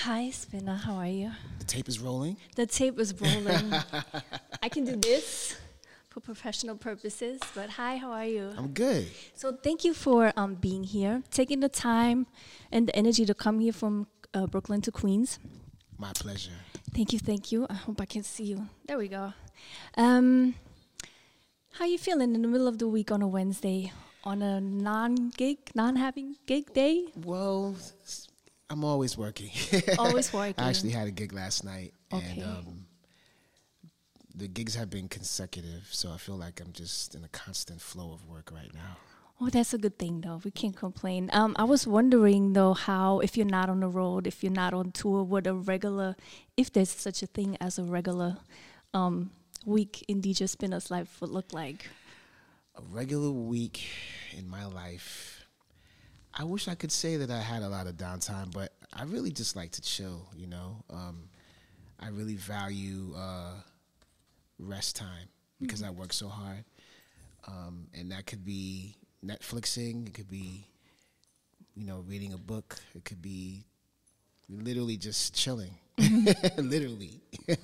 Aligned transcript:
Hi, 0.00 0.28
Spinna. 0.30 0.78
How 0.78 0.96
are 0.96 1.06
you? 1.06 1.30
The 1.58 1.64
tape 1.64 1.88
is 1.88 1.98
rolling. 1.98 2.36
The 2.54 2.66
tape 2.66 3.00
is 3.00 3.18
rolling. 3.18 3.72
I 4.62 4.68
can 4.68 4.84
do 4.84 4.94
this 4.94 5.56
for 6.10 6.20
professional 6.20 6.76
purposes, 6.76 7.40
but 7.54 7.70
hi, 7.70 7.96
how 7.96 8.12
are 8.12 8.26
you? 8.26 8.52
I'm 8.58 8.68
good. 8.68 9.08
So, 9.34 9.56
thank 9.56 9.84
you 9.84 9.94
for 9.94 10.34
um, 10.36 10.54
being 10.54 10.84
here, 10.84 11.22
taking 11.30 11.60
the 11.60 11.70
time 11.70 12.26
and 12.70 12.86
the 12.86 12.94
energy 12.94 13.24
to 13.24 13.34
come 13.34 13.58
here 13.58 13.72
from 13.72 14.06
uh, 14.34 14.46
Brooklyn 14.46 14.82
to 14.82 14.92
Queens. 14.92 15.38
My 15.98 16.12
pleasure. 16.12 16.52
Thank 16.94 17.14
you, 17.14 17.18
thank 17.18 17.50
you. 17.50 17.66
I 17.68 17.74
hope 17.74 17.98
I 18.00 18.04
can 18.04 18.22
see 18.22 18.44
you. 18.44 18.68
There 18.86 18.98
we 18.98 19.08
go. 19.08 19.32
Um, 19.96 20.54
how 21.72 21.86
are 21.86 21.88
you 21.88 21.98
feeling 21.98 22.34
in 22.34 22.42
the 22.42 22.48
middle 22.48 22.68
of 22.68 22.78
the 22.78 22.86
week 22.86 23.10
on 23.10 23.22
a 23.22 23.28
Wednesday, 23.28 23.92
on 24.24 24.42
a 24.42 24.60
non-gig, 24.60 25.58
non-having 25.74 26.36
gig 26.46 26.74
day? 26.74 27.06
Well, 27.16 27.76
I'm 28.68 28.82
always 28.84 29.16
working. 29.16 29.50
Always 29.98 30.32
working. 30.32 30.54
I 30.58 30.68
actually 30.70 30.90
had 30.90 31.06
a 31.06 31.12
gig 31.12 31.32
last 31.32 31.64
night, 31.64 31.94
Okay. 32.12 32.26
and 32.30 32.42
um, 32.42 32.86
the 34.34 34.48
gigs 34.48 34.74
have 34.74 34.90
been 34.90 35.08
consecutive, 35.08 35.86
so 35.92 36.10
I 36.12 36.16
feel 36.16 36.34
like 36.36 36.60
I'm 36.60 36.72
just 36.72 37.14
in 37.14 37.22
a 37.22 37.28
constant 37.28 37.80
flow 37.80 38.12
of 38.12 38.26
work 38.28 38.50
right 38.52 38.72
now. 38.74 38.96
Oh, 39.40 39.50
that's 39.50 39.72
a 39.74 39.78
good 39.78 39.98
thing, 39.98 40.22
though. 40.22 40.40
We 40.44 40.50
can't 40.50 40.74
complain. 40.74 41.30
Um, 41.32 41.54
I 41.58 41.64
was 41.64 41.86
wondering 41.86 42.54
though 42.54 42.72
how, 42.72 43.20
if 43.20 43.36
you're 43.36 43.46
not 43.46 43.68
on 43.68 43.80
the 43.80 43.88
road, 43.88 44.26
if 44.26 44.42
you're 44.42 44.50
not 44.52 44.72
on 44.74 44.92
tour, 44.92 45.22
what 45.22 45.46
a 45.46 45.54
regular, 45.54 46.16
if 46.56 46.72
there's 46.72 46.88
such 46.90 47.22
a 47.22 47.26
thing 47.26 47.56
as 47.60 47.78
a 47.78 47.82
regular 47.84 48.38
um, 48.94 49.30
week 49.66 50.04
in 50.08 50.22
DJ 50.22 50.48
Spinna's 50.48 50.90
life 50.90 51.20
would 51.20 51.30
look 51.30 51.52
like. 51.52 51.88
A 52.76 52.82
regular 52.90 53.30
week 53.30 53.84
in 54.36 54.48
my 54.48 54.64
life. 54.64 55.35
I 56.38 56.44
wish 56.44 56.68
I 56.68 56.74
could 56.74 56.92
say 56.92 57.16
that 57.16 57.30
I 57.30 57.40
had 57.40 57.62
a 57.62 57.68
lot 57.68 57.86
of 57.86 57.94
downtime, 57.94 58.52
but 58.52 58.72
I 58.92 59.04
really 59.04 59.30
just 59.30 59.56
like 59.56 59.70
to 59.72 59.80
chill. 59.80 60.28
You 60.36 60.46
know, 60.46 60.84
um, 60.90 61.30
I 61.98 62.08
really 62.08 62.34
value 62.34 63.14
uh, 63.16 63.52
rest 64.58 64.96
time 64.96 65.28
because 65.60 65.82
I 65.82 65.88
work 65.88 66.12
so 66.12 66.28
hard, 66.28 66.64
um, 67.48 67.86
and 67.94 68.12
that 68.12 68.26
could 68.26 68.44
be 68.44 68.96
Netflixing. 69.24 70.08
It 70.08 70.12
could 70.12 70.28
be, 70.28 70.66
you 71.74 71.86
know, 71.86 72.04
reading 72.06 72.34
a 72.34 72.38
book. 72.38 72.76
It 72.94 73.06
could 73.06 73.22
be 73.22 73.64
literally 74.50 74.98
just 74.98 75.34
chilling. 75.34 75.74
literally. 76.58 77.22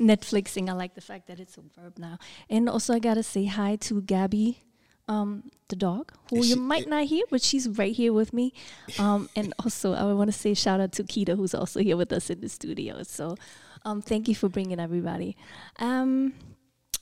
Netflixing. 0.00 0.68
I 0.68 0.72
like 0.72 0.96
the 0.96 1.00
fact 1.00 1.28
that 1.28 1.38
it's 1.38 1.56
a 1.58 1.62
verb 1.80 1.96
now. 1.96 2.18
And 2.50 2.68
also, 2.68 2.92
I 2.94 2.98
gotta 2.98 3.22
say 3.22 3.44
hi 3.44 3.76
to 3.76 4.02
Gabby, 4.02 4.64
um, 5.08 5.50
the 5.68 5.76
dog, 5.76 6.12
who 6.30 6.36
Is 6.38 6.50
you 6.50 6.54
she- 6.56 6.60
might 6.60 6.86
i- 6.86 6.90
not 6.90 7.04
hear, 7.06 7.24
but 7.30 7.42
she's 7.42 7.68
right 7.68 7.94
here 7.94 8.12
with 8.12 8.32
me. 8.32 8.52
Um, 8.98 9.28
and 9.36 9.52
also, 9.64 9.92
I 9.94 10.12
want 10.12 10.30
to 10.32 10.38
say 10.38 10.54
shout 10.54 10.80
out 10.80 10.92
to 10.92 11.04
Kita, 11.04 11.36
who's 11.36 11.54
also 11.54 11.80
here 11.80 11.96
with 11.96 12.12
us 12.12 12.30
in 12.30 12.40
the 12.40 12.48
studio. 12.48 13.02
So, 13.02 13.36
um, 13.84 14.02
thank 14.02 14.28
you 14.28 14.34
for 14.34 14.48
bringing 14.48 14.78
everybody. 14.80 15.36
Um, 15.78 16.34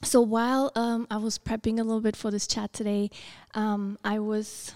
so 0.03 0.21
while 0.21 0.71
um, 0.77 1.07
I 1.11 1.17
was 1.17 1.39
prepping 1.39 1.79
a 1.81 1.83
little 1.83 2.01
bit 2.03 2.17
for 2.17 2.31
this 2.31 2.47
chat 2.47 2.73
today, 2.73 3.11
um, 3.55 3.99
I 4.05 4.19
was 4.19 4.75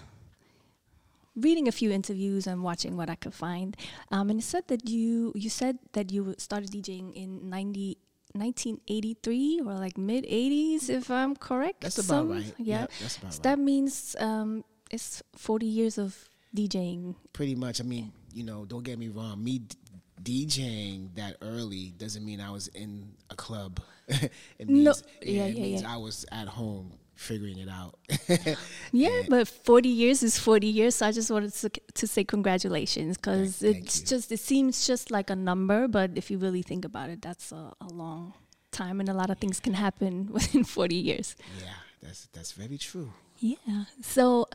reading 1.35 1.67
a 1.67 1.71
few 1.71 1.91
interviews 1.91 2.45
and 2.47 2.63
watching 2.63 2.97
what 2.97 3.09
I 3.09 3.15
could 3.15 3.33
find. 3.33 3.77
Um, 4.11 4.29
and 4.29 4.39
it 4.39 4.43
said 4.43 4.67
that 4.67 4.89
you 4.89 5.31
you 5.35 5.49
said 5.49 5.77
that 5.93 6.11
you 6.11 6.35
started 6.37 6.71
DJing 6.71 7.13
in 7.13 7.49
90, 7.49 7.97
1983 8.33 9.61
or 9.65 9.73
like 9.73 9.97
mid 9.97 10.23
80s, 10.25 10.89
if 10.89 11.09
I'm 11.11 11.35
correct. 11.35 11.81
That's 11.81 11.97
about 11.97 12.07
Some- 12.07 12.31
right. 12.31 12.53
Yeah. 12.57 12.87
That's 12.99 13.17
about 13.17 13.33
So 13.33 13.37
right. 13.37 13.43
that 13.43 13.59
means 13.59 14.15
um, 14.19 14.63
it's 14.91 15.21
40 15.35 15.65
years 15.65 15.97
of 15.97 16.29
DJing. 16.55 17.15
Pretty 17.33 17.55
much. 17.55 17.79
I 17.81 17.83
mean, 17.83 18.11
you 18.33 18.43
know, 18.43 18.65
don't 18.65 18.83
get 18.83 18.97
me 18.99 19.07
wrong. 19.09 19.43
Me 19.43 19.59
d- 19.59 19.77
DJing 20.23 21.15
that 21.15 21.37
early 21.41 21.93
doesn't 21.97 22.23
mean 22.25 22.39
I 22.41 22.51
was 22.51 22.67
in 22.69 23.13
a 23.29 23.35
club. 23.35 23.79
it 24.07 24.67
means, 24.67 24.83
No, 24.85 24.93
yeah, 25.21 25.31
yeah, 25.31 25.43
it 25.45 25.55
yeah, 25.55 25.61
means 25.63 25.81
yeah. 25.83 25.93
I 25.93 25.97
was 25.97 26.25
at 26.31 26.47
home 26.47 26.91
figuring 27.21 27.57
it 27.59 27.69
out. 27.69 27.97
Yeah, 28.93 29.21
but 29.29 29.47
40 29.47 29.87
years 29.87 30.21
is 30.21 30.37
40 30.37 30.67
years. 30.67 30.95
So 30.95 31.07
I 31.07 31.11
just 31.13 31.31
wanted 31.31 31.53
to, 31.53 31.69
to 31.69 32.07
say 32.07 32.25
congratulations 32.25 33.15
because 33.17 33.63
it's 33.63 34.01
you. 34.01 34.05
just, 34.05 34.31
it 34.31 34.39
seems 34.39 34.85
just 34.85 35.11
like 35.11 35.29
a 35.29 35.35
number. 35.35 35.87
But 35.87 36.11
if 36.15 36.29
you 36.29 36.37
really 36.37 36.61
think 36.61 36.83
about 36.83 37.09
it, 37.09 37.21
that's 37.21 37.53
a, 37.53 37.71
a 37.79 37.87
long 37.87 38.33
time 38.71 38.99
and 38.99 39.07
a 39.07 39.13
lot 39.13 39.29
of 39.29 39.37
things 39.37 39.59
can 39.61 39.73
happen 39.73 40.27
within 40.33 40.63
40 40.65 40.95
years. 40.95 41.35
yeah, 41.59 41.73
that's 42.01 42.27
that's 42.33 42.51
very 42.51 42.77
true. 42.77 43.13
Yeah. 43.39 43.85
So, 44.01 44.47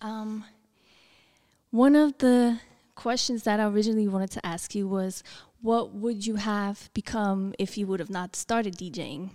um, 0.00 0.44
one 1.70 1.94
of 1.96 2.18
the 2.18 2.58
questions 2.94 3.44
that 3.44 3.60
I 3.60 3.64
originally 3.64 4.08
wanted 4.08 4.30
to 4.32 4.44
ask 4.46 4.74
you 4.74 4.86
was, 4.88 5.22
what 5.60 5.94
would 5.94 6.26
you 6.26 6.36
have 6.36 6.90
become 6.94 7.54
if 7.58 7.78
you 7.78 7.86
would 7.86 8.00
have 8.00 8.10
not 8.10 8.34
started 8.36 8.76
DJing? 8.76 9.30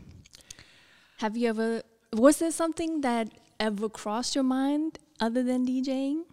Have 1.19 1.35
you 1.37 1.49
ever? 1.49 1.81
Was 2.13 2.39
there 2.39 2.51
something 2.51 3.01
that 3.01 3.29
ever 3.59 3.89
crossed 3.89 4.35
your 4.35 4.43
mind 4.43 4.99
other 5.19 5.43
than 5.43 5.65
DJing? 5.65 6.23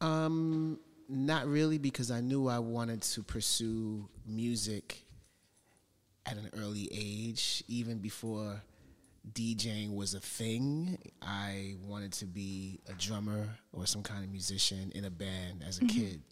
Um, 0.00 0.78
not 1.08 1.46
really, 1.46 1.78
because 1.78 2.10
I 2.10 2.20
knew 2.20 2.48
I 2.48 2.58
wanted 2.58 3.02
to 3.02 3.22
pursue 3.22 4.08
music 4.26 5.04
at 6.26 6.36
an 6.36 6.50
early 6.56 6.88
age, 6.92 7.64
even 7.66 7.98
before 7.98 8.62
DJing 9.32 9.94
was 9.94 10.14
a 10.14 10.20
thing. 10.20 10.98
I 11.22 11.76
wanted 11.82 12.12
to 12.14 12.26
be 12.26 12.80
a 12.88 12.92
drummer 12.94 13.48
or 13.72 13.86
some 13.86 14.02
kind 14.02 14.24
of 14.24 14.30
musician 14.30 14.92
in 14.94 15.04
a 15.04 15.10
band 15.10 15.64
as 15.66 15.78
a 15.78 15.84
kid. 15.84 16.22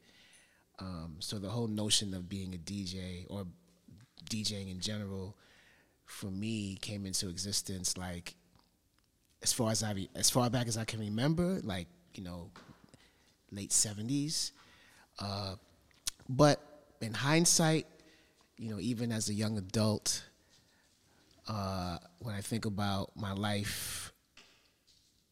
Um, 0.78 1.16
so 1.18 1.38
the 1.38 1.48
whole 1.48 1.66
notion 1.66 2.14
of 2.14 2.28
being 2.28 2.54
a 2.54 2.58
DJ 2.58 3.26
or 3.28 3.46
DJing 4.30 4.70
in 4.70 4.80
general, 4.80 5.36
for 6.04 6.30
me, 6.30 6.78
came 6.80 7.04
into 7.04 7.28
existence 7.28 7.96
like 7.96 8.36
as 9.42 9.52
far 9.52 9.70
as 9.70 9.82
I 9.82 10.08
as 10.14 10.30
far 10.30 10.50
back 10.50 10.66
as 10.68 10.76
I 10.76 10.84
can 10.84 11.00
remember, 11.00 11.60
like 11.62 11.86
you 12.14 12.22
know, 12.22 12.50
late 13.50 13.72
seventies. 13.72 14.52
Uh, 15.18 15.54
but 16.28 16.60
in 17.00 17.14
hindsight, 17.14 17.86
you 18.56 18.70
know, 18.70 18.78
even 18.80 19.12
as 19.12 19.28
a 19.28 19.34
young 19.34 19.58
adult, 19.58 20.24
uh, 21.48 21.98
when 22.20 22.34
I 22.34 22.40
think 22.40 22.64
about 22.66 23.10
my 23.16 23.32
life, 23.32 24.12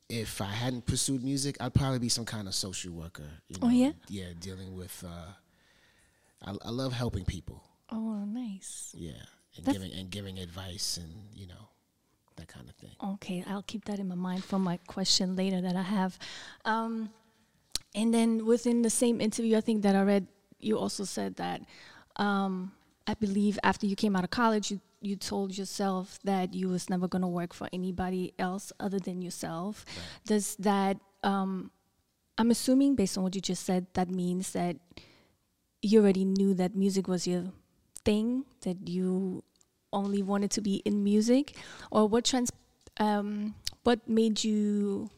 if 0.09 0.41
I 0.41 0.47
hadn't 0.47 0.87
pursued 0.87 1.23
music, 1.23 1.57
I'd 1.61 1.75
probably 1.75 1.99
be 1.99 2.09
some 2.09 2.25
kind 2.25 2.49
of 2.49 2.55
social 2.55 2.93
worker. 2.93 3.29
You 3.49 3.59
know? 3.61 3.67
Oh, 3.67 3.71
yeah? 3.71 3.93
yeah, 4.09 4.27
dealing 4.39 4.77
with. 4.77 5.05
Uh, 5.07 5.33
I, 6.45 6.57
I 6.65 6.71
love 6.71 6.93
helping 6.93 7.25
people. 7.25 7.63
Oh, 7.91 8.25
nice. 8.25 8.93
Yeah, 8.97 9.13
and 9.57 9.65
That's- 9.65 9.73
giving 9.75 9.93
and 9.99 10.11
giving 10.11 10.39
advice 10.39 10.97
and 10.97 11.13
you 11.35 11.47
know 11.47 11.69
that 12.37 12.49
kind 12.49 12.69
of 12.69 12.75
thing. 12.77 12.91
Okay, 13.15 13.45
I'll 13.47 13.63
keep 13.63 13.85
that 13.87 13.99
in 13.99 14.09
my 14.09 14.15
mind 14.15 14.45
for 14.45 14.59
my 14.59 14.79
question 14.87 15.37
later 15.37 15.61
that 15.61 15.77
I 15.77 15.83
have. 15.83 16.19
Um, 16.65 17.11
and 17.95 18.13
then 18.13 18.45
within 18.45 18.83
the 18.83 18.91
same 18.91 19.21
interview, 19.21 19.57
I 19.57 19.61
think 19.61 19.83
that 19.83 19.95
I 19.95 20.03
read, 20.03 20.27
you 20.59 20.79
also 20.79 21.05
said 21.05 21.37
that 21.37 21.63
um, 22.17 22.73
I 23.07 23.15
believe 23.15 23.59
after 23.63 23.87
you 23.87 23.97
came 23.97 24.17
out 24.17 24.25
of 24.25 24.31
college, 24.31 24.71
you 24.71 24.81
you 25.03 25.15
told 25.15 25.57
yourself 25.57 26.19
that 26.25 26.55
you 26.55 26.69
was 26.69 26.91
never 26.91 27.07
going 27.07 27.23
to 27.23 27.29
work 27.29 27.53
for 27.53 27.69
anybody 27.73 28.33
else 28.39 28.73
other 28.81 28.99
than 28.99 29.23
yourself. 29.23 29.85
Does 30.25 30.57
that? 30.57 30.99
Um, 31.23 31.71
I'm 32.39 32.51
assuming 32.51 32.97
based 32.97 33.17
on 33.17 33.25
what 33.25 33.35
you 33.35 33.41
just 33.41 33.65
said, 33.65 33.87
that 33.95 34.11
means 34.11 34.53
that 34.53 34.77
you 35.81 36.01
already 36.01 36.25
knew 36.25 36.55
that 36.55 36.75
music 36.75 37.09
was 37.09 37.27
your 37.27 37.53
thing, 38.05 38.45
that 38.63 38.89
you 38.89 39.45
only 39.97 40.23
wanted 40.23 40.51
to 40.53 40.61
be 40.61 40.77
in 40.85 41.03
music, 41.03 41.57
or 41.91 42.07
what 42.07 42.25
trans, 42.25 42.53
um, 43.01 43.55
what 43.83 44.07
made 44.07 44.45
you 44.45 45.09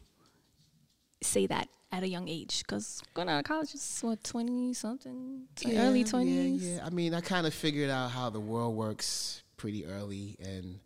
say 1.21 1.45
that 1.47 1.67
at 1.91 2.03
a 2.03 2.07
young 2.07 2.29
age? 2.29 2.63
Because 2.63 3.01
going 3.13 3.29
out 3.29 3.39
of 3.39 3.45
college 3.45 3.75
is 3.75 3.99
what 4.01 4.23
twenty 4.23 4.73
something, 4.73 5.43
early 5.67 6.03
twenties. 6.03 6.63
Yeah, 6.63 6.77
yeah. 6.77 6.85
I 6.85 6.89
mean, 6.89 7.13
I 7.13 7.21
kind 7.21 7.45
of 7.45 7.53
figured 7.53 7.89
out 7.89 8.11
how 8.11 8.29
the 8.29 8.39
world 8.39 8.75
works 8.75 9.43
pretty 9.57 9.85
early 9.85 10.37
and 10.39 10.79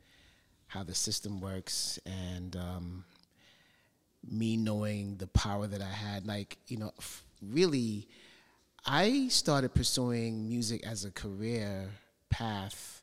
how 0.68 0.84
the 0.84 0.96
system 0.96 1.40
works, 1.40 2.00
and 2.08 2.56
um, 2.56 3.06
me 4.28 4.58
knowing 4.58 5.18
the 5.18 5.28
power 5.28 5.68
that 5.68 5.82
I 5.82 5.94
had. 5.94 6.26
Like, 6.26 6.58
you 6.68 6.78
know, 6.78 6.92
f- 6.98 7.24
really, 7.42 8.08
I 8.84 9.28
started 9.30 9.76
pursuing 9.76 10.48
music 10.48 10.84
as 10.84 11.06
a 11.06 11.12
career 11.12 11.92
path 12.32 13.03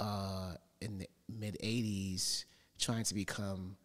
uh, 0.00 0.54
in 0.80 0.98
the 0.98 1.08
mid 1.28 1.56
'80s, 1.62 2.44
trying 2.78 3.04
to 3.04 3.14
become 3.14 3.76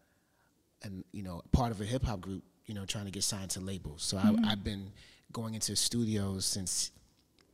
and 0.84 1.04
you 1.12 1.24
know 1.24 1.42
part 1.52 1.72
of 1.72 1.80
a 1.82 1.86
hip 1.86 2.04
hop 2.04 2.22
group 2.22 2.44
you 2.66 2.74
know 2.74 2.86
trying 2.86 3.06
to 3.06 3.12
get 3.12 3.24
signed 3.24 3.50
to 3.52 3.60
labels. 3.60 4.04
So 4.04 4.18
I, 4.18 4.34
i've 4.48 4.64
been 4.64 4.92
going 5.32 5.54
into 5.54 5.76
studios 5.76 6.46
since 6.46 6.92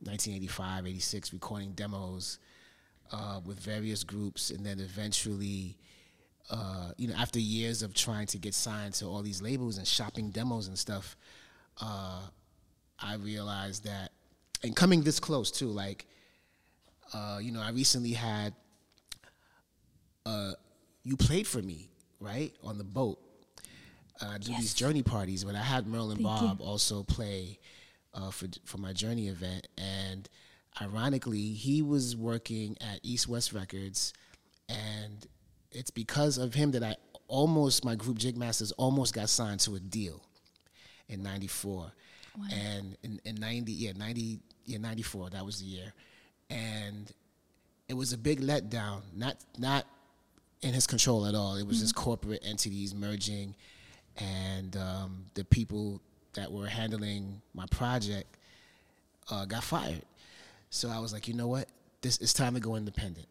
1985 0.00 0.86
86 0.86 1.32
recording 1.32 1.72
demos 1.72 2.38
uh, 3.12 3.40
with 3.44 3.60
various 3.60 4.02
groups. 4.02 4.50
And 4.50 4.64
then 4.64 4.80
eventually 4.80 5.76
uh, 6.50 6.92
you 6.96 7.08
know 7.08 7.14
after 7.14 7.38
years 7.38 7.82
of 7.82 7.94
trying 7.94 8.26
to 8.28 8.38
get 8.38 8.54
signed 8.54 8.94
to 8.94 9.06
all 9.06 9.22
these 9.22 9.42
labels 9.42 9.78
and 9.78 9.86
shopping 9.86 10.30
demos 10.30 10.68
and 10.68 10.78
stuff 10.78 11.16
uh, 11.80 12.22
I 13.00 13.12
I 13.12 13.14
realized 13.14 13.84
that, 13.84 14.10
and 14.62 14.74
coming 14.74 15.02
this 15.02 15.20
close 15.20 15.50
too, 15.50 15.68
like, 15.68 16.06
uh, 17.12 17.38
you 17.40 17.52
know, 17.52 17.60
I 17.60 17.70
recently 17.70 18.12
had, 18.12 18.54
uh, 20.26 20.52
you 21.04 21.16
played 21.16 21.46
for 21.46 21.62
me, 21.62 21.88
right, 22.20 22.52
on 22.62 22.78
the 22.78 22.84
boat. 22.84 23.18
Uh, 24.20 24.26
I 24.34 24.38
do 24.38 24.50
Yes. 24.50 24.60
these 24.60 24.74
journey 24.74 25.02
parties, 25.02 25.44
but 25.44 25.54
I 25.54 25.62
had 25.62 25.86
Merlin 25.86 26.16
Thank 26.16 26.24
Bobb 26.26 26.60
you. 26.60 26.66
also 26.66 27.02
play 27.02 27.58
uh, 28.14 28.30
for 28.30 28.48
for 28.64 28.78
my 28.78 28.92
journey 28.92 29.28
event, 29.28 29.68
and 29.76 30.28
ironically, 30.80 31.52
he 31.52 31.82
was 31.82 32.16
working 32.16 32.76
at 32.80 32.98
East 33.04 33.28
West 33.28 33.52
Records, 33.52 34.12
and 34.68 35.26
it's 35.70 35.90
because 35.90 36.36
of 36.38 36.54
him 36.54 36.72
that 36.72 36.82
I 36.82 36.96
almost 37.28 37.84
my 37.84 37.94
group 37.94 38.18
Jigmastas 38.18 38.72
almost 38.76 39.14
got 39.14 39.28
signed 39.28 39.60
to 39.60 39.76
a 39.76 39.80
deal 39.80 40.24
in 41.08 41.22
'94, 41.22 41.92
and 42.50 42.96
in, 43.04 43.20
in 43.24 43.34
'90 43.36 43.70
yeah 43.72 43.92
'90 43.92 44.40
yeah 44.64 44.78
'94 44.78 45.30
that 45.30 45.44
was 45.44 45.60
the 45.60 45.66
year, 45.66 45.92
and 46.50 47.12
it 47.88 47.94
was 47.94 48.12
a 48.12 48.18
big 48.18 48.40
letdown. 48.40 49.00
Not 49.14 49.36
not 49.58 49.86
in 50.62 50.74
his 50.74 50.86
control 50.86 51.26
at 51.26 51.34
all. 51.34 51.56
It 51.56 51.66
was 51.66 51.80
just 51.80 51.94
corporate 51.94 52.42
entities 52.44 52.94
merging, 52.94 53.54
and 54.16 54.76
um, 54.76 55.26
the 55.34 55.44
people 55.44 56.00
that 56.34 56.50
were 56.52 56.66
handling 56.66 57.40
my 57.54 57.66
project 57.66 58.36
uh, 59.30 59.44
got 59.44 59.64
fired. 59.64 60.02
So 60.70 60.88
I 60.88 60.98
was 60.98 61.12
like, 61.12 61.28
you 61.28 61.34
know 61.34 61.48
what? 61.48 61.68
This 62.02 62.18
it's 62.18 62.32
time 62.32 62.54
to 62.54 62.60
go 62.60 62.76
independent. 62.76 63.26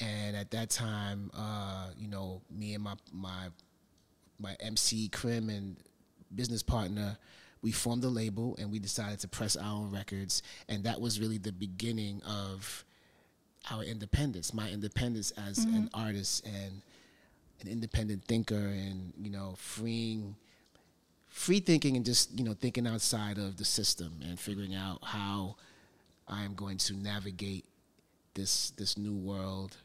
And 0.00 0.36
at 0.36 0.50
that 0.52 0.70
time, 0.70 1.30
uh, 1.34 1.88
you 1.98 2.08
know, 2.08 2.40
me 2.50 2.74
and 2.74 2.82
my 2.82 2.94
my 3.12 3.48
my 4.38 4.56
MC 4.60 5.08
Krim 5.08 5.48
and 5.48 5.76
business 6.34 6.62
partner, 6.62 7.16
we 7.62 7.72
formed 7.72 8.04
a 8.04 8.08
label 8.08 8.56
and 8.58 8.70
we 8.70 8.78
decided 8.78 9.20
to 9.20 9.28
press 9.28 9.56
our 9.56 9.72
own 9.72 9.90
records, 9.90 10.42
and 10.68 10.84
that 10.84 11.00
was 11.00 11.20
really 11.20 11.38
the 11.38 11.52
beginning 11.52 12.20
of 12.26 12.84
our 13.70 13.84
independence, 13.84 14.52
my 14.52 14.68
independence 14.68 15.30
as 15.32 15.58
an 15.58 15.88
artist 15.94 16.44
and 16.44 16.82
an 17.60 17.68
independent 17.68 18.24
thinker, 18.24 18.56
and 18.56 19.12
you 19.16 19.30
know, 19.30 19.54
freeing, 19.56 20.34
free 21.28 21.60
thinking, 21.60 21.96
and 21.96 22.04
just 22.04 22.36
you 22.36 22.44
know, 22.44 22.54
thinking 22.54 22.86
outside 22.86 23.38
of 23.38 23.56
the 23.56 23.64
system 23.64 24.20
and 24.22 24.38
figuring 24.40 24.74
out 24.74 24.98
how 25.04 25.54
I 26.26 26.42
am 26.42 26.54
going 26.54 26.78
to 26.78 26.94
navigate 26.94 27.64
this 28.34 28.70
this 28.70 28.98
new 28.98 29.14
world 29.14 29.76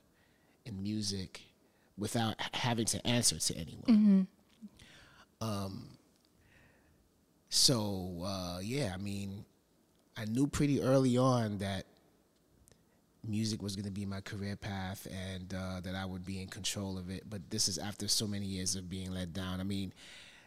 in 0.65 0.81
music 0.81 1.41
without 1.97 2.35
having 2.53 2.85
to 2.85 3.05
answer 3.07 3.37
to 3.37 3.55
anyone. 3.55 4.27
Um, 5.41 5.96
so 7.49 8.23
uh, 8.25 8.59
yeah, 8.61 8.91
I 8.93 8.97
mean, 8.97 9.45
I 10.15 10.25
knew 10.25 10.47
pretty 10.47 10.81
early 10.81 11.17
on 11.17 11.59
that 11.59 11.85
music 13.27 13.61
was 13.61 13.75
going 13.75 13.85
to 13.85 13.91
be 13.91 14.05
my 14.05 14.21
career 14.21 14.55
path 14.55 15.07
and 15.11 15.53
uh, 15.53 15.81
that 15.81 15.95
I 15.95 16.05
would 16.05 16.25
be 16.25 16.41
in 16.41 16.47
control 16.47 16.97
of 16.97 17.09
it. 17.09 17.23
But 17.29 17.49
this 17.49 17.67
is 17.67 17.77
after 17.77 18.07
so 18.07 18.27
many 18.27 18.45
years 18.45 18.75
of 18.75 18.89
being 18.89 19.11
let 19.11 19.33
down. 19.33 19.59
I 19.59 19.63
mean, 19.63 19.93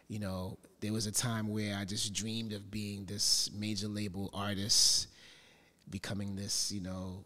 you 0.07 0.19
know, 0.19 0.57
there 0.81 0.91
was 0.91 1.05
a 1.05 1.11
time 1.11 1.47
where 1.47 1.77
I 1.77 1.85
just 1.85 2.13
dreamed 2.13 2.53
of 2.53 2.69
being 2.69 3.05
this 3.05 3.49
major 3.57 3.87
label 3.87 4.29
artist, 4.33 5.07
becoming 5.89 6.35
this, 6.35 6.71
you 6.71 6.81
know, 6.81 7.23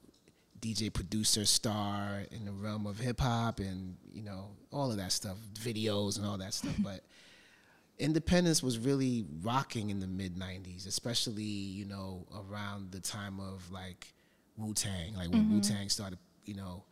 DJ 0.62 0.94
producer 0.94 1.46
star 1.46 2.24
in 2.32 2.46
the 2.46 2.52
realm 2.52 2.86
of 2.86 3.00
hip 3.00 3.20
hop 3.20 3.60
and, 3.60 3.96
you 4.14 4.24
know, 4.24 4.50
all 4.72 4.92
of 4.92 4.98
that 4.98 5.12
stuff, 5.12 5.38
videos 5.54 6.18
and 6.18 6.26
all 6.26 6.38
that 6.38 6.54
stuff. 6.54 6.76
but 6.80 7.02
independence 8.00 8.62
was 8.62 8.78
really 8.78 9.26
rocking 9.42 9.90
in 9.90 10.00
the 10.00 10.08
mid 10.08 10.36
90s, 10.36 10.88
especially, 10.88 11.44
you 11.44 11.86
know, 11.86 12.26
around 12.36 12.92
the 12.92 13.00
time 13.00 13.40
of 13.40 13.70
like 13.72 14.14
Wu 14.58 14.74
Tang, 14.74 15.16
like 15.16 15.30
when 15.30 15.52
Wu 15.52 15.62
Tang 15.62 15.90
started, 15.90 16.20
you 16.46 16.56
know, 16.56 16.84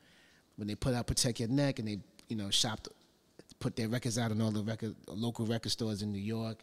when 0.55 0.67
they 0.67 0.75
put 0.75 0.93
out 0.93 1.07
Protect 1.07 1.39
Your 1.39 1.49
Neck 1.49 1.79
and 1.79 1.87
they, 1.87 1.99
you 2.29 2.35
know, 2.35 2.49
shopped, 2.49 2.87
put 3.59 3.75
their 3.75 3.87
records 3.89 4.17
out 4.17 4.31
in 4.31 4.41
all 4.41 4.51
the 4.51 4.63
record, 4.63 4.95
local 5.07 5.45
record 5.45 5.71
stores 5.71 6.01
in 6.01 6.11
New 6.11 6.19
York 6.21 6.59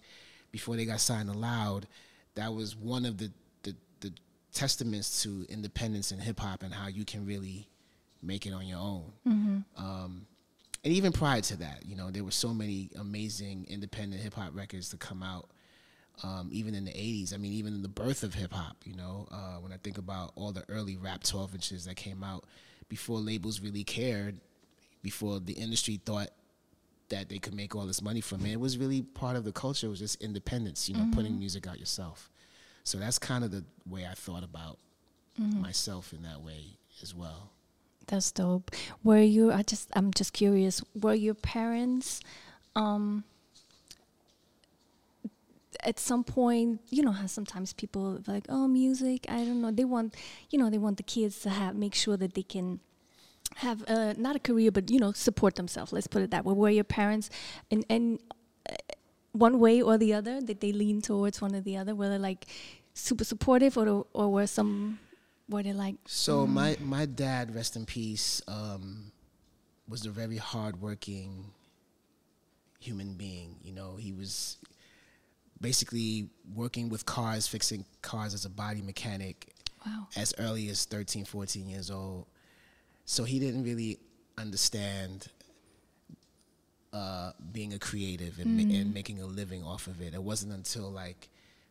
before 0.52 0.76
they 0.76 0.84
got 0.84 1.00
signed 1.00 1.31
to 1.31 1.36
Loud. 1.36 1.86
That 2.34 2.52
was 2.54 2.76
one 2.76 3.04
of 3.04 3.19
the, 3.19 3.31
the, 3.62 3.75
the 4.00 4.12
testaments 4.52 5.22
to 5.22 5.44
independence 5.48 6.12
in 6.12 6.19
hip 6.19 6.40
hop 6.40 6.62
and 6.62 6.72
how 6.72 6.88
you 6.88 7.04
can 7.04 7.26
really 7.26 7.69
make 8.22 8.46
it 8.46 8.52
on 8.52 8.66
your 8.66 8.78
own. 8.78 9.12
Um, 9.76 10.26
and 10.85 10.93
even 10.94 11.12
prior 11.12 11.41
to 11.43 11.56
that, 11.59 11.85
you 11.85 11.97
know, 11.97 12.11
there 12.11 12.25
were 12.25 12.31
so 12.31 12.55
many 12.55 12.91
amazing 12.99 13.67
independent 13.69 14.23
hip 14.23 14.35
hop 14.35 14.55
records 14.55 14.88
to 14.91 14.97
come 14.97 15.23
out. 15.23 15.50
Um, 16.23 16.50
even 16.53 16.75
in 16.75 16.85
the 16.85 16.91
'80s, 16.91 17.32
I 17.32 17.38
mean, 17.38 17.53
even 17.53 17.73
in 17.75 17.82
the 17.82 17.88
birth 17.88 18.23
of 18.25 18.35
hip 18.35 18.53
hop, 18.53 18.77
you 18.85 18.94
know, 18.94 19.27
uh, 19.31 19.56
when 19.56 19.73
I 19.73 19.79
think 19.79 19.97
about 19.97 20.32
all 20.37 20.53
the 20.53 20.65
early 20.69 20.97
rap 20.99 21.23
12 21.23 21.55
inches 21.55 21.85
that 21.87 21.97
came 21.97 22.23
out 22.23 22.44
before 22.91 23.19
labels 23.21 23.61
really 23.61 23.85
cared, 23.85 24.38
before 25.03 25.41
the 25.41 25.55
industry 25.55 25.99
thought 26.05 26.29
that 27.09 27.29
they 27.31 27.38
could 27.38 27.55
make 27.55 27.75
all 27.75 27.87
this 27.87 28.03
money 28.03 28.21
from 28.21 28.44
it, 28.44 28.53
it 28.53 28.61
was 28.61 28.77
really 28.77 29.00
part 29.03 29.35
of 29.37 29.44
the 29.44 29.53
culture. 29.53 29.87
It 29.87 29.91
was 29.91 29.99
just 29.99 30.23
independence, 30.23 30.88
you 30.91 30.94
know, 30.94 31.05
putting 31.15 31.38
music 31.38 31.67
out 31.67 31.79
yourself. 31.81 32.31
So 32.85 32.99
that's 32.99 33.19
kind 33.19 33.43
of 33.43 33.50
the 33.50 33.65
way 33.88 34.06
I 34.06 34.15
thought 34.15 34.44
about 34.44 34.79
myself 35.62 36.12
in 36.12 36.23
that 36.23 36.43
way 36.43 36.77
as 37.03 37.15
well. 37.15 37.50
That's 38.10 38.32
dope. 38.32 38.72
Were 39.04 39.22
you? 39.22 39.52
I 39.52 39.62
just, 39.62 39.88
I'm 39.94 40.12
just 40.12 40.32
curious. 40.32 40.82
Were 41.00 41.14
your 41.14 41.34
parents, 41.34 42.20
um, 42.74 43.22
at 45.84 45.98
some 45.98 46.24
point, 46.24 46.80
you 46.90 47.02
know 47.02 47.12
how 47.12 47.26
sometimes 47.26 47.72
people 47.72 48.20
like, 48.26 48.44
oh, 48.48 48.66
music. 48.66 49.26
I 49.28 49.44
don't 49.44 49.62
know. 49.62 49.70
They 49.70 49.84
want, 49.84 50.14
you 50.50 50.58
know, 50.58 50.68
they 50.70 50.78
want 50.78 50.96
the 50.96 51.02
kids 51.04 51.40
to 51.40 51.50
have 51.50 51.76
make 51.76 51.94
sure 51.94 52.16
that 52.16 52.34
they 52.34 52.42
can 52.42 52.80
have 53.56 53.84
uh, 53.88 54.14
not 54.16 54.36
a 54.36 54.38
career, 54.40 54.70
but 54.70 54.90
you 54.90 54.98
know, 54.98 55.12
support 55.12 55.54
themselves. 55.54 55.92
Let's 55.92 56.06
put 56.06 56.22
it 56.22 56.30
that 56.32 56.44
way. 56.44 56.54
Were 56.54 56.70
your 56.70 56.84
parents, 56.84 57.30
and 57.70 57.84
and 57.88 58.18
uh, 58.68 58.74
one 59.32 59.58
way 59.60 59.80
or 59.80 59.96
the 59.96 60.12
other, 60.12 60.40
did 60.40 60.60
they 60.60 60.72
lean 60.72 61.00
towards 61.00 61.40
one 61.40 61.54
or 61.54 61.60
the 61.60 61.76
other? 61.76 61.94
Were 61.94 62.08
they 62.08 62.18
like 62.18 62.46
super 62.92 63.24
supportive, 63.24 63.78
or 63.78 64.06
or 64.12 64.28
were 64.28 64.46
some 64.46 64.98
were 65.50 65.62
they 65.62 65.73
like 65.73 65.97
So 66.06 66.47
my 66.47 66.76
my 66.81 67.06
dad, 67.06 67.55
rest 67.55 67.76
in 67.76 67.85
peace, 67.85 68.41
um, 68.49 69.12
was 69.88 70.06
a 70.06 70.11
very 70.11 70.37
hardworking 70.37 71.52
human 72.79 73.14
being. 73.14 73.56
You 73.62 73.73
know, 73.73 73.97
he 73.97 74.12
was 74.12 74.56
basically 75.61 76.31
working 76.55 76.88
with 76.88 77.05
cars, 77.05 77.47
fixing 77.47 77.85
cars 78.00 78.32
as 78.32 78.44
a 78.47 78.50
body 78.50 78.81
mechanic 78.81 79.52
wow? 79.86 80.06
as 80.17 80.32
early 80.39 80.69
as 80.70 80.86
13, 80.86 81.27
14 81.27 81.69
years 81.69 81.91
old. 81.91 82.27
So 83.05 83.24
he 83.24 83.39
didn't 83.39 83.65
really 83.65 83.98
understand 84.39 85.29
uh, 86.93 87.32
being 87.53 87.74
a 87.74 87.79
creative 87.79 88.39
and, 88.39 88.56
ma- 88.56 88.74
and 88.74 88.94
making 88.94 89.20
a 89.20 89.27
living 89.27 89.63
off 89.63 89.86
of 89.86 90.01
it. 90.01 90.15
It 90.15 90.22
wasn't 90.22 90.53
until 90.53 90.91
like 90.91 91.29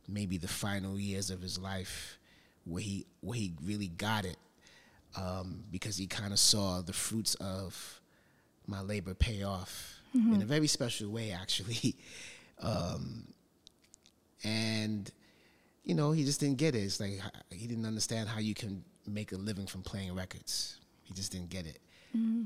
maybe 0.08 0.38
the 0.38 0.48
final 0.48 1.00
years 1.00 1.30
of 1.32 1.42
his 1.42 1.58
life 1.58 2.19
where 2.70 2.84
he 2.84 3.06
where 3.22 3.38
he 3.38 3.54
really 3.64 3.88
got 3.88 4.26
it 4.26 4.38
um, 5.16 5.64
because 5.72 5.98
he 5.98 6.08
kind 6.08 6.34
of 6.34 6.40
saw 6.40 6.82
the 6.82 6.94
fruits 6.94 7.36
of 7.36 8.00
my 8.68 8.82
labor 8.82 9.14
pay 9.14 9.44
off 9.44 9.96
in 10.34 10.42
a 10.42 10.46
very 10.46 10.68
special 10.68 11.10
way, 11.10 11.32
actually. 11.32 11.96
um, 12.62 13.26
and 14.44 15.12
you 15.84 15.96
know, 15.96 16.12
he 16.12 16.24
just 16.24 16.40
didn't 16.40 16.58
get 16.58 16.76
it. 16.76 16.80
It's 16.80 17.00
like 17.00 17.20
he 17.52 17.68
didn't 17.68 17.86
understand 17.86 18.30
how 18.30 18.40
you 18.40 18.54
can 18.54 18.84
make 19.08 19.32
a 19.32 19.38
living 19.38 19.66
from 19.66 19.82
playing 19.82 20.14
records. 20.14 20.78
He 21.04 21.14
just 21.14 21.32
didn't 21.32 21.50
get 21.50 21.66
it. 21.66 21.80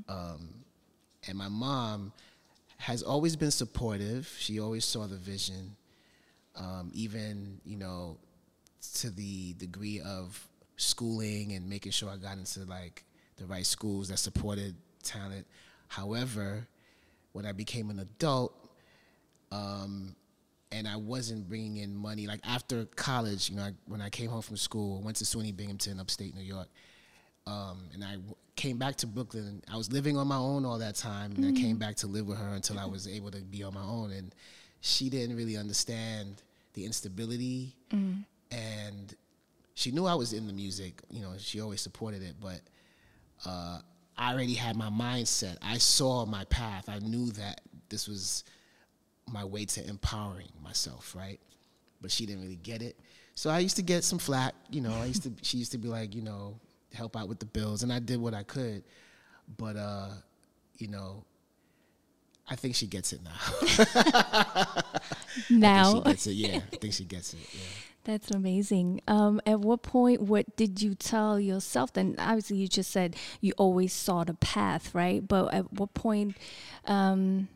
Um, 0.10 0.50
and 1.28 1.38
my 1.38 1.50
mom 1.50 2.14
has 2.78 3.04
always 3.04 3.36
been 3.36 3.52
supportive. 3.52 4.34
She 4.40 4.60
always 4.60 4.86
saw 4.86 5.08
the 5.08 5.16
vision, 5.18 5.76
um, 6.56 6.92
even 6.94 7.60
you 7.66 7.78
know, 7.78 8.18
to 9.02 9.10
the 9.10 9.54
degree 9.54 10.02
of 10.02 10.48
schooling 10.78 11.54
and 11.54 11.70
making 11.70 11.92
sure 11.92 12.10
I 12.10 12.18
got 12.18 12.38
into 12.38 12.62
like 12.66 13.04
the 13.38 13.46
right 13.46 13.66
schools 13.66 14.10
that 14.10 14.18
supported 14.18 14.76
talent. 15.04 15.46
However, 15.88 16.68
when 17.34 17.46
I 17.46 17.52
became 17.52 17.90
an 17.90 18.00
adult, 18.00 18.54
um, 19.52 20.16
and 20.72 20.88
I 20.88 20.96
wasn't 20.96 21.48
bringing 21.48 21.78
in 21.78 21.96
money. 21.96 22.26
Like 22.26 22.40
after 22.44 22.86
college, 22.86 23.50
you 23.50 23.56
know, 23.58 23.64
I, 23.64 23.72
when 23.86 24.02
I 24.02 24.10
came 24.10 24.30
home 24.30 24.42
from 24.42 24.58
school, 24.58 25.00
I 25.02 25.06
went 25.06 25.18
to 25.18 25.24
SUNY 25.26 25.56
Binghamton, 25.56 26.00
upstate 26.00 26.36
New 26.36 26.42
York, 26.42 26.68
um, 27.46 27.84
and 27.94 28.04
I 28.04 28.14
w- 28.14 28.36
came 28.56 28.78
back 28.78 28.96
to 28.98 29.08
Brooklyn. 29.08 29.62
I 29.72 29.78
was 29.78 29.92
living 29.92 30.18
on 30.18 30.28
my 30.28 30.38
own 30.38 30.66
all 30.66 30.80
that 30.80 30.96
time, 30.96 31.34
and 31.38 31.46
I 31.46 31.52
came 31.62 31.78
back 31.78 31.96
to 31.98 32.08
live 32.08 32.26
with 32.28 32.40
her 32.40 32.50
until 32.50 32.80
I 32.80 32.86
was 32.86 33.08
able 33.08 33.30
to 33.32 33.42
be 33.42 33.62
on 33.64 33.76
my 33.76 33.84
own. 33.84 34.12
And 34.12 34.34
she 34.82 35.10
didn't 35.10 35.36
really 35.38 35.58
understand 35.58 36.42
the 36.74 36.86
instability, 36.86 37.76
and 38.54 39.16
she 39.74 39.92
knew 39.92 40.06
I 40.06 40.16
was 40.16 40.34
in 40.34 40.48
the 40.48 40.54
music. 40.54 41.02
You 41.10 41.22
know, 41.22 41.34
she 41.38 41.62
always 41.62 41.82
supported 41.82 42.22
it, 42.22 42.36
but 42.40 42.62
uh, 43.46 43.80
I 44.18 44.34
already 44.34 44.54
had 44.54 44.76
my 44.76 44.90
mindset. 44.90 45.58
I 45.62 45.78
saw 45.78 46.26
my 46.26 46.46
path. 46.46 46.88
I 46.88 47.00
knew 47.00 47.32
that 47.32 47.62
this 47.90 48.08
was 48.08 48.44
my 49.32 49.44
way 49.44 49.66
to 49.66 49.88
empowering 49.88 50.50
myself, 50.64 51.16
right? 51.18 51.40
But 52.02 52.12
she 52.12 52.26
didn't 52.26 52.44
really 52.44 52.58
get 52.58 52.82
it. 52.82 53.00
So 53.36 53.50
I 53.50 53.60
used 53.60 53.78
to 53.78 53.82
get 53.82 54.04
some 54.04 54.20
flack, 54.20 54.54
you 54.70 54.82
know. 54.82 54.94
I 54.94 55.06
used 55.06 55.24
to 55.24 55.32
she 55.42 55.58
used 55.58 55.72
to 55.72 55.78
be 55.78 55.88
like, 55.88 56.14
you 56.14 56.22
know, 56.22 56.60
help 56.94 57.18
out 57.18 57.28
with 57.28 57.40
the 57.40 57.46
bills, 57.46 57.82
and 57.82 57.92
I 57.92 58.00
did 58.00 58.20
what 58.20 58.34
I 58.34 58.44
could. 58.44 58.84
But 59.58 59.76
uh, 59.76 60.10
you 60.78 60.88
know, 60.88 61.24
I 62.48 62.56
think 62.56 62.76
she 62.76 62.86
gets 62.86 63.14
it 63.14 63.22
now. 63.24 64.74
now, 65.50 65.94
she 65.94 66.02
gets 66.02 66.28
it. 66.28 66.32
Yeah, 66.34 66.58
I 66.72 66.76
think 66.76 66.94
she 66.94 67.06
gets 67.06 67.34
it. 67.34 67.40
Yeah. 67.52 67.60
That's 68.06 68.32
amazing. 68.32 69.00
Um, 69.08 69.40
at 69.46 69.62
what 69.62 69.82
point, 69.82 70.22
what 70.22 70.58
did 70.58 70.82
you 70.82 70.94
tell 70.94 71.40
yourself? 71.40 71.94
Then, 71.94 72.16
obviously, 72.20 72.58
you 72.58 72.68
just 72.68 72.92
said 72.92 73.16
you 73.40 73.54
always 73.58 73.94
saw 73.94 74.26
the 74.26 74.34
path, 74.34 74.94
right? 74.94 75.26
But 75.26 75.54
at 75.54 75.72
what 75.72 75.94
point 75.94 76.36
um, 76.86 77.48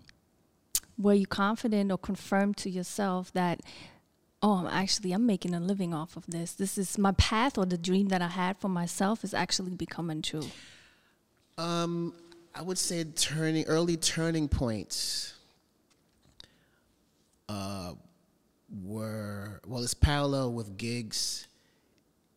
were 0.97 1.13
you 1.13 1.27
confident 1.27 1.91
or 1.91 1.97
confirmed 1.97 2.55
to 2.57 2.69
yourself 2.69 3.33
that, 3.33 3.59
oh, 4.41 4.69
actually, 4.71 5.11
I'm 5.11 5.25
making 5.25 5.53
a 5.53 5.59
living 5.59 5.93
off 5.93 6.15
of 6.15 6.25
this? 6.27 6.53
This 6.53 6.77
is 6.77 6.97
my 6.97 7.11
path, 7.11 7.57
or 7.57 7.65
the 7.65 7.77
dream 7.77 8.07
that 8.07 8.21
I 8.21 8.29
had 8.29 8.57
for 8.57 8.69
myself 8.69 9.25
is 9.25 9.33
actually 9.33 9.75
becoming 9.75 10.21
true. 10.21 10.47
Um, 11.57 12.13
I 12.55 12.61
would 12.61 12.77
say 12.77 13.03
turning 13.03 13.65
early 13.65 13.97
turning 13.97 14.47
points. 14.47 15.33
Uh, 17.49 17.93
were 18.83 19.61
well, 19.65 19.83
it's 19.83 19.93
parallel 19.93 20.53
with 20.53 20.77
gigs 20.77 21.47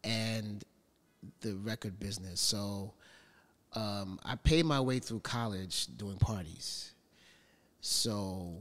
and 0.04 0.64
the 1.40 1.54
record 1.56 1.98
business. 1.98 2.40
So 2.40 2.94
um, 3.74 4.18
I 4.24 4.36
paid 4.36 4.64
my 4.64 4.80
way 4.80 4.98
through 4.98 5.20
college 5.20 5.86
doing 5.96 6.16
parties. 6.16 6.92
So 7.80 8.58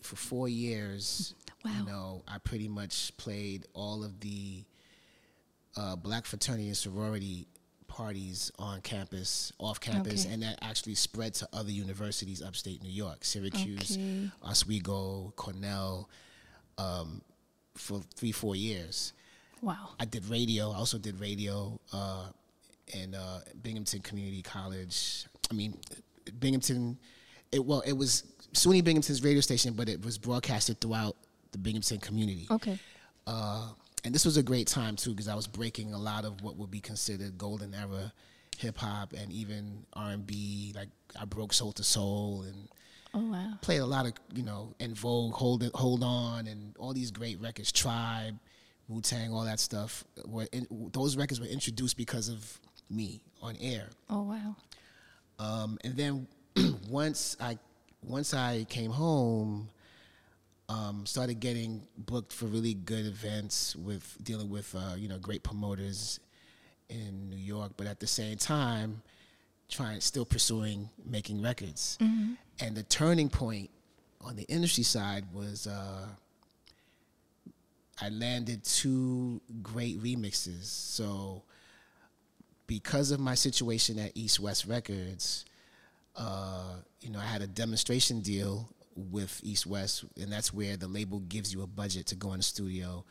for 0.00 0.16
four 0.16 0.48
years, 0.48 1.34
wow. 1.64 1.72
you 1.78 1.86
know, 1.86 2.22
I 2.26 2.38
pretty 2.38 2.68
much 2.68 3.16
played 3.16 3.66
all 3.74 4.04
of 4.04 4.20
the 4.20 4.64
uh, 5.76 5.96
black 5.96 6.26
fraternity 6.26 6.66
and 6.68 6.76
sorority 6.76 7.46
parties 7.86 8.50
on 8.58 8.80
campus, 8.80 9.52
off 9.58 9.78
campus, 9.78 10.24
Okay. 10.24 10.34
and 10.34 10.42
that 10.42 10.58
actually 10.62 10.94
spread 10.94 11.34
to 11.34 11.48
other 11.52 11.70
universities 11.70 12.42
upstate 12.42 12.82
New 12.82 12.90
York, 12.90 13.24
Syracuse, 13.24 13.92
Okay. 13.92 14.30
Oswego, 14.42 15.32
Cornell, 15.36 16.08
um, 16.78 17.22
for 17.76 18.00
three, 18.14 18.32
four 18.32 18.56
years. 18.56 19.12
Wow. 19.60 19.90
I 20.00 20.04
did 20.04 20.28
radio. 20.28 20.70
I 20.70 20.76
also 20.76 20.98
did 20.98 21.20
radio 21.20 21.78
uh, 21.92 22.26
in 22.94 23.14
uh, 23.14 23.40
Binghamton 23.62 24.00
Community 24.00 24.42
College. 24.42 25.26
I 25.50 25.54
mean, 25.54 25.78
Binghamton. 26.38 26.98
It 27.52 27.64
well, 27.64 27.82
it 27.86 27.92
was 27.92 28.24
SUNY 28.54 28.82
Binghamton's 28.82 29.22
radio 29.22 29.40
station, 29.40 29.74
but 29.74 29.88
it 29.88 30.04
was 30.04 30.18
broadcasted 30.18 30.80
throughout 30.80 31.16
the 31.52 31.58
Binghamton 31.58 31.98
community. 31.98 32.46
Okay. 32.50 32.78
Uh, 33.26 33.68
and 34.04 34.14
this 34.14 34.24
was 34.24 34.36
a 34.36 34.42
great 34.42 34.66
time 34.66 34.96
too 34.96 35.10
because 35.10 35.28
I 35.28 35.34
was 35.34 35.46
breaking 35.46 35.92
a 35.92 35.98
lot 35.98 36.24
of 36.24 36.42
what 36.42 36.56
would 36.56 36.70
be 36.70 36.80
considered 36.80 37.38
golden 37.38 37.74
era 37.74 38.12
hip 38.58 38.78
hop 38.78 39.12
and 39.12 39.30
even 39.32 39.84
R 39.92 40.10
and 40.10 40.26
B. 40.26 40.72
Like 40.74 40.88
I 41.20 41.24
broke 41.24 41.52
Soul 41.52 41.74
II 41.78 41.84
Soul 41.84 42.42
and 42.42 42.68
Oh, 43.14 43.30
wow. 43.30 43.54
played 43.60 43.78
a 43.78 43.86
lot 43.86 44.06
of 44.06 44.12
you 44.34 44.42
know 44.42 44.74
En 44.80 44.94
Vogue, 44.94 45.34
Hold 45.34 45.62
It, 45.62 45.72
Hold 45.74 46.02
On, 46.02 46.46
and 46.46 46.74
all 46.78 46.92
these 46.94 47.10
great 47.10 47.40
records, 47.40 47.70
Tribe, 47.70 48.38
Wu 48.88 49.00
Tang, 49.00 49.32
all 49.32 49.44
that 49.44 49.60
stuff. 49.60 50.04
Were 50.26 50.46
in, 50.52 50.66
those 50.92 51.16
records 51.16 51.40
were 51.40 51.46
introduced 51.46 51.96
because 51.96 52.28
of 52.28 52.60
me 52.88 53.22
on 53.42 53.56
air. 53.60 53.88
Oh, 54.08 54.22
wow. 54.22 54.56
Um, 55.38 55.78
and 55.84 55.96
then 55.96 56.26
once 56.88 57.36
I 57.40 57.58
once 58.02 58.34
I 58.34 58.64
came 58.68 58.90
home, 58.90 59.68
um, 60.68 61.04
started 61.06 61.40
getting 61.40 61.82
booked 61.98 62.32
for 62.32 62.46
really 62.46 62.74
good 62.74 63.06
events 63.06 63.76
with 63.76 64.16
dealing 64.22 64.48
with 64.48 64.74
uh, 64.74 64.94
you 64.96 65.08
know 65.08 65.18
great 65.18 65.42
promoters 65.42 66.20
in 66.88 67.28
New 67.28 67.36
York, 67.36 67.72
but 67.76 67.86
at 67.86 68.00
the 68.00 68.06
same 68.06 68.36
time, 68.36 69.02
trying 69.72 70.00
still 70.00 70.24
pursuing 70.24 70.88
making 71.04 71.42
records. 71.42 71.98
And 72.60 72.76
the 72.76 72.82
turning 72.84 73.28
point 73.28 73.70
on 74.20 74.36
the 74.36 74.44
industry 74.44 74.84
side 74.84 75.24
was 75.32 75.66
uh, 75.66 76.06
I 78.00 78.08
landed 78.10 78.64
two 78.64 79.40
great 79.62 80.00
remixes. 80.02 80.64
So 80.64 81.42
because 82.66 83.10
of 83.10 83.20
my 83.20 83.34
situation 83.34 83.98
at 83.98 84.12
East 84.14 84.38
West 84.40 84.66
Records, 84.66 85.44
uh, 86.16 86.74
you 87.00 87.10
know, 87.10 87.18
I 87.18 87.24
had 87.24 87.42
a 87.42 87.46
demonstration 87.46 88.20
deal 88.20 88.68
with 88.94 89.40
East 89.42 89.66
West, 89.66 90.04
and 90.20 90.30
that's 90.30 90.52
where 90.52 90.76
the 90.76 90.86
label 90.86 91.20
gives 91.20 91.52
you 91.52 91.62
a 91.62 91.66
budget 91.66 92.06
to 92.08 92.14
go 92.14 92.32
in 92.32 92.38
the 92.38 92.42
studio 92.42 93.04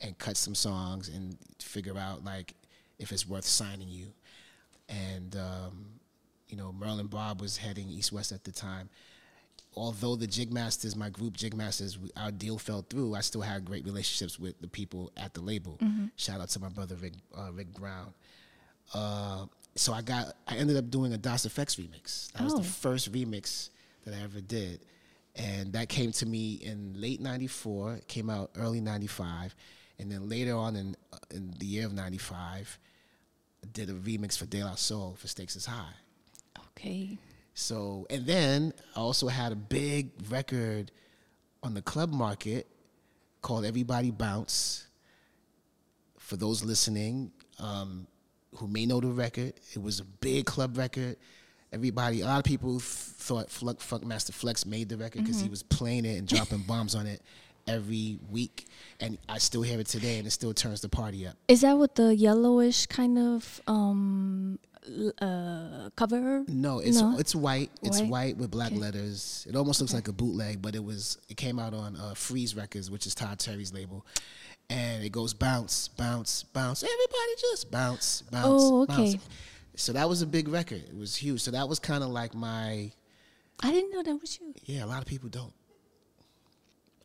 and 0.00 0.16
cut 0.18 0.36
some 0.36 0.54
songs 0.54 1.08
and 1.08 1.36
figure 1.60 1.98
out 1.98 2.24
like 2.24 2.54
if 2.98 3.12
it's 3.12 3.28
worth 3.28 3.44
signing 3.44 3.88
you. 3.88 4.06
And 4.88 5.36
um, 5.36 5.86
you 6.48 6.56
know, 6.56 6.72
Merlin 6.72 7.06
Bobb 7.06 7.40
was 7.40 7.56
heading 7.56 7.88
East 7.88 8.12
West 8.12 8.32
at 8.32 8.44
the 8.44 8.52
time. 8.52 8.88
Although 9.74 10.16
the 10.16 10.26
Jigmastas, 10.26 10.96
my 10.96 11.10
group 11.10 11.36
Jigmastas, 11.36 11.98
our 12.16 12.30
deal 12.30 12.56
fell 12.58 12.84
through, 12.88 13.14
I 13.14 13.20
still 13.20 13.42
had 13.42 13.64
great 13.66 13.84
relationships 13.84 14.38
with 14.38 14.58
the 14.60 14.68
people 14.68 15.12
at 15.18 15.34
the 15.34 15.42
label. 15.42 15.78
Shout 16.16 16.40
out 16.40 16.48
to 16.50 16.60
my 16.60 16.70
brother 16.70 16.94
Rick, 16.96 17.12
uh, 17.36 17.52
Rick 17.52 17.74
Brown. 17.74 18.14
Uh, 18.94 19.46
so 19.74 19.92
I 19.92 20.00
got, 20.00 20.34
I 20.48 20.56
ended 20.56 20.76
up 20.78 20.88
doing 20.90 21.12
a 21.12 21.18
Das 21.18 21.44
EFX 21.46 21.76
remix. 21.76 22.32
That 22.32 22.44
was 22.44 22.54
Oh. 22.54 22.58
the 22.58 22.64
first 22.64 23.12
remix 23.12 23.68
that 24.04 24.14
I 24.14 24.22
ever 24.22 24.40
did, 24.40 24.80
and 25.34 25.72
that 25.74 25.88
came 25.90 26.12
to 26.12 26.24
me 26.24 26.54
in 26.54 26.94
late 26.98 27.20
'94. 27.20 28.00
Came 28.06 28.30
out 28.30 28.52
early 28.56 28.80
'95, 28.80 29.54
and 29.98 30.10
then 30.10 30.28
later 30.28 30.54
on 30.54 30.76
in 30.76 30.96
uh, 31.12 31.18
in 31.32 31.50
the 31.58 31.66
year 31.66 31.84
of 31.84 31.92
'95, 31.92 32.78
I 33.62 33.66
did 33.72 33.90
a 33.90 33.94
remix 33.94 34.38
for 34.38 34.46
De 34.46 34.62
La 34.64 34.76
Soul 34.76 35.16
for 35.18 35.26
Stakes 35.28 35.56
Is 35.56 35.66
High. 35.66 35.92
Okay. 36.76 37.18
So, 37.54 38.06
and 38.10 38.26
then 38.26 38.72
I 38.94 39.00
also 39.00 39.28
had 39.28 39.52
a 39.52 39.56
big 39.56 40.10
record 40.28 40.92
on 41.62 41.74
the 41.74 41.82
club 41.82 42.12
market 42.12 42.66
called 43.40 43.64
Everybody 43.64 44.10
Bounce. 44.10 44.86
For 46.18 46.36
those 46.36 46.64
listening 46.64 47.30
um, 47.60 48.06
who 48.56 48.66
may 48.66 48.84
know 48.84 49.00
the 49.00 49.08
record, 49.08 49.54
it 49.72 49.80
was 49.80 50.00
a 50.00 50.04
big 50.04 50.44
club 50.44 50.76
record. 50.76 51.16
Everybody, 51.72 52.20
a 52.20 52.26
lot 52.26 52.38
of 52.38 52.44
people 52.44 52.72
th- 52.72 52.82
thought 52.82 53.50
Fluck, 53.50 53.78
Funkmaster 53.78 54.32
Flex 54.32 54.66
made 54.66 54.88
the 54.88 54.96
record 54.96 55.22
because 55.22 55.40
he 55.40 55.48
was 55.48 55.62
playing 55.62 56.04
it 56.04 56.18
and 56.18 56.26
dropping 56.28 56.58
bombs 56.66 56.94
on 56.94 57.06
it 57.06 57.22
every 57.66 58.18
week. 58.30 58.66
And 59.00 59.18
I 59.28 59.38
still 59.38 59.62
hear 59.62 59.78
it 59.80 59.86
today 59.86 60.18
and 60.18 60.26
it 60.26 60.30
still 60.30 60.52
turns 60.52 60.80
the 60.80 60.88
party 60.88 61.26
up. 61.26 61.36
Is 61.48 61.62
that 61.62 61.78
with 61.78 61.94
the 61.94 62.14
yellowish 62.14 62.86
kind 62.86 63.18
of 63.18 63.60
um, 63.66 64.58
uh, 65.20 65.90
cover? 65.96 66.44
No, 66.48 66.78
it's 66.80 67.00
No? 67.00 67.18
it's 67.18 67.34
white. 67.34 67.70
It's 67.82 68.00
White? 68.00 68.08
white 68.10 68.36
with 68.36 68.50
black 68.50 68.72
Okay. 68.72 68.80
letters. 68.80 69.46
It 69.48 69.56
almost 69.56 69.80
looks 69.80 69.92
like 69.94 70.08
a 70.08 70.12
bootleg, 70.12 70.62
but 70.62 70.74
it 70.74 70.84
was 70.84 71.18
it 71.28 71.36
came 71.36 71.58
out 71.58 71.74
on 71.74 71.96
uh, 71.96 72.14
Freeze 72.14 72.54
Records, 72.54 72.90
which 72.90 73.06
is 73.06 73.14
Todd 73.14 73.38
Terry's 73.38 73.72
label, 73.72 74.06
and 74.70 75.04
it 75.04 75.10
goes 75.10 75.34
bounce, 75.34 75.88
bounce, 75.88 76.42
bounce. 76.42 76.82
Everybody 76.82 77.32
just 77.40 77.70
bounce, 77.70 78.22
bounce. 78.30 78.46
Oh, 78.46 78.86
bounce. 78.86 79.14
okay. 79.14 79.20
So 79.76 79.92
that 79.92 80.08
was 80.08 80.22
a 80.22 80.26
big 80.26 80.48
record. 80.48 80.82
It 80.88 80.96
was 80.96 81.16
huge. 81.16 81.42
So 81.42 81.50
that 81.50 81.68
was 81.68 81.78
kind 81.78 82.02
of 82.02 82.10
like 82.10 82.34
my 82.34 82.90
I 83.60 83.70
didn't 83.72 83.90
know 83.92 84.02
that 84.02 84.16
was 84.20 84.38
you. 84.40 84.54
yeah. 84.64 84.84
A 84.84 84.86
lot 84.86 85.00
of 85.02 85.06
people 85.06 85.28
don't. 85.28 85.52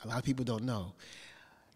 A 0.03 0.07
lot 0.07 0.17
of 0.17 0.23
people 0.23 0.45
don't 0.45 0.63
know. 0.63 0.93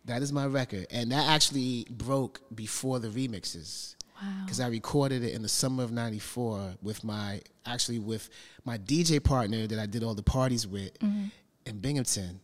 That 0.06 0.22
is 0.22 0.32
my 0.32 0.46
record, 0.46 0.86
and 0.92 1.12
that 1.12 1.28
actually 1.30 1.88
broke 1.90 2.40
before 2.54 3.00
the 3.00 3.08
remixes 3.08 3.96
Wow. 4.22 4.30
because 4.46 4.60
I 4.60 4.68
recorded 4.68 5.24
it 5.24 5.34
in 5.34 5.42
the 5.42 5.50
summer 5.50 5.84
of 5.84 5.92
'94 5.92 6.76
with 6.82 7.04
my 7.04 7.42
actually 7.66 8.00
with 8.00 8.30
my 8.64 8.78
DJ 8.78 9.24
partner 9.24 9.68
that 9.68 9.80
I 9.80 9.86
did 9.86 10.04
all 10.04 10.16
the 10.16 10.24
parties 10.24 10.66
with 10.68 10.92
in 11.02 11.80
Binghamton, 11.80 12.40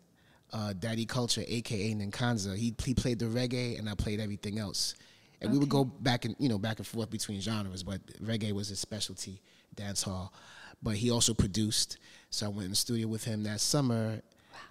uh, 0.53 0.73
Daddy 0.73 1.05
Culture, 1.05 1.43
aka 1.47 1.93
Nkanza. 1.93 2.57
He 2.57 2.73
he 2.83 2.93
played 2.93 3.19
the 3.19 3.25
reggae 3.25 3.79
and 3.79 3.89
I 3.89 3.95
played 3.95 4.19
everything 4.19 4.59
else, 4.59 4.95
and 5.41 5.51
we 5.51 5.57
would 5.57 5.69
go 5.69 5.83
back 5.85 6.25
and 6.25 6.35
you 6.39 6.49
know 6.49 6.57
back 6.57 6.77
and 6.79 6.87
forth 6.87 7.09
between 7.09 7.39
genres, 7.41 7.83
but 7.83 8.05
reggae 8.23 8.51
was 8.51 8.67
his 8.69 8.79
specialty, 8.79 9.41
dance 9.75 10.03
hall. 10.03 10.33
But 10.83 10.95
he 10.95 11.11
also 11.11 11.33
produced, 11.35 11.97
so 12.31 12.47
I 12.47 12.49
went 12.49 12.65
in 12.65 12.69
the 12.71 12.75
studio 12.75 13.07
with 13.07 13.23
him 13.23 13.43
that 13.43 13.61
summer 13.61 14.19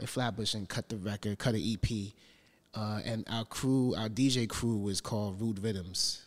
in 0.00 0.06
Flatbush 0.06 0.54
and 0.54 0.68
cut 0.68 0.88
the 0.88 0.96
record, 0.96 1.38
cut 1.38 1.54
an 1.54 1.62
EP. 1.62 2.12
Uh, 2.74 3.00
and 3.04 3.24
our 3.30 3.44
crew, 3.44 3.94
our 3.96 4.08
DJ 4.08 4.48
crew, 4.48 4.76
was 4.76 5.00
called 5.00 5.40
Rude 5.40 5.58
Rhythms. 5.62 6.24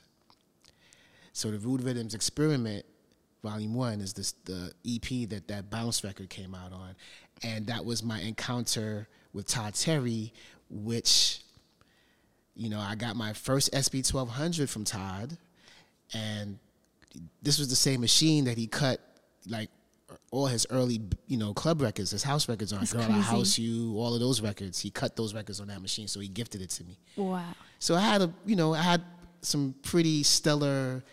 So 1.34 1.52
the 1.52 1.58
Rude 1.58 1.82
Rhythms 1.82 2.14
Experiment, 2.14 2.86
Volume 3.44 3.74
One, 3.74 4.00
is 4.00 4.14
this 4.14 4.34
the 4.46 4.72
EP 4.88 5.30
that 5.30 5.48
that 5.48 5.70
Bounce 5.70 6.04
record 6.04 6.30
came 6.30 6.56
out 6.56 6.72
on, 6.72 6.96
and 7.44 7.68
that 7.68 7.84
was 7.84 8.04
my 8.04 8.22
encounter 8.22 9.08
with 9.34 9.48
Todd 9.48 9.74
Terry, 9.74 10.32
which, 10.70 11.42
you 12.56 12.70
know, 12.70 12.80
I 12.80 12.96
got 12.96 13.16
my 13.16 13.34
first 13.34 13.70
SP 13.74 14.06
twelve 14.06 14.30
hundred 14.30 14.70
from 14.70 14.84
Todd, 14.84 15.38
and 16.14 16.60
this 17.42 17.58
was 17.60 17.68
the 17.68 17.76
same 17.76 18.02
machine 18.02 18.46
that 18.46 18.58
he 18.58 18.68
cut 18.68 19.00
like 19.48 19.70
all 20.32 20.48
his 20.48 20.66
early, 20.70 21.02
you 21.28 21.38
know, 21.38 21.54
club 21.54 21.82
records, 21.82 22.12
his 22.12 22.24
house 22.24 22.48
records 22.48 22.74
on 22.74 22.80
That's 22.80 22.94
Girl 22.94 23.04
I. 23.04 23.20
House 23.20 23.58
You, 23.58 23.96
all 23.98 24.14
of 24.14 24.20
those 24.20 24.42
records. 24.42 24.80
He 24.80 24.90
cut 24.90 25.16
those 25.16 25.34
records 25.34 25.60
on 25.60 25.68
that 25.68 25.82
machine, 25.82 26.08
so 26.08 26.20
he 26.20 26.28
gifted 26.28 26.62
it 26.62 26.70
to 26.72 26.84
me. 26.84 26.98
Wow. 27.16 27.44
So 27.80 27.96
I 27.96 28.02
had 28.02 28.22
a, 28.22 28.32
you 28.46 28.56
know, 28.56 28.74
I 28.74 28.82
had 28.82 29.02
some 29.42 29.76
pretty 29.84 30.24
stellar 30.24 31.04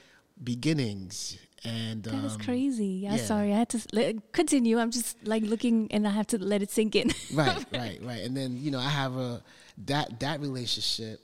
beginnings, 0.42 1.38
and 1.64 2.02
That 2.04 2.24
is 2.24 2.34
um, 2.34 2.40
crazy. 2.40 2.86
Yeah, 2.86 3.16
yeah. 3.16 3.24
sorry. 3.24 3.52
I 3.52 3.58
had 3.58 3.68
to 3.70 3.80
let, 3.92 4.32
continue. 4.32 4.78
I'm 4.78 4.90
just 4.90 5.16
like 5.26 5.42
looking 5.42 5.88
and 5.90 6.06
I 6.06 6.10
have 6.10 6.26
to 6.28 6.38
let 6.38 6.62
it 6.62 6.70
sink 6.70 6.96
in. 6.96 7.12
right, 7.34 7.64
right, 7.72 7.98
right. 8.02 8.20
And 8.22 8.36
then 8.36 8.56
you 8.56 8.70
know, 8.70 8.78
I 8.78 8.88
have 8.88 9.16
a 9.16 9.42
that 9.86 10.20
that 10.20 10.40
relationship 10.40 11.20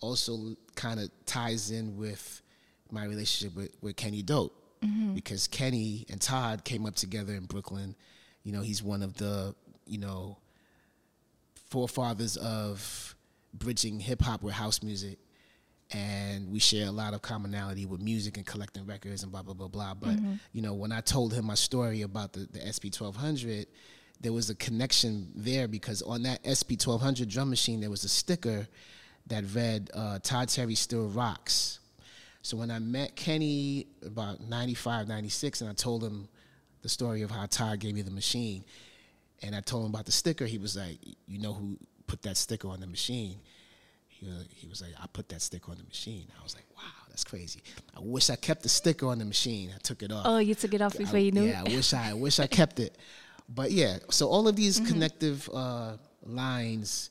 also 0.00 0.56
kind 0.74 1.00
of 1.00 1.10
ties 1.24 1.70
in 1.70 1.96
with 1.96 2.42
my 2.90 3.04
relationship 3.04 3.56
with, 3.56 3.70
with 3.80 3.96
Kenny 3.96 4.22
Dope 4.22 4.52
because 5.14 5.48
Kenny 5.48 6.06
and 6.10 6.20
Todd 6.20 6.62
came 6.64 6.86
up 6.86 6.94
together 6.94 7.34
in 7.34 7.46
Brooklyn. 7.46 7.96
You 8.44 8.52
know, 8.52 8.60
he's 8.60 8.82
one 8.82 9.02
of 9.02 9.14
the 9.14 9.54
you 9.86 9.98
know 9.98 10.38
forefathers 11.70 12.36
of 12.36 13.14
bridging 13.54 14.00
hip 14.00 14.22
hop 14.22 14.42
with 14.42 14.54
house 14.54 14.82
music. 14.82 15.18
And 15.92 16.50
we 16.50 16.58
share 16.58 16.88
a 16.88 16.90
lot 16.90 17.14
of 17.14 17.22
commonality 17.22 17.86
with 17.86 18.00
music 18.00 18.36
and 18.36 18.44
collecting 18.44 18.86
records 18.86 19.22
and 19.22 19.30
blah 19.30 19.42
blah 19.42 19.54
blah 19.54 19.68
blah. 19.68 19.94
But 19.94 20.16
you 20.52 20.60
know, 20.62 20.74
when 20.74 20.90
I 20.90 21.00
told 21.00 21.32
him 21.32 21.46
my 21.46 21.54
story 21.54 22.02
about 22.02 22.32
the, 22.32 22.48
the 22.52 22.60
SP 22.66 22.90
twelve 22.92 23.14
hundred, 23.14 23.66
there 24.20 24.32
was 24.32 24.50
a 24.50 24.54
connection 24.56 25.30
there 25.36 25.68
because 25.68 26.02
on 26.02 26.24
that 26.24 26.40
SP 26.42 26.74
twelve 26.78 27.00
hundred 27.00 27.28
drum 27.28 27.50
machine 27.50 27.80
there 27.80 27.90
was 27.90 28.02
a 28.04 28.08
sticker 28.08 28.66
that 29.28 29.44
read 29.54 29.90
uh, 29.94 30.18
Todd 30.22 30.48
Terry 30.48 30.74
still 30.74 31.08
rocks. 31.08 31.80
So 32.42 32.56
when 32.56 32.70
I 32.70 32.78
met 32.78 33.16
Kenny 33.16 33.88
about 34.04 34.40
95, 34.40 35.08
96, 35.08 35.62
and 35.62 35.70
I 35.70 35.72
told 35.72 36.04
him 36.04 36.28
the 36.82 36.88
story 36.88 37.22
of 37.22 37.30
how 37.32 37.46
Todd 37.46 37.80
gave 37.80 37.92
me 37.92 38.02
the 38.02 38.12
machine, 38.12 38.64
and 39.42 39.54
I 39.54 39.60
told 39.60 39.84
him 39.84 39.90
about 39.90 40.06
the 40.06 40.12
sticker, 40.12 40.46
he 40.46 40.58
was 40.58 40.76
like, 40.76 40.98
"You 41.26 41.40
know 41.40 41.52
who 41.52 41.76
put 42.06 42.22
that 42.22 42.36
sticker 42.36 42.68
on 42.68 42.78
the 42.80 42.86
machine?" 42.86 43.40
He 44.18 44.26
was, 44.26 44.46
he 44.54 44.66
was 44.66 44.80
like, 44.82 44.92
"I 45.02 45.06
put 45.12 45.28
that 45.28 45.42
sticker 45.42 45.70
on 45.70 45.76
the 45.78 45.84
machine." 45.84 46.26
I 46.38 46.42
was 46.42 46.54
like, 46.54 46.64
"Wow, 46.76 46.82
that's 47.08 47.24
crazy." 47.24 47.60
I 47.96 48.00
wish 48.00 48.30
I 48.30 48.36
kept 48.36 48.62
the 48.62 48.68
sticker 48.68 49.06
on 49.06 49.18
the 49.18 49.24
machine. 49.24 49.70
I 49.74 49.78
took 49.78 50.02
it 50.02 50.10
off. 50.10 50.22
oh, 50.26 50.38
you 50.38 50.54
took 50.54 50.72
it 50.74 50.80
off 50.80 50.96
before 50.96 51.16
I- 51.18 51.22
you 51.22 51.32
knew 51.32 51.44
Yeah, 51.44 51.62
it? 51.62 51.68
I 51.70 51.76
wish 51.76 51.92
I, 51.94 52.10
I 52.10 52.14
wish 52.26 52.40
I 52.40 52.46
kept 52.46 52.80
it. 52.80 52.96
But 53.48 53.70
yeah, 53.72 53.98
so 54.10 54.28
all 54.28 54.48
of 54.48 54.56
these 54.56 54.80
Mm-hmm. 54.80 54.92
connective 54.92 55.48
uh, 55.52 55.96
lines 56.24 57.10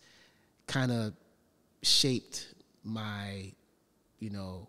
kind 0.67 0.91
of 0.91 1.13
shaped 1.83 2.53
my, 2.83 3.51
you 4.19 4.29
know, 4.31 4.67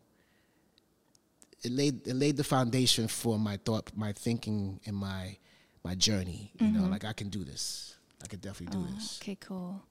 it 1.63 1.73
laid 1.73 2.07
it 2.07 2.15
laid 2.15 2.37
the 2.37 2.45
foundation 2.45 3.09
for 3.09 3.39
my 3.39 3.57
thought, 3.57 3.91
my 3.97 4.13
thinking, 4.13 4.79
and 4.87 4.95
my 4.95 5.37
my 5.83 5.95
journey. 5.95 6.53
You 6.61 6.69
know, 6.69 6.87
like 6.89 7.05
I 7.05 7.13
can 7.13 7.29
do 7.29 7.43
this. 7.45 7.96
I 8.27 8.29
could 8.29 8.41
definitely 8.41 8.77
do. 8.79 8.87
Oh, 8.89 8.95
this. 8.95 9.19
Okay, 9.23 9.37
cool. 9.41 9.83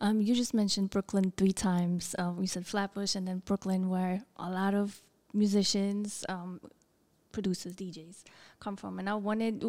Um, 0.00 0.20
you 0.20 0.34
just 0.34 0.52
mentioned 0.54 0.90
Brooklyn 0.90 1.32
three 1.36 1.52
times. 1.52 2.14
Um, 2.18 2.38
you 2.40 2.46
said 2.46 2.66
Flatbush 2.66 3.14
and 3.14 3.26
then 3.28 3.42
Brooklyn, 3.44 3.88
where 3.88 4.22
a 4.36 4.50
lot 4.50 4.74
of 4.74 5.00
musicians, 5.32 6.24
um, 6.28 6.60
producers, 7.32 7.74
DJs 7.74 8.22
come 8.60 8.76
from. 8.76 8.98
And 9.00 9.08
I 9.10 9.14
wanted 9.14 9.60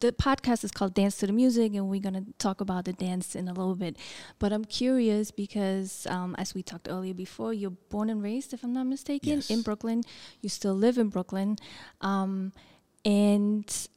the 0.00 0.10
podcast 0.12 0.64
is 0.64 0.70
called 0.70 0.94
Dance 0.94 1.16
to 1.18 1.26
the 1.26 1.32
Music, 1.34 1.74
and 1.74 1.88
we're 1.88 2.00
gonna 2.00 2.24
talk 2.38 2.60
about 2.62 2.84
the 2.86 2.92
dance 2.94 3.34
in 3.36 3.46
a 3.48 3.52
little 3.52 3.74
bit. 3.76 3.96
But 4.38 4.52
I'm 4.54 4.64
curious 4.64 5.30
because, 5.30 6.06
um, 6.06 6.34
as 6.38 6.54
we 6.54 6.62
talked 6.62 6.88
earlier 6.88 7.12
before, 7.14 7.52
you're 7.52 7.76
born 7.90 8.08
and 8.10 8.22
raised, 8.22 8.52
if 8.54 8.62
I'm 8.64 8.72
not 8.72 8.86
mistaken, 8.86 9.28
Yes. 9.36 9.50
in 9.50 9.60
Brooklyn. 9.62 10.02
You 10.40 10.48
still 10.48 10.74
live 10.74 10.96
in 10.98 11.08
Brooklyn, 11.08 11.56
um, 12.00 12.52
and 13.04 13.88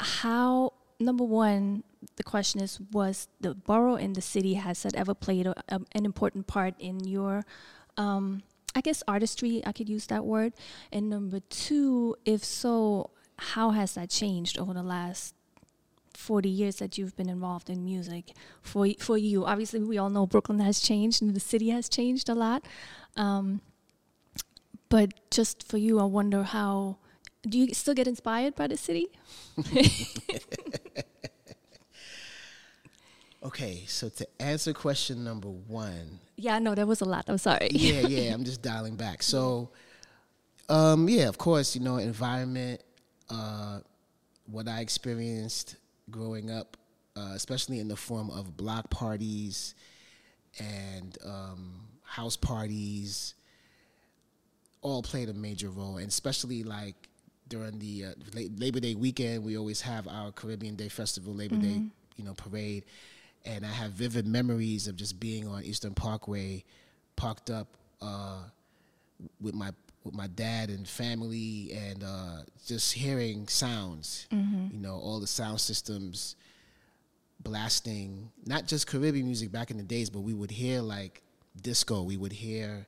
how 0.00 0.72
number 1.00 1.24
one 1.24 1.84
the 2.16 2.22
question 2.22 2.60
is 2.60 2.80
was 2.92 3.28
the 3.40 3.54
borough 3.54 3.96
and 3.96 4.14
the 4.14 4.22
city 4.22 4.54
has 4.54 4.82
that 4.82 4.94
ever 4.94 5.14
played 5.14 5.46
a, 5.46 5.54
a, 5.68 5.80
an 5.92 6.04
important 6.04 6.46
part 6.46 6.74
in 6.78 7.00
your 7.00 7.44
um, 7.96 8.42
i 8.74 8.80
guess 8.80 9.02
artistry 9.06 9.62
i 9.66 9.72
could 9.72 9.88
use 9.88 10.06
that 10.06 10.24
word? 10.24 10.52
And 10.92 11.10
number 11.10 11.40
two 11.40 12.16
if 12.24 12.44
so 12.44 13.10
how 13.38 13.70
has 13.70 13.94
that 13.94 14.10
changed 14.10 14.58
over 14.58 14.72
the 14.72 14.82
last 14.82 15.34
40 16.14 16.48
years 16.48 16.76
that 16.76 16.96
you've 16.96 17.16
been 17.16 17.28
involved 17.28 17.68
in 17.68 17.84
music 17.84 18.32
for 18.62 18.88
for 19.00 19.18
you? 19.18 19.44
Obviously 19.44 19.80
we 19.80 19.98
all 19.98 20.10
know 20.10 20.26
brooklyn 20.26 20.60
has 20.60 20.80
changed 20.80 21.22
and 21.22 21.34
the 21.34 21.40
city 21.40 21.70
has 21.70 21.88
changed 21.88 22.28
a 22.28 22.34
lot 22.34 22.64
um, 23.16 23.60
but 24.88 25.12
just 25.30 25.66
for 25.68 25.78
you 25.78 25.98
i 25.98 26.04
wonder 26.04 26.42
how 26.42 26.96
do 27.48 27.58
you 27.58 27.74
still 27.74 27.94
get 27.94 28.08
inspired 28.08 28.54
by 28.54 28.66
the 28.66 28.76
city 28.76 29.08
Okay, 33.44 33.84
so 33.86 34.08
to 34.08 34.26
answer 34.40 34.72
question 34.72 35.22
number 35.22 35.48
one, 35.48 36.18
Yeah, 36.36 36.58
no, 36.58 36.74
that 36.74 36.86
was 36.86 37.02
a 37.02 37.04
lot. 37.04 37.26
I'm 37.28 37.36
sorry. 37.38 37.68
yeah, 37.72 38.00
yeah. 38.08 38.32
I'm 38.32 38.44
just 38.44 38.62
dialing 38.62 38.96
back. 38.96 39.22
So, 39.22 39.70
um, 40.70 41.08
yeah, 41.08 41.28
of 41.28 41.36
course, 41.36 41.76
you 41.76 41.82
know, 41.82 41.98
environment, 41.98 42.80
uh, 43.28 43.80
what 44.46 44.66
I 44.66 44.80
experienced 44.80 45.76
growing 46.10 46.50
up, 46.50 46.76
uh, 47.16 47.32
especially 47.34 47.80
in 47.80 47.88
the 47.88 47.96
form 47.96 48.30
of 48.30 48.56
block 48.56 48.88
parties 48.90 49.74
and 50.58 51.16
um, 51.24 51.80
house 52.02 52.36
parties, 52.36 53.34
all 54.80 55.02
played 55.02 55.28
a 55.28 55.34
major 55.34 55.68
role, 55.68 55.98
and 55.98 56.08
especially 56.08 56.62
like 56.62 56.94
during 57.48 57.78
the 57.78 58.06
uh, 58.06 58.12
Labor 58.56 58.80
Day 58.80 58.94
weekend, 58.94 59.44
we 59.44 59.56
always 59.58 59.82
have 59.82 60.08
our 60.08 60.32
Caribbean 60.32 60.76
Day 60.76 60.88
Festival, 60.88 61.34
Labor 61.34 61.56
Day, 61.56 61.82
you 62.16 62.24
know, 62.24 62.34
parade, 62.34 62.84
and 63.44 63.64
I 63.64 63.70
have 63.70 63.92
vivid 63.92 64.26
memories 64.26 64.88
of 64.88 64.96
just 64.96 65.18
being 65.20 65.46
on 65.46 65.64
Eastern 65.64 65.94
Parkway, 65.94 66.64
parked 67.16 67.50
up 67.50 67.68
uh, 68.00 68.42
with 69.40 69.54
my 69.54 69.70
with 70.04 70.14
my 70.14 70.26
dad 70.26 70.68
and 70.68 70.86
family, 70.86 71.72
and 71.72 72.04
uh, 72.04 72.36
just 72.66 72.92
hearing 72.92 73.48
sounds, 73.48 74.26
you 74.30 74.78
know, 74.78 74.94
all 74.96 75.18
the 75.20 75.26
sound 75.26 75.60
systems 75.60 76.36
blasting, 77.40 78.30
not 78.46 78.66
just 78.66 78.86
Caribbean 78.86 79.26
music 79.26 79.50
back 79.52 79.70
in 79.70 79.76
the 79.76 79.82
days, 79.82 80.10
but 80.10 80.20
we 80.20 80.34
would 80.34 80.50
hear 80.50 80.80
like 80.80 81.22
disco, 81.60 82.02
we 82.02 82.16
would 82.16 82.32
hear 82.32 82.86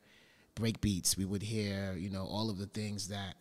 break 0.55 0.81
beats, 0.81 1.17
we 1.17 1.25
would 1.25 1.43
hear, 1.43 1.95
you 1.99 2.11
know, 2.11 2.25
all 2.25 2.51
of 2.51 2.59
the 2.59 2.67
things 2.67 3.09
that 3.09 3.35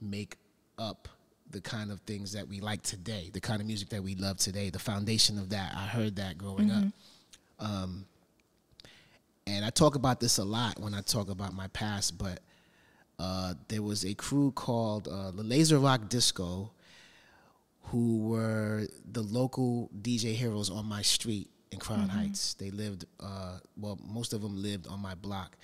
make 0.00 0.36
up 0.78 1.08
the 1.50 1.60
kind 1.60 1.90
of 1.90 2.00
things 2.00 2.32
that 2.32 2.48
we 2.48 2.60
like 2.60 2.82
today, 2.82 3.30
the 3.32 3.40
kind 3.40 3.60
of 3.60 3.66
music 3.66 3.88
that 3.90 4.02
we 4.02 4.14
love 4.14 4.38
today, 4.38 4.70
the 4.70 4.78
foundation 4.78 5.38
of 5.38 5.50
that. 5.50 5.72
I 5.74 5.86
heard 5.86 6.16
that 6.16 6.36
growing 6.38 6.70
up. 6.70 6.84
Um, 7.58 8.06
and 9.46 9.64
I 9.64 9.70
talk 9.70 9.94
about 9.94 10.20
this 10.20 10.38
a 10.38 10.44
lot 10.44 10.80
when 10.80 10.92
I 10.92 11.00
talk 11.00 11.30
about 11.30 11.54
my 11.54 11.68
past, 11.68 12.18
but 12.18 12.40
uh, 13.18 13.54
there 13.68 13.82
was 13.82 14.04
a 14.04 14.14
crew 14.14 14.50
called 14.52 15.08
uh, 15.08 15.30
the 15.30 15.42
Laser 15.42 15.78
Rock 15.78 16.08
Disco 16.08 16.72
who 17.90 18.18
were 18.18 18.86
the 19.12 19.22
local 19.22 19.88
DJ 20.02 20.34
heroes 20.34 20.70
on 20.70 20.86
my 20.86 21.02
street 21.02 21.48
in 21.70 21.78
Crown 21.78 22.08
Heights. 22.08 22.54
They 22.54 22.70
lived, 22.70 23.04
uh, 23.20 23.58
well, 23.76 23.98
most 24.04 24.32
of 24.32 24.42
them 24.42 24.60
lived 24.60 24.88
on 24.88 25.00
my 25.00 25.14
block, 25.14 25.56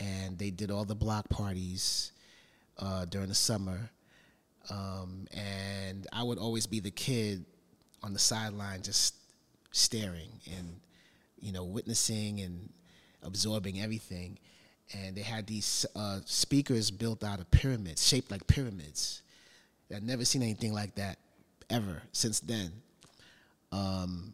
and 0.00 0.38
they 0.38 0.50
did 0.50 0.70
all 0.70 0.84
the 0.84 0.94
block 0.94 1.28
parties 1.28 2.12
uh, 2.78 3.06
during 3.06 3.28
the 3.28 3.34
summer. 3.34 3.90
Um, 4.70 5.26
and 5.32 6.06
I 6.12 6.22
would 6.22 6.38
always 6.38 6.66
be 6.66 6.80
the 6.80 6.90
kid 6.90 7.44
on 8.02 8.12
the 8.12 8.18
sideline 8.18 8.82
just 8.82 9.14
staring 9.72 10.30
and, 10.56 10.80
you 11.40 11.52
know, 11.52 11.64
witnessing 11.64 12.40
and 12.40 12.68
absorbing 13.22 13.80
everything. 13.80 14.38
And 14.94 15.16
they 15.16 15.22
had 15.22 15.46
these 15.46 15.84
uh, 15.94 16.20
speakers 16.24 16.90
built 16.90 17.22
out 17.22 17.40
of 17.40 17.50
pyramids, 17.50 18.06
shaped 18.06 18.30
like 18.30 18.46
pyramids. 18.46 19.22
I've 19.94 20.02
never 20.02 20.24
seen 20.24 20.42
anything 20.42 20.72
like 20.72 20.94
that 20.96 21.18
ever 21.70 22.02
since 22.12 22.40
then. 22.40 22.72
Um, 23.72 24.32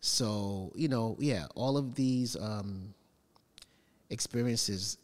so 0.00 0.72
you 0.74 0.88
know, 0.88 1.16
yeah, 1.20 1.46
all 1.54 1.76
of 1.76 1.94
these 1.94 2.36
um, 2.36 2.94
experiences 4.10 4.98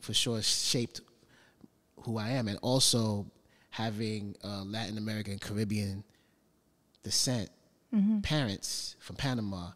for 0.00 0.12
sure 0.14 0.42
shaped 0.42 1.00
who 2.02 2.18
I 2.18 2.30
am, 2.30 2.48
and 2.48 2.58
also 2.60 3.26
having 3.74 4.36
uh, 4.44 4.62
Latin 4.62 4.98
American 4.98 5.36
Caribbean 5.36 6.04
descent, 7.02 7.50
parents 8.22 8.94
from 9.00 9.16
Panama, 9.16 9.70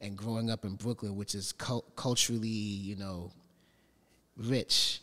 and 0.00 0.16
growing 0.16 0.50
up 0.50 0.64
in 0.64 0.74
Brooklyn, 0.74 1.16
which 1.16 1.34
is 1.34 1.52
cul- 1.52 1.84
culturally, 1.94 2.48
you 2.48 2.96
know, 2.96 3.30
rich. 4.38 5.00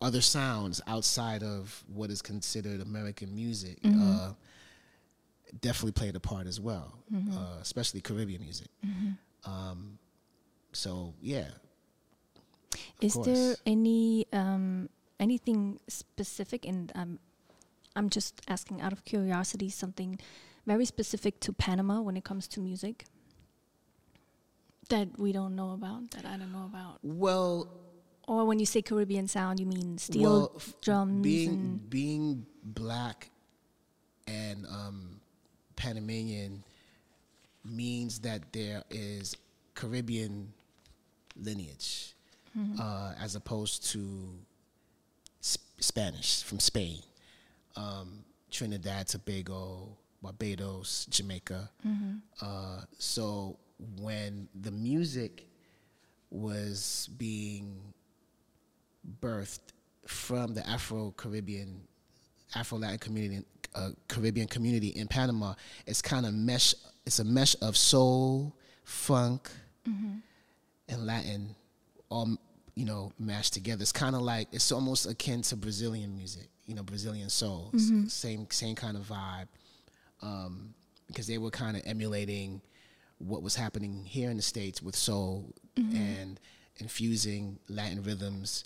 Other 0.00 0.20
sounds 0.20 0.80
outside 0.86 1.42
of 1.42 1.82
what 1.92 2.08
is 2.10 2.22
considered 2.22 2.80
American 2.80 3.34
music 3.34 3.78
uh, 3.84 4.32
definitely 5.60 5.92
played 5.92 6.14
a 6.14 6.20
part 6.20 6.46
as 6.46 6.60
well, 6.60 6.94
uh, 7.32 7.58
especially 7.60 8.00
Caribbean 8.00 8.42
music. 8.42 8.68
Um, 9.44 9.98
so 10.72 11.14
yeah, 11.20 11.48
Is 13.00 13.14
course. 13.14 13.26
there 13.26 13.56
any 13.66 14.26
um, 14.32 14.88
anything 15.18 15.78
specific? 15.88 16.64
And 16.66 16.92
um, 16.94 17.18
I'm 17.96 18.10
just 18.10 18.40
asking 18.46 18.80
out 18.80 18.92
of 18.92 19.04
curiosity, 19.04 19.70
something 19.70 20.18
very 20.66 20.84
specific 20.84 21.40
to 21.40 21.52
Panama 21.52 22.00
when 22.00 22.16
it 22.16 22.24
comes 22.24 22.46
to 22.48 22.60
music 22.60 23.06
that 24.88 25.08
we 25.18 25.32
don't 25.32 25.56
know 25.56 25.72
about, 25.72 26.10
that 26.12 26.24
I 26.26 26.36
don't 26.36 26.52
know 26.52 26.66
about? 26.66 26.98
Well, 27.02 27.68
Or 28.28 28.44
when 28.44 28.58
you 28.58 28.66
say 28.66 28.82
Caribbean 28.82 29.28
sound, 29.28 29.58
you 29.60 29.66
mean 29.66 29.98
steel 29.98 30.22
well, 30.22 30.62
drums 30.82 31.22
being 31.22 31.80
being 31.88 32.44
black 32.64 33.30
and 34.26 34.66
um, 34.66 35.20
Panamanian 35.76 36.64
means 37.64 38.18
that 38.20 38.52
there 38.52 38.82
is 38.90 39.36
Caribbean 39.74 40.52
lineage 41.36 42.14
uh, 42.80 43.12
as 43.20 43.36
opposed 43.36 43.84
to 43.92 44.00
sp- 45.44 45.62
Spanish 45.78 46.42
from 46.42 46.58
Spain, 46.58 46.98
um, 47.76 48.24
Trinidad, 48.50 49.06
Tobago, 49.08 49.96
Barbados, 50.22 51.06
Jamaica. 51.10 51.70
Uh, 52.40 52.80
so 52.98 53.58
when 54.00 54.48
the 54.60 54.70
music 54.70 55.46
was 56.30 57.08
being 57.18 57.92
birthed 59.20 59.60
from 60.06 60.54
the 60.54 60.66
Afro 60.68 61.12
Caribbean, 61.16 61.80
Afro 62.54 62.78
Latin 62.78 62.98
community, 62.98 63.44
uh, 63.74 63.90
Caribbean 64.08 64.48
community 64.48 64.88
in 64.88 65.06
Panama. 65.06 65.54
It's 65.86 66.00
kind 66.00 66.24
of 66.26 66.32
mesh. 66.34 66.74
It's 67.04 67.18
a 67.18 67.24
mesh 67.24 67.54
of 67.60 67.76
soul, 67.76 68.54
funk, 68.84 69.50
and 70.88 71.06
Latin, 71.06 71.54
all 72.08 72.36
you 72.76 72.84
know, 72.84 73.10
mashed 73.18 73.52
together. 73.54 73.82
It's 73.82 73.90
kind 73.92 74.14
of 74.14 74.22
like 74.22 74.48
it's 74.52 74.70
almost 74.70 75.06
akin 75.06 75.42
to 75.42 75.56
Brazilian 75.56 76.14
music. 76.14 76.48
You 76.66 76.74
know, 76.74 76.82
Brazilian 76.84 77.28
soul. 77.30 77.70
S- 77.74 78.12
Same 78.12 78.46
same 78.50 78.74
kind 78.76 78.96
of 78.96 79.04
vibe, 79.08 79.48
um, 80.22 80.74
because 81.08 81.26
they 81.26 81.38
were 81.38 81.50
kind 81.50 81.76
of 81.76 81.82
emulating 81.86 82.60
what 83.18 83.42
was 83.42 83.56
happening 83.56 84.04
here 84.04 84.30
in 84.30 84.36
the 84.36 84.42
states 84.42 84.82
with 84.82 84.94
soul 84.94 85.52
and 85.76 86.38
infusing 86.76 87.58
Latin 87.68 88.02
rhythms, 88.02 88.64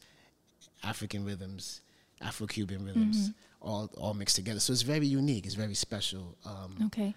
African 0.83 1.25
rhythms, 1.25 1.81
Afro-Cuban 2.21 2.85
rhythms, 2.85 3.31
all 3.63 3.91
all 3.97 4.15
mixed 4.15 4.37
together. 4.37 4.61
So 4.61 4.73
it's 4.73 4.83
very 4.83 5.07
unique. 5.07 5.47
It's 5.47 5.55
very 5.55 5.75
special. 5.75 6.37
Um, 6.45 6.77
okay. 6.87 7.15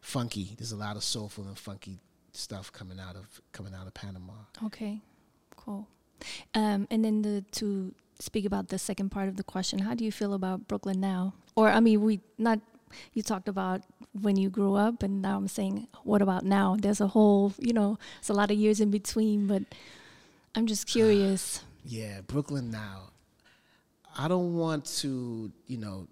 funky. 0.00 0.54
There's 0.56 0.72
a 0.72 0.76
lot 0.76 0.96
of 0.96 1.02
soulful 1.04 1.44
and 1.44 1.58
funky 1.58 1.98
stuff 2.32 2.72
coming 2.72 2.98
out 3.00 3.16
of 3.16 3.40
coming 3.52 3.74
out 3.74 3.86
of 3.86 3.94
Panama. 3.94 4.34
Okay, 4.66 5.00
cool. 5.56 5.86
Um, 6.54 6.86
and 6.90 7.04
then 7.04 7.22
the 7.22 7.44
to 7.52 7.94
speak 8.18 8.44
about 8.44 8.68
the 8.68 8.78
second 8.78 9.10
part 9.10 9.28
of 9.28 9.36
the 9.36 9.42
question, 9.42 9.80
how 9.80 9.94
do 9.94 10.04
you 10.04 10.12
feel 10.12 10.34
about 10.34 10.68
Brooklyn 10.68 11.00
now? 11.00 11.34
Or 11.56 11.68
I 11.68 11.80
mean, 11.80 12.00
we 12.02 12.20
not 12.38 12.60
you 13.12 13.22
talked 13.22 13.48
about 13.48 13.82
when 14.20 14.36
you 14.36 14.50
grew 14.50 14.74
up, 14.74 15.02
and 15.02 15.22
now 15.22 15.36
I'm 15.36 15.48
saying, 15.48 15.88
what 16.04 16.22
about 16.22 16.44
now? 16.44 16.76
There's 16.78 17.00
a 17.00 17.06
whole, 17.08 17.54
you 17.58 17.72
know, 17.72 17.98
it's 18.18 18.28
a 18.28 18.34
lot 18.34 18.50
of 18.50 18.56
years 18.56 18.80
in 18.80 18.90
between, 18.90 19.46
but 19.46 19.62
I'm 20.54 20.66
just 20.66 20.86
curious. 20.86 21.62
Yeah, 21.84 22.20
Brooklyn 22.20 22.70
now. 22.70 23.10
I 24.16 24.28
don't 24.28 24.54
want 24.54 24.84
to, 25.00 25.50
you 25.66 25.78
know. 25.78 26.06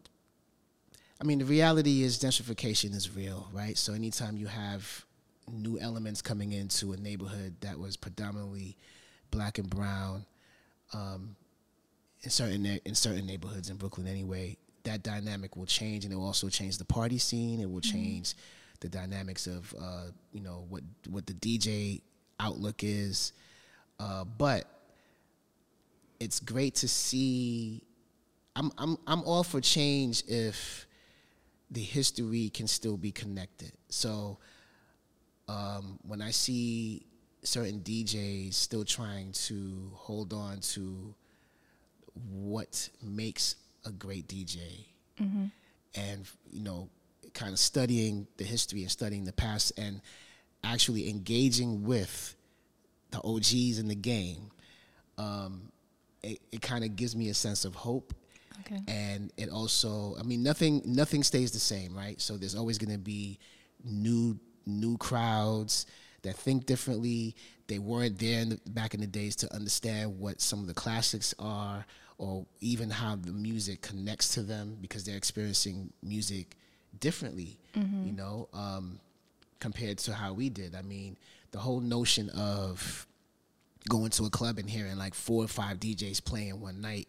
I 1.21 1.25
mean, 1.25 1.39
the 1.39 1.45
reality 1.45 2.03
is 2.03 2.19
gentrification 2.19 2.93
is 2.93 3.15
real, 3.15 3.47
right? 3.53 3.79
So 3.79 3.93
anytime 3.93 4.37
you 4.37 4.49
have 4.49 5.05
new 5.49 5.79
elements 5.79 6.23
coming 6.23 6.51
into 6.51 6.93
a 6.93 6.97
neighborhood 6.97 7.55
that 7.61 7.79
was 7.79 7.97
predominantly 7.97 8.77
black 9.31 9.59
and 9.59 9.69
brown, 9.69 10.25
um, 10.93 11.37
in 12.23 12.31
certain 12.31 12.67
in 12.67 12.95
certain 12.95 13.27
neighborhoods 13.27 13.71
in 13.71 13.77
Brooklyn 13.77 14.07
anyway, 14.07 14.57
that 14.85 15.03
dynamic 15.03 15.57
will 15.57 15.67
change, 15.67 16.05
and 16.05 16.13
it 16.13 16.17
will 16.17 16.27
also 16.27 16.49
change 16.49 16.79
the 16.79 16.85
party 16.85 17.19
scene. 17.19 17.61
It 17.61 17.71
will 17.71 17.81
change 17.81 18.35
the 18.81 18.89
dynamics 18.89 19.47
of 19.47 19.75
uh, 19.81 20.07
you 20.33 20.41
know 20.41 20.65
what 20.69 20.83
what 21.09 21.27
the 21.27 21.35
DJ 21.35 22.01
outlook 22.39 22.83
is, 22.83 23.33
uh, 23.99 24.25
but 24.25 24.65
it's 26.19 26.41
great 26.41 26.75
to 26.77 26.89
see. 26.89 27.83
I'm 28.57 28.73
I'm 28.79 28.97
I'm 29.07 29.23
all 29.23 29.45
for 29.45 29.61
change 29.61 30.25
if 30.27 30.87
the 31.71 31.81
history 31.81 32.51
can 32.51 32.67
still 32.67 32.97
be 32.97 33.13
connected. 33.13 33.73
So 33.89 34.39
um, 35.49 35.99
when 36.07 36.21
I 36.21 36.31
see 36.31 37.07
certain 37.43 37.81
DJs 37.81 38.55
still 38.55 38.85
trying 38.85 39.33
to 39.33 39.91
hold 39.95 40.33
on 40.33 40.61
to 40.61 41.15
what 42.31 42.89
makes 43.03 43.57
a 43.85 43.91
great 43.91 44.27
DJ, 44.29 44.87
and 45.95 46.29
you 46.53 46.63
know, 46.63 46.89
kind 47.35 47.53
of 47.53 47.59
studying 47.59 48.27
the 48.37 48.45
history 48.45 48.83
and 48.83 48.91
studying 48.91 49.25
the 49.25 49.33
past, 49.33 49.73
and 49.79 50.01
actually 50.65 51.09
engaging 51.09 51.85
with 51.85 52.35
the 53.11 53.21
OGs 53.25 53.79
in 53.79 53.89
the 53.89 53.95
game, 53.95 54.51
um, 55.19 55.73
it, 56.23 56.39
it 56.53 56.63
kind 56.63 56.85
of 56.85 56.97
gives 56.97 57.17
me 57.17 57.29
a 57.29 57.35
sense 57.35 57.65
of 57.65 57.75
hope. 57.75 58.15
Okay. 58.61 58.79
and 58.89 59.33
it 59.39 59.49
also 59.49 60.15
i 60.21 60.23
mean 60.23 60.43
nothing 60.43 60.83
nothing 60.85 61.23
stays 61.23 61.51
the 61.51 61.59
same 61.59 61.97
right? 61.97 62.21
So 62.21 62.37
there's 62.37 62.55
always 62.55 62.77
going 62.77 62.93
to 62.93 62.99
be 62.99 63.39
new 63.83 64.39
new 64.67 64.99
crowds 64.99 65.87
that 66.23 66.37
think 66.37 66.67
differently. 66.67 67.35
They 67.67 67.79
weren't 67.79 68.19
there 68.19 68.41
in 68.41 68.49
the, 68.51 68.61
back 68.71 68.95
in 68.95 69.01
the 69.01 69.07
days 69.07 69.37
to 69.37 69.55
understand 69.55 70.19
what 70.19 70.41
some 70.41 70.61
of 70.61 70.67
the 70.67 70.75
classics 70.75 71.35
are 71.39 71.87
or 72.19 72.45
even 72.61 72.91
how 72.91 73.17
the 73.17 73.33
music 73.33 73.81
connects 73.81 74.35
to 74.35 74.43
them 74.43 74.77
because 74.81 75.05
they're 75.05 75.17
experiencing 75.17 75.93
music 76.03 76.57
differently 76.99 77.57
you 78.05 78.13
know 78.13 78.49
um, 78.53 78.99
compared 79.61 79.99
to 79.99 80.13
how 80.13 80.33
we 80.33 80.49
did. 80.51 80.75
I 80.75 80.83
mean 80.83 81.17
the 81.53 81.59
whole 81.59 81.81
notion 81.81 82.29
of 82.31 83.07
going 83.89 84.11
to 84.11 84.25
a 84.25 84.31
club 84.31 84.59
and 84.59 84.69
hearing 84.69 84.97
like 84.97 85.15
four 85.15 85.45
or 85.45 85.49
five 85.49 85.81
DJs 85.81 86.25
playing 86.25 86.61
one 86.61 86.81
night, 86.81 87.09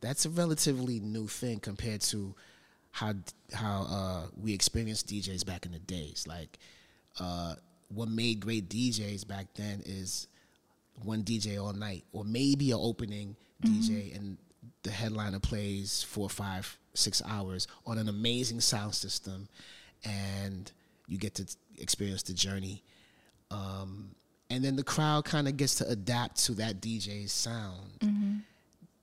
that's 0.00 0.24
a 0.24 0.30
relatively 0.30 1.00
new 1.00 1.26
thing 1.26 1.58
compared 1.60 2.00
to 2.02 2.34
how 2.92 3.14
how 3.52 3.86
uh, 3.88 4.26
we 4.40 4.54
experienced 4.54 5.08
DJs 5.08 5.44
back 5.44 5.66
in 5.66 5.72
the 5.72 5.78
days. 5.78 6.24
Like, 6.26 6.58
uh, 7.20 7.56
what 7.88 8.08
made 8.08 8.40
great 8.40 8.68
DJs 8.68 9.26
back 9.26 9.46
then 9.54 9.82
is 9.86 10.28
one 11.02 11.22
DJ 11.22 11.62
all 11.62 11.72
night, 11.72 12.04
or 12.12 12.24
maybe 12.24 12.70
an 12.70 12.78
opening 12.80 13.36
DJ, 13.62 14.16
and 14.16 14.38
the 14.82 14.90
headliner 14.90 15.38
plays 15.40 16.02
four, 16.02 16.28
five, 16.28 16.78
six 16.94 17.22
hours 17.26 17.66
on 17.86 17.98
an 17.98 18.08
amazing 18.08 18.60
sound 18.60 18.94
system, 18.94 19.48
and 20.04 20.72
you 21.06 21.18
get 21.18 21.34
to 21.34 21.46
experience 21.78 22.22
the 22.22 22.32
journey. 22.32 22.82
Um, 23.50 24.14
and 24.50 24.64
then 24.64 24.76
the 24.76 24.84
crowd 24.84 25.24
kind 25.24 25.48
of 25.48 25.56
gets 25.56 25.76
to 25.76 25.88
adapt 25.88 26.44
to 26.46 26.52
that 26.54 26.80
DJ's 26.80 27.32
sound, 27.32 28.00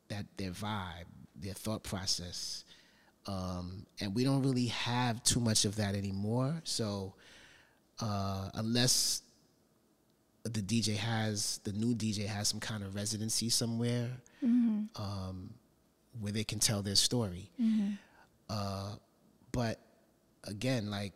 that 0.09 0.25
their 0.37 0.51
vibe, 0.51 1.05
their 1.35 1.53
thought 1.53 1.83
process. 1.83 2.63
Um, 3.25 3.85
and 4.01 4.13
we 4.15 4.23
don't 4.23 4.43
really 4.43 4.67
have 4.67 5.23
too 5.23 5.39
much 5.39 5.65
of 5.65 5.77
that 5.77 5.95
anymore. 5.95 6.61
So 6.65 7.13
uh, 7.99 8.49
unless 8.55 9.21
the 10.43 10.61
DJ 10.61 10.95
has 10.97 11.59
the 11.63 11.71
new 11.71 11.95
DJ 11.95 12.25
has 12.25 12.47
some 12.49 12.59
kind 12.59 12.83
of 12.83 12.95
residency 12.95 13.49
somewhere 13.49 14.09
um, 14.95 15.49
where 16.19 16.31
they 16.33 16.43
can 16.43 16.59
tell 16.59 16.81
their 16.81 16.95
story. 16.95 17.49
Uh, 18.49 18.95
but 19.51 19.79
again, 20.45 20.89
like 20.89 21.13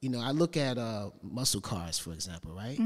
you 0.00 0.10
know, 0.10 0.20
I 0.20 0.32
look 0.32 0.56
at 0.56 0.76
uh, 0.78 1.10
Musclecars, 1.26 1.98
for 2.00 2.12
example, 2.12 2.52
right? 2.52 2.78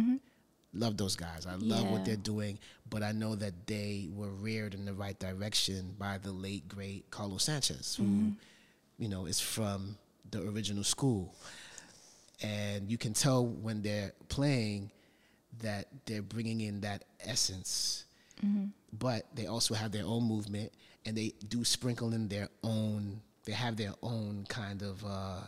Love 0.73 0.97
those 0.97 1.17
guys. 1.17 1.47
I 1.47 1.55
love 1.57 1.87
Yeah. 1.87 1.91
what 1.93 2.05
they're 2.05 2.17
doing, 2.17 2.59
but 2.88 3.03
I 3.03 3.11
know 3.12 3.35
that 3.35 3.67
they 3.67 4.09
were 4.14 4.31
reared 4.31 4.75
in 4.75 4.85
the 4.85 4.95
right 4.95 5.19
direction 5.19 5.95
by 5.99 6.19
the 6.19 6.31
late 6.31 6.69
great 6.69 7.11
Carlos 7.11 7.43
Sanchez, 7.45 7.97
who, 7.97 8.33
you 8.99 9.09
know, 9.09 9.27
is 9.27 9.41
from 9.41 9.97
the 10.31 10.43
original 10.49 10.85
school, 10.85 11.35
and 12.42 12.90
you 12.90 12.98
can 12.98 13.12
tell 13.14 13.44
when 13.46 13.83
they're 13.83 14.12
playing 14.29 14.90
that 15.62 15.87
they're 16.07 16.22
bringing 16.22 16.61
in 16.61 16.81
that 16.83 17.05
essence, 17.20 18.05
but 18.92 19.27
they 19.35 19.46
also 19.46 19.74
have 19.74 19.90
their 19.92 20.05
own 20.05 20.22
movement, 20.24 20.72
and 21.05 21.16
they 21.16 21.33
do 21.48 21.64
sprinkle 21.64 22.12
in 22.14 22.29
their 22.29 22.48
own. 22.62 23.20
They 23.44 23.53
have 23.53 23.77
their 23.77 23.94
own 24.03 24.44
kind 24.48 24.83
of. 24.83 25.05
Uh, 25.05 25.40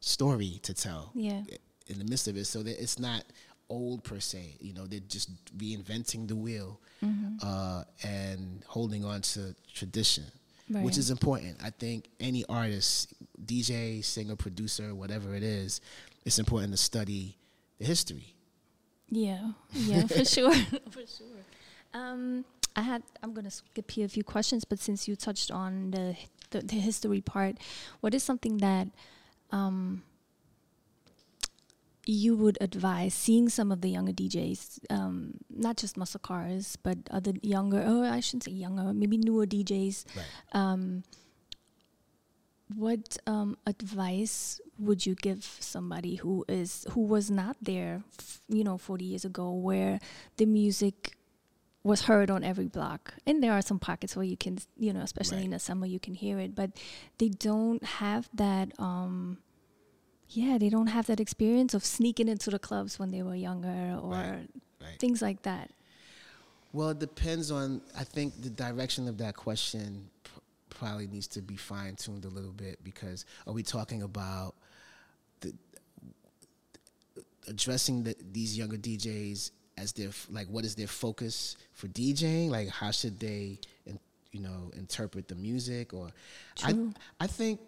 story 0.00 0.60
to 0.62 0.74
tell 0.74 1.10
Yeah. 1.14 1.42
in 1.86 1.98
the 1.98 2.04
midst 2.04 2.28
of 2.28 2.36
it 2.36 2.44
so 2.44 2.62
that 2.62 2.78
it's 2.82 2.98
not 2.98 3.24
old 3.70 4.04
per 4.04 4.20
se 4.20 4.56
you 4.60 4.74
know 4.74 4.86
they're 4.86 5.00
just 5.08 5.30
reinventing 5.56 6.28
the 6.28 6.36
wheel 6.36 6.78
uh, 7.42 7.84
and 8.02 8.62
holding 8.66 9.02
on 9.04 9.22
to 9.22 9.54
tradition 9.72 10.24
Right. 10.74 10.84
which 10.84 10.98
is 10.98 11.10
important 11.10 11.56
i 11.62 11.70
think 11.70 12.08
any 12.18 12.44
artist 12.48 13.14
dj 13.44 14.04
singer 14.04 14.36
producer 14.36 14.94
whatever 14.94 15.34
it 15.34 15.42
is 15.42 15.80
it's 16.24 16.38
important 16.38 16.72
to 16.72 16.76
study 16.78 17.36
the 17.78 17.84
history 17.86 18.34
Yeah, 19.10 19.52
yeah, 19.72 20.06
for 20.06 20.24
sure, 20.24 20.54
for 20.90 21.04
sure. 21.06 21.42
Um, 21.92 22.44
I 22.74 22.80
had. 22.82 23.02
I'm 23.22 23.32
gonna 23.34 23.50
skip 23.50 23.90
here 23.90 24.06
a 24.06 24.08
few 24.08 24.24
questions, 24.24 24.64
but 24.64 24.78
since 24.80 25.06
you 25.06 25.14
touched 25.14 25.50
on 25.52 25.90
the 25.92 26.16
the, 26.50 26.60
the 26.64 26.76
history 26.80 27.20
part, 27.20 27.56
what 28.00 28.14
is 28.14 28.22
something 28.24 28.58
that 28.58 28.88
um, 29.52 30.02
you 32.06 32.36
would 32.36 32.58
advise 32.60 33.14
seeing 33.14 33.48
some 33.48 33.72
of 33.72 33.80
the 33.80 33.88
younger 33.88 34.12
DJs, 34.12 34.80
um, 34.90 35.34
not 35.50 35.76
just 35.76 35.96
Musclecars, 35.96 36.76
but 36.82 36.98
other 37.10 37.32
younger, 37.42 37.82
oh, 37.86 38.02
I 38.02 38.20
shouldn't 38.20 38.44
say 38.44 38.52
younger, 38.52 38.92
maybe 38.92 39.16
newer 39.16 39.46
DJs. 39.46 40.04
Right. 40.16 40.24
Um, 40.52 41.02
what 42.74 43.16
um, 43.26 43.56
advice 43.66 44.60
would 44.78 45.04
you 45.06 45.14
give 45.14 45.44
somebody 45.60 46.16
who 46.16 46.44
is 46.48 46.86
who 46.90 47.02
was 47.02 47.30
not 47.30 47.56
there, 47.62 48.02
f- 48.18 48.40
you 48.48 48.64
know, 48.64 48.78
40 48.78 49.04
years 49.04 49.24
ago, 49.24 49.52
where 49.52 50.00
the 50.38 50.46
music 50.46 51.16
was 51.84 52.02
heard 52.02 52.30
on 52.30 52.42
every 52.42 52.66
block? 52.66 53.14
And 53.26 53.42
there 53.42 53.52
are 53.52 53.62
some 53.62 53.78
pockets 53.78 54.16
where 54.16 54.24
you 54.24 54.36
can, 54.36 54.58
you 54.78 54.92
know, 54.92 55.00
especially 55.00 55.36
Right. 55.38 55.44
in 55.44 55.50
the 55.52 55.58
summer, 55.58 55.86
you 55.86 56.00
can 56.00 56.14
hear 56.14 56.38
it, 56.38 56.54
but 56.54 56.70
they 57.18 57.28
don't 57.28 57.84
have 57.84 58.28
that. 58.34 58.72
Um, 58.80 59.38
yeah, 60.28 60.58
they 60.58 60.68
don't 60.68 60.88
have 60.88 61.06
that 61.06 61.20
experience 61.20 61.74
of 61.74 61.84
sneaking 61.84 62.28
into 62.28 62.50
the 62.50 62.58
clubs 62.58 62.98
when 62.98 63.10
they 63.10 63.22
were 63.22 63.34
younger 63.36 63.98
or 64.02 64.10
Right, 64.10 64.48
right. 64.80 64.98
things 64.98 65.20
like 65.22 65.42
that. 65.42 65.70
Well, 66.72 66.90
it 66.90 66.98
depends 66.98 67.50
on. 67.52 67.80
I 67.96 68.02
think 68.04 68.42
the 68.42 68.50
direction 68.50 69.06
of 69.06 69.18
that 69.18 69.36
question 69.36 70.08
pr- 70.24 70.40
probably 70.70 71.06
needs 71.06 71.28
to 71.28 71.40
be 71.42 71.56
fine 71.56 71.94
tuned 71.94 72.24
a 72.24 72.28
little 72.28 72.50
bit 72.52 72.82
because 72.82 73.24
are 73.46 73.52
we 73.52 73.62
talking 73.62 74.02
about 74.02 74.54
the 75.40 75.52
addressing 77.46 78.02
the, 78.04 78.16
these 78.32 78.56
younger 78.56 78.76
DJs 78.76 79.50
as 79.76 79.92
their 79.92 80.08
f- 80.08 80.26
like 80.30 80.48
what 80.48 80.64
is 80.64 80.74
their 80.74 80.86
focus 80.86 81.56
for 81.72 81.88
DJing? 81.88 82.48
Like 82.50 82.68
how 82.68 82.90
should 82.90 83.20
they, 83.20 83.58
in, 83.86 83.98
you 84.32 84.40
know, 84.40 84.70
interpret 84.76 85.28
the 85.28 85.34
music? 85.34 85.92
Or 85.94 86.08
True. 86.56 86.92
I 87.20 87.24
I 87.24 87.26
think 87.28 87.60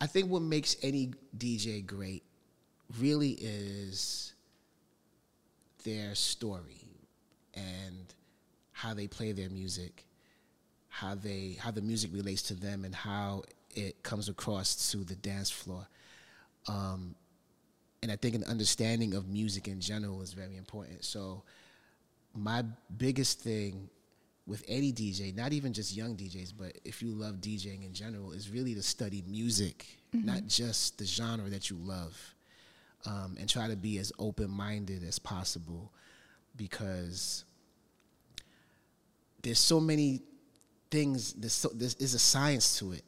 I 0.00 0.06
think 0.06 0.30
what 0.30 0.42
makes 0.42 0.76
any 0.82 1.12
DJ 1.36 1.84
great 1.84 2.22
really 2.98 3.30
is 3.40 4.34
their 5.84 6.14
story 6.14 6.88
and 7.54 8.14
how 8.72 8.92
they 8.92 9.06
play 9.06 9.32
their 9.32 9.48
music, 9.48 10.04
how 10.88 11.14
they 11.14 11.56
how 11.58 11.70
the 11.70 11.80
music 11.80 12.10
relates 12.12 12.42
to 12.42 12.54
them, 12.54 12.84
and 12.84 12.94
how 12.94 13.44
it 13.74 14.02
comes 14.02 14.28
across 14.28 14.90
to 14.90 14.98
the 14.98 15.14
dance 15.16 15.50
floor. 15.50 15.86
Um, 16.68 17.14
and 18.02 18.12
I 18.12 18.16
think 18.16 18.34
an 18.34 18.44
understanding 18.44 19.14
of 19.14 19.28
music 19.28 19.68
in 19.68 19.80
general 19.80 20.20
is 20.20 20.32
very 20.32 20.56
important. 20.56 21.04
So, 21.04 21.42
my 22.34 22.64
biggest 22.98 23.40
thing 23.40 23.88
with 24.46 24.62
any 24.68 24.92
DJ, 24.92 25.34
not 25.34 25.52
even 25.52 25.72
just 25.72 25.96
young 25.96 26.16
DJs, 26.16 26.52
but 26.56 26.72
if 26.84 27.02
you 27.02 27.08
love 27.08 27.36
DJing 27.36 27.84
in 27.84 27.92
general, 27.92 28.32
is 28.32 28.48
really 28.48 28.74
to 28.74 28.82
study 28.82 29.24
music, 29.26 29.98
not 30.12 30.46
just 30.46 30.98
the 30.98 31.04
genre 31.04 31.50
that 31.50 31.68
you 31.68 31.76
love, 31.76 32.16
um, 33.06 33.36
and 33.40 33.48
try 33.48 33.66
to 33.68 33.76
be 33.76 33.98
as 33.98 34.12
open 34.18 34.50
minded 34.50 35.02
as 35.02 35.18
possible 35.18 35.92
because 36.56 37.44
there's 39.42 39.58
so 39.58 39.80
many 39.80 40.22
things. 40.90 41.32
There's, 41.34 41.52
so, 41.52 41.70
there's 41.74 41.94
is 41.96 42.14
a 42.14 42.18
science 42.18 42.78
to 42.78 42.92
it. 42.92 43.02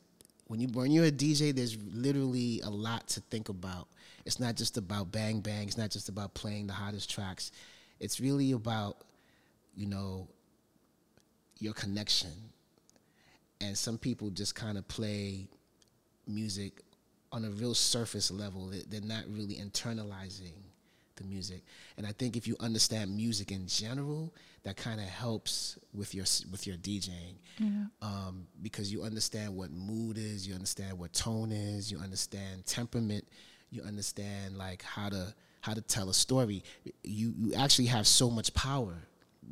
When 0.48 0.60
you 0.60 0.68
when 0.68 0.90
you're 0.90 1.06
a 1.06 1.12
DJ, 1.12 1.54
there's 1.54 1.76
literally 1.92 2.60
a 2.64 2.70
lot 2.70 3.06
to 3.08 3.20
think 3.20 3.48
about. 3.48 3.88
It's 4.24 4.40
not 4.40 4.56
just 4.56 4.76
about 4.76 5.12
bang 5.12 5.40
bang. 5.40 5.68
It's 5.68 5.78
not 5.78 5.90
just 5.90 6.08
about 6.08 6.34
playing 6.34 6.66
the 6.66 6.72
hottest 6.72 7.10
tracks. 7.10 7.52
It's 8.00 8.20
really 8.20 8.52
about 8.52 8.98
you 9.74 9.86
know 9.86 10.28
your 11.58 11.72
connection. 11.74 12.30
And 13.60 13.76
some 13.76 13.98
people 13.98 14.30
just 14.30 14.54
kind 14.54 14.78
of 14.78 14.86
play 14.88 15.48
music 16.26 16.82
on 17.32 17.44
a 17.44 17.50
real 17.50 17.74
surface 17.74 18.30
level. 18.30 18.66
They- 18.68 18.82
They're 18.88 19.00
not 19.00 19.24
really 19.28 19.56
internalizing 19.56 20.54
the 21.16 21.24
music. 21.24 21.64
And 21.96 22.06
I 22.06 22.12
think 22.12 22.36
if 22.36 22.46
you 22.46 22.56
understand 22.60 23.14
music 23.16 23.50
in 23.50 23.66
general, 23.66 24.32
that 24.62 24.76
kind 24.76 25.00
of 25.00 25.06
helps 25.06 25.76
with 25.92 26.14
your 26.14 26.24
with 26.50 26.66
your 26.66 26.76
DJing, 26.76 27.34
um, 28.02 28.46
because 28.62 28.92
you 28.92 29.02
understand 29.02 29.56
what 29.56 29.70
mood 29.72 30.16
is, 30.18 30.46
you 30.46 30.54
understand 30.54 30.96
what 30.98 31.12
tone 31.12 31.50
is, 31.50 31.90
you 31.90 31.98
understand 31.98 32.66
temperament, 32.66 33.26
you 33.70 33.82
understand 33.82 34.56
like 34.56 34.82
how 34.82 35.08
to 35.08 35.34
how 35.60 35.74
to 35.74 35.80
tell 35.80 36.08
a 36.08 36.14
story. 36.14 36.62
You 37.02 37.34
you 37.36 37.54
actually 37.54 37.86
have 37.86 38.06
so 38.06 38.30
much 38.30 38.54
power 38.54 38.94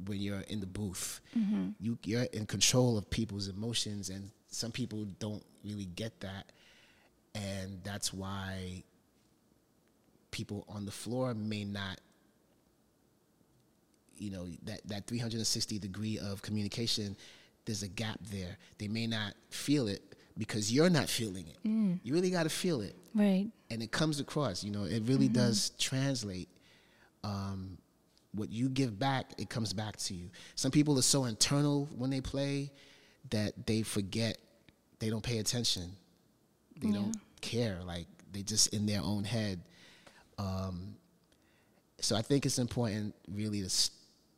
when 0.06 0.20
you're 0.20 0.40
in 0.40 0.60
the 0.60 0.66
booth. 0.66 1.20
Mm-hmm. 1.36 1.70
You 1.80 1.98
you're 2.04 2.24
in 2.24 2.46
control 2.46 2.98
of 2.98 3.08
people's 3.10 3.48
emotions, 3.48 4.10
and 4.10 4.30
some 4.48 4.72
people 4.72 5.04
don't 5.18 5.44
really 5.64 5.86
get 5.86 6.20
that, 6.20 6.52
and 7.34 7.80
that's 7.82 8.12
why 8.12 8.82
people 10.30 10.64
on 10.68 10.84
the 10.84 10.92
floor 10.92 11.32
may 11.34 11.64
not 11.64 11.98
you 14.18 14.30
know 14.30 14.46
that 14.64 14.80
that 14.86 15.06
360 15.06 15.78
degree 15.78 16.18
of 16.18 16.42
communication 16.42 17.16
there's 17.64 17.82
a 17.82 17.88
gap 17.88 18.20
there. 18.30 18.58
They 18.78 18.86
may 18.86 19.08
not 19.08 19.34
feel 19.50 19.88
it 19.88 20.14
because 20.38 20.72
you're 20.72 20.88
not 20.88 21.08
feeling 21.08 21.48
it. 21.48 21.68
Mm. 21.68 21.98
You 22.04 22.14
really 22.14 22.30
got 22.30 22.44
to 22.44 22.48
feel 22.48 22.80
it. 22.80 22.94
Right. 23.12 23.48
and 23.70 23.82
it 23.82 23.90
comes 23.90 24.20
across 24.20 24.62
you 24.62 24.70
know 24.70 24.84
it 24.84 25.02
really 25.04 25.24
mm-hmm. 25.24 25.34
does 25.34 25.70
translate 25.78 26.50
um, 27.24 27.78
what 28.36 28.50
you 28.50 28.68
give 28.68 28.98
back 28.98 29.32
it 29.38 29.48
comes 29.50 29.72
back 29.72 29.96
to 29.96 30.14
you. 30.14 30.30
Some 30.54 30.70
people 30.70 30.98
are 30.98 31.02
so 31.02 31.24
internal 31.24 31.88
when 31.96 32.10
they 32.10 32.20
play 32.20 32.70
that 33.30 33.66
they 33.66 33.82
forget 33.82 34.38
they 34.98 35.10
don't 35.10 35.22
pay 35.24 35.38
attention. 35.38 35.90
They 36.80 36.90
don't 36.90 37.16
care 37.40 37.78
like 37.84 38.06
they 38.32 38.42
just 38.42 38.72
in 38.74 38.86
their 38.86 39.00
own 39.02 39.24
head. 39.24 39.60
Um, 40.38 40.94
so 41.98 42.14
i 42.14 42.20
think 42.20 42.44
it's 42.44 42.58
important 42.58 43.14
really 43.32 43.60
to 43.60 43.66
s- 43.66 43.90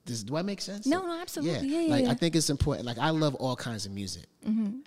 does, 0.06 0.22
do 0.22 0.36
i 0.36 0.42
make 0.42 0.60
sense? 0.60 0.86
No, 0.86 1.04
no, 1.04 1.20
absolutely. 1.20 1.68
Yeah, 1.68 1.80
yeah, 1.80 1.90
like 1.90 2.04
yeah. 2.04 2.10
i 2.12 2.14
think 2.14 2.36
it's 2.36 2.50
important 2.50 2.86
like 2.86 2.98
i 2.98 3.10
love 3.10 3.34
all 3.34 3.56
kinds 3.56 3.84
of 3.84 3.90
music 3.92 4.26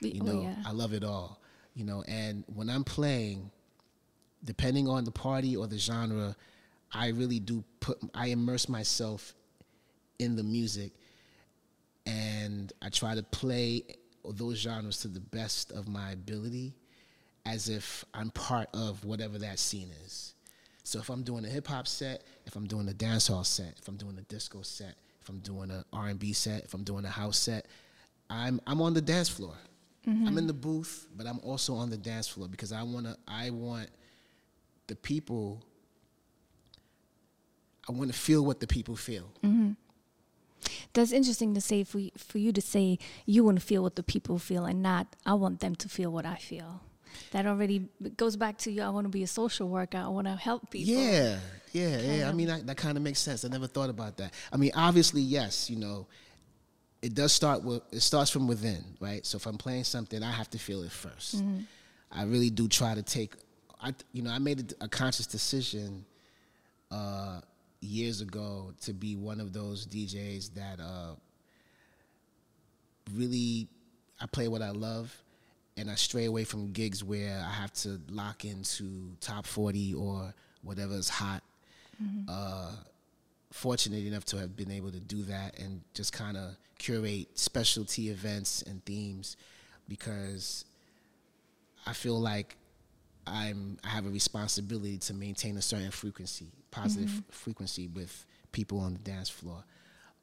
We- 0.01 0.13
you 0.13 0.21
oh, 0.21 0.25
know 0.25 0.41
yeah. 0.43 0.55
i 0.65 0.71
love 0.71 0.93
it 0.93 1.03
all 1.03 1.41
you 1.75 1.83
know 1.83 2.01
and 2.07 2.45
when 2.55 2.69
i'm 2.69 2.85
playing 2.85 3.51
depending 4.45 4.87
on 4.87 5.03
the 5.03 5.11
party 5.11 5.57
or 5.57 5.67
the 5.67 5.77
genre 5.77 6.33
i 6.93 7.07
really 7.09 7.39
do 7.39 7.63
put 7.79 7.97
i 8.13 8.27
immerse 8.27 8.67
myself 8.69 9.33
in 10.19 10.35
the 10.35 10.43
music 10.43 10.91
and 12.05 12.73
i 12.81 12.89
try 12.89 13.15
to 13.15 13.23
play 13.23 13.83
those 14.29 14.57
genres 14.57 14.97
to 14.97 15.07
the 15.07 15.19
best 15.19 15.71
of 15.71 15.87
my 15.87 16.11
ability 16.11 16.73
as 17.45 17.69
if 17.69 18.05
i'm 18.13 18.29
part 18.31 18.67
of 18.73 19.03
whatever 19.03 19.39
that 19.39 19.57
scene 19.57 19.89
is. 20.05 20.35
So 20.83 20.99
if 20.99 21.09
i'm 21.09 21.23
doing 21.23 21.45
a 21.45 21.49
hip-hop 21.49 21.87
set 21.87 22.23
if 22.45 22.55
i'm 22.55 22.67
doing 22.67 22.87
a 22.89 22.93
dancehall 22.93 23.45
set 23.45 23.75
if 23.79 23.87
i'm 23.87 23.97
doing 23.97 24.17
a 24.17 24.21
disco 24.21 24.61
set 24.61 24.95
if 25.21 25.29
i'm 25.29 25.39
doing 25.39 25.71
a 25.71 25.83
r&b 25.93 26.33
set 26.33 26.63
if 26.63 26.73
i'm 26.73 26.83
doing 26.83 27.05
a 27.05 27.09
house 27.09 27.37
set 27.37 27.67
i'm, 28.29 28.59
I'm 28.67 28.81
on 28.81 28.93
the 28.93 29.01
dance 29.01 29.29
floor. 29.29 29.55
Mm-hmm. 30.07 30.27
I'm 30.27 30.37
in 30.37 30.47
the 30.47 30.53
booth 30.53 31.07
but 31.15 31.27
i'm 31.27 31.39
also 31.43 31.75
on 31.75 31.89
the 31.89 31.97
dance 31.97 32.27
floor 32.27 32.47
because 32.47 32.71
i 32.71 32.83
want 32.83 33.05
to 33.05 33.15
i 33.27 33.49
want 33.51 33.89
the 34.87 34.95
people 34.95 35.63
i 37.91 37.97
want 37.99 38.11
to 38.11 38.17
feel 38.17 38.43
what 38.45 38.59
the 38.59 38.67
people 38.67 38.95
feel 38.95 39.27
That's 40.93 41.11
interesting 41.11 41.53
to 41.55 41.61
say 41.61 41.83
for 41.83 41.99
for 42.17 42.37
you 42.37 42.51
to 42.53 42.61
say 42.61 42.99
you 43.25 43.43
want 43.43 43.59
to 43.59 43.65
feel 43.65 43.81
what 43.83 43.95
the 43.95 44.03
people 44.03 44.37
feel 44.37 44.65
and 44.65 44.81
not 44.81 45.05
I 45.25 45.33
want 45.33 45.59
them 45.59 45.75
to 45.75 45.87
feel 45.89 46.11
what 46.11 46.25
I 46.25 46.35
feel. 46.35 46.81
That 47.31 47.45
already 47.45 47.89
goes 48.15 48.35
back 48.37 48.57
to 48.59 48.71
you. 48.71 48.81
I 48.83 48.89
want 48.89 49.05
to 49.05 49.09
be 49.09 49.23
a 49.23 49.27
social 49.27 49.67
worker. 49.67 49.97
I 49.97 50.07
want 50.07 50.27
to 50.27 50.35
help 50.35 50.69
people. 50.69 50.93
Yeah, 50.93 51.39
yeah, 51.73 51.99
yeah. 51.99 52.29
I 52.29 52.31
mean, 52.31 52.47
that, 52.47 52.67
that 52.67 52.77
kind 52.77 52.95
of 52.97 53.03
makes 53.03 53.19
sense. 53.19 53.43
I 53.43 53.49
never 53.49 53.67
thought 53.67 53.89
about 53.89 54.17
that. 54.17 54.33
I 54.53 54.57
mean, 54.57 54.71
obviously, 54.75 55.21
yes. 55.21 55.69
You 55.69 55.77
know, 55.77 56.07
it 57.01 57.13
does 57.15 57.31
start 57.33 57.63
with 57.63 57.81
it 57.91 58.01
starts 58.01 58.29
from 58.31 58.47
within, 58.47 58.83
right? 58.99 59.25
So 59.25 59.37
if 59.37 59.45
I'm 59.45 59.57
playing 59.57 59.85
something, 59.85 60.21
I 60.23 60.31
have 60.31 60.49
to 60.51 60.59
feel 60.59 60.83
it 60.83 60.91
1st 60.91 61.65
I 62.11 62.23
really 62.23 62.49
do 62.49 62.67
try 62.67 62.93
to 62.95 63.03
take. 63.03 63.33
I, 63.81 63.93
you 64.13 64.21
know, 64.21 64.31
I 64.31 64.39
made 64.39 64.59
a, 64.81 64.85
a 64.85 64.87
conscious 64.87 65.27
decision 65.27 66.05
uh, 66.91 67.41
years 67.81 68.21
ago 68.21 68.73
to 68.81 68.93
be 68.93 69.15
one 69.15 69.39
of 69.39 69.53
those 69.53 69.85
DJs 69.87 70.53
that 70.53 70.79
uh, 70.79 71.13
really 73.13 73.67
I 74.19 74.27
play 74.27 74.47
what 74.47 74.61
I 74.61 74.69
love 74.71 75.15
and 75.77 75.89
I 75.89 75.95
stray 75.95 76.25
away 76.25 76.43
from 76.43 76.71
gigs 76.71 77.03
where 77.03 77.43
I 77.45 77.51
have 77.51 77.73
to 77.73 77.99
lock 78.09 78.45
into 78.45 79.15
top 79.19 79.45
40 79.45 79.93
or 79.95 80.33
whatever 80.63 80.93
is 80.93 81.09
hot. 81.09 81.41
Uh, 82.29 82.71
fortunate 83.51 84.05
enough 84.05 84.25
to 84.25 84.37
have 84.37 84.55
been 84.55 84.71
able 84.71 84.91
to 84.91 84.99
do 84.99 85.23
that 85.23 85.59
and 85.59 85.81
just 85.93 86.13
kind 86.13 86.37
of 86.37 86.55
curate 86.77 87.27
specialty 87.37 88.09
events 88.09 88.61
and 88.63 88.83
themes 88.85 89.37
because 89.87 90.65
I 91.85 91.93
feel 91.93 92.19
like 92.19 92.55
I'm 93.27 93.77
I 93.83 93.89
have 93.89 94.05
a 94.05 94.09
responsibility 94.09 94.97
to 94.99 95.13
maintain 95.13 95.57
a 95.57 95.61
certain 95.61 95.91
frequency, 95.91 96.47
positive 96.71 97.09
f- 97.09 97.35
frequency 97.35 97.87
with 97.87 98.25
people 98.51 98.79
on 98.79 98.93
the 98.93 98.99
dance 98.99 99.29
floor, 99.29 99.63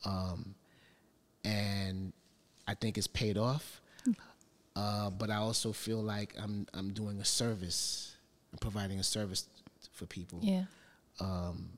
um, 0.04 0.54
and 1.44 2.12
I 2.66 2.74
think 2.74 2.98
it's 2.98 3.06
paid 3.06 3.38
off. 3.38 3.80
Uh, 4.76 5.10
but 5.10 5.28
I 5.28 5.36
also 5.36 5.72
feel 5.72 6.00
like 6.00 6.34
I'm 6.40 6.66
I'm 6.72 6.92
doing 6.92 7.18
a 7.20 7.24
service 7.24 8.16
and 8.52 8.60
providing 8.60 9.00
a 9.00 9.02
service 9.02 9.48
for 9.92 10.06
people. 10.06 10.38
Yeah. 10.40 10.64
Um, 11.20 11.70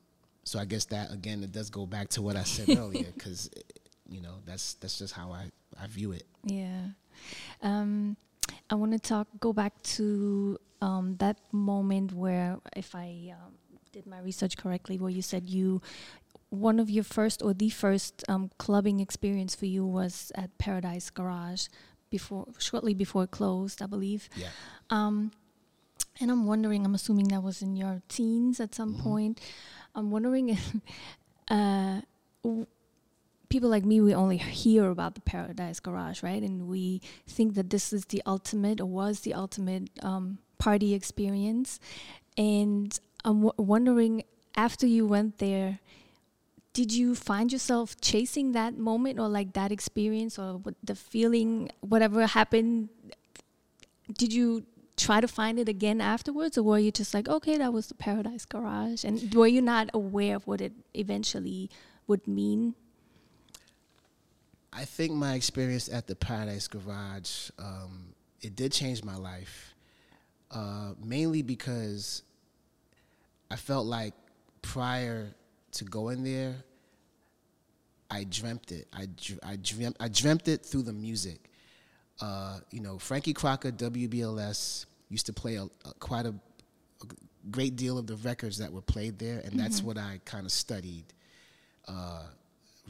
so 0.44 0.58
I 0.58 0.66
guess 0.66 0.84
that 0.86 1.10
again, 1.10 1.42
it 1.42 1.52
does 1.52 1.70
go 1.70 1.86
back 1.86 2.08
to 2.10 2.22
what 2.22 2.36
I 2.36 2.42
said 2.42 2.68
earlier, 2.78 3.06
because 3.14 3.48
you 4.08 4.20
know 4.20 4.34
that's 4.44 4.74
that's 4.74 4.98
just 4.98 5.14
how 5.14 5.32
I 5.32 5.50
I 5.80 5.86
view 5.86 6.12
it. 6.12 6.24
Yeah. 6.44 6.88
Um, 7.62 8.16
I 8.68 8.74
want 8.74 8.92
to 8.92 8.98
talk. 8.98 9.28
Go 9.40 9.52
back 9.52 9.80
to 9.96 10.58
um, 10.82 11.16
that 11.18 11.38
moment 11.52 12.12
where, 12.12 12.58
if 12.76 12.94
I 12.94 13.32
um, 13.32 13.54
did 13.92 14.06
my 14.06 14.20
research 14.20 14.56
correctly, 14.56 14.98
where 14.98 15.10
you 15.10 15.22
said 15.22 15.48
you 15.48 15.82
one 16.50 16.80
of 16.80 16.90
your 16.90 17.04
first 17.04 17.42
or 17.42 17.54
the 17.54 17.70
first 17.70 18.24
um, 18.28 18.50
clubbing 18.58 19.00
experience 19.00 19.54
for 19.54 19.66
you 19.66 19.84
was 19.86 20.32
at 20.34 20.56
Paradise 20.58 21.10
Garage 21.10 21.66
before 22.10 22.46
shortly 22.58 22.92
before 22.94 23.24
it 23.24 23.30
closed, 23.30 23.80
I 23.82 23.86
believe. 23.86 24.28
Yeah. 24.36 24.48
Um, 24.90 25.30
and 26.20 26.30
I'm 26.30 26.46
wondering, 26.46 26.84
I'm 26.84 26.94
assuming 26.94 27.28
that 27.28 27.42
was 27.42 27.62
in 27.62 27.76
your 27.76 28.02
teens 28.08 28.58
at 28.60 28.74
some 28.74 28.94
Mhm. 28.94 29.00
point. 29.02 29.40
I'm 29.94 30.10
wondering 30.10 30.48
if 30.50 30.76
uh, 31.48 32.00
w- 32.42 32.66
people 33.48 33.68
like 33.70 33.84
me, 33.84 34.00
we 34.00 34.14
only 34.14 34.36
hear 34.38 34.88
about 34.90 35.14
the 35.14 35.20
Paradise 35.20 35.78
Garage, 35.80 36.22
right? 36.22 36.42
And 36.42 36.66
we 36.68 37.00
think 37.28 37.54
that 37.54 37.70
this 37.70 37.92
is 37.92 38.06
the 38.06 38.22
ultimate 38.26 38.80
or 38.80 38.86
was 38.86 39.20
the 39.20 39.34
ultimate 39.34 39.88
um, 40.04 40.38
party 40.58 40.94
experience. 40.94 41.78
And 42.36 42.98
I'm 43.24 43.50
wondering, 43.56 44.24
after 44.56 44.86
you 44.86 45.06
went 45.06 45.38
there, 45.38 45.80
did 46.72 46.92
you 46.92 47.14
find 47.14 47.52
yourself 47.52 48.00
chasing 48.00 48.52
that 48.52 48.78
moment 48.78 49.18
or 49.18 49.28
like 49.28 49.52
that 49.54 49.72
experience 49.72 50.38
or 50.38 50.62
the 50.82 50.94
feeling, 50.94 51.70
whatever 51.80 52.26
happened? 52.26 52.88
Did 54.16 54.32
you 54.32 54.64
try 54.96 55.20
to 55.20 55.28
find 55.28 55.58
it 55.58 55.68
again 55.68 56.00
afterwards, 56.00 56.58
or 56.58 56.62
were 56.62 56.78
you 56.78 56.92
just 56.92 57.14
like, 57.14 57.28
okay, 57.28 57.56
that 57.56 57.72
was 57.72 57.86
the 57.86 57.94
Paradise 57.94 58.44
Garage, 58.44 59.04
and 59.04 59.34
were 59.34 59.46
you 59.46 59.62
not 59.62 59.90
aware 59.94 60.36
of 60.36 60.46
what 60.46 60.60
it 60.60 60.72
eventually 60.94 61.70
would 62.06 62.26
mean? 62.28 62.74
I 64.72 64.84
think 64.84 65.12
my 65.12 65.34
experience 65.34 65.88
at 65.88 66.06
the 66.06 66.14
Paradise 66.14 66.68
Garage, 66.68 67.50
um, 67.58 68.14
it 68.40 68.54
did 68.54 68.72
change 68.72 69.02
my 69.02 69.16
life, 69.16 69.74
uh, 70.50 70.92
mainly 71.02 71.42
because 71.42 72.22
I 73.50 73.56
felt 73.56 73.86
like 73.86 74.14
prior 74.62 75.34
to 75.72 75.84
going 75.84 76.22
there, 76.22 76.56
I 78.10 78.24
dreamt 78.24 78.72
it. 78.72 78.88
I, 78.92 79.08
I 79.42 79.56
dreamt 79.56 79.96
I 80.00 80.08
dreamt 80.08 80.48
it 80.48 80.64
through 80.64 80.82
the 80.82 80.92
music. 80.92 81.50
Uh, 82.20 82.58
you 82.70 82.80
know, 82.80 82.98
Frankie 82.98 83.32
Crocker, 83.32 83.70
WBLS 83.70 84.86
used 85.08 85.26
to 85.26 85.32
play 85.32 85.56
a, 85.56 85.64
a 85.64 85.94
quite 85.98 86.26
a, 86.26 86.30
a 86.30 87.06
great 87.50 87.76
deal 87.76 87.98
of 87.98 88.06
the 88.06 88.16
records 88.16 88.58
that 88.58 88.72
were 88.72 88.82
played 88.82 89.18
there, 89.18 89.40
and 89.44 89.58
that's 89.58 89.82
what 89.82 89.96
I 89.96 90.20
kind 90.24 90.44
of 90.44 90.52
studied. 90.52 91.04
Uh, 91.88 92.24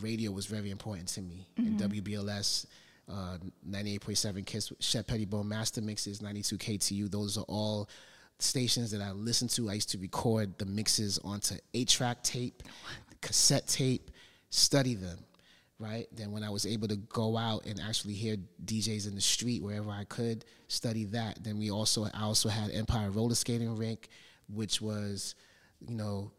radio 0.00 0.30
was 0.30 0.46
very 0.46 0.70
important 0.70 1.08
to 1.08 1.22
me. 1.22 1.46
And 1.56 1.78
WBLS, 1.78 2.66
uh, 3.08 3.38
98.7 3.68 4.46
Kiss, 4.46 4.72
Shep 4.80 5.06
Pettibone 5.06 5.48
Master 5.48 5.80
Mixes, 5.80 6.22
92 6.22 6.58
KTU, 6.58 7.10
those 7.10 7.36
are 7.36 7.44
all 7.48 7.88
stations 8.42 8.90
that 8.90 9.00
I 9.00 9.12
listened 9.12 9.50
to. 9.50 9.70
I 9.70 9.74
used 9.74 9.90
to 9.90 9.98
record 9.98 10.58
the 10.58 10.66
mixes 10.66 11.18
onto 11.18 11.56
8 11.74 11.88
track 11.88 12.22
tape, 12.22 12.62
cassette 13.20 13.66
tape, 13.66 14.10
study 14.50 14.94
them, 14.94 15.18
right? 15.78 16.06
Then 16.12 16.32
when 16.32 16.42
I 16.42 16.50
was 16.50 16.66
able 16.66 16.88
to 16.88 16.96
go 16.96 17.36
out 17.36 17.66
and 17.66 17.80
actually 17.80 18.14
hear 18.14 18.36
DJs 18.64 19.08
in 19.08 19.14
the 19.14 19.20
street 19.20 19.62
wherever 19.62 19.90
I 19.90 20.04
could, 20.04 20.44
study 20.68 21.04
that. 21.06 21.42
Then 21.42 21.58
we 21.58 21.70
also, 21.70 22.06
I 22.14 22.22
also 22.22 22.48
had 22.48 22.70
Empire 22.70 23.10
Roller 23.10 23.34
Skating 23.34 23.76
Rink, 23.76 24.08
which 24.48 24.80
was, 24.80 25.34
you 25.80 25.94
know, 25.94 26.32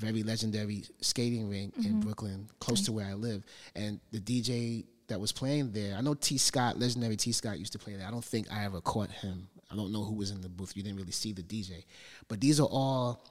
very 0.00 0.22
legendary 0.22 0.82
skating 1.02 1.50
rink 1.50 1.76
in 1.76 1.82
mm-hmm. 1.82 2.00
Brooklyn, 2.00 2.48
close 2.58 2.80
to 2.86 2.92
where 2.92 3.06
I 3.06 3.12
live. 3.12 3.44
And 3.76 4.00
the 4.12 4.18
DJ 4.18 4.86
that 5.08 5.20
was 5.20 5.30
playing 5.30 5.72
there, 5.72 5.94
I 5.94 6.00
know 6.00 6.14
Tee 6.14 6.38
Scott, 6.38 6.78
legendary 6.78 7.16
Tee 7.16 7.32
Scott 7.32 7.58
used 7.58 7.72
to 7.72 7.78
play 7.78 7.96
there. 7.96 8.06
I 8.06 8.10
don't 8.10 8.24
think 8.24 8.50
I 8.50 8.64
ever 8.64 8.80
caught 8.80 9.10
him. 9.10 9.48
I 9.70 9.76
don't 9.76 9.92
know 9.92 10.04
who 10.04 10.14
was 10.14 10.30
in 10.30 10.40
the 10.40 10.48
booth. 10.48 10.76
You 10.76 10.82
didn't 10.82 10.98
really 10.98 11.12
see 11.12 11.32
the 11.32 11.42
DJ. 11.42 11.84
But 12.28 12.40
these 12.40 12.60
are 12.60 12.68
all 12.68 13.24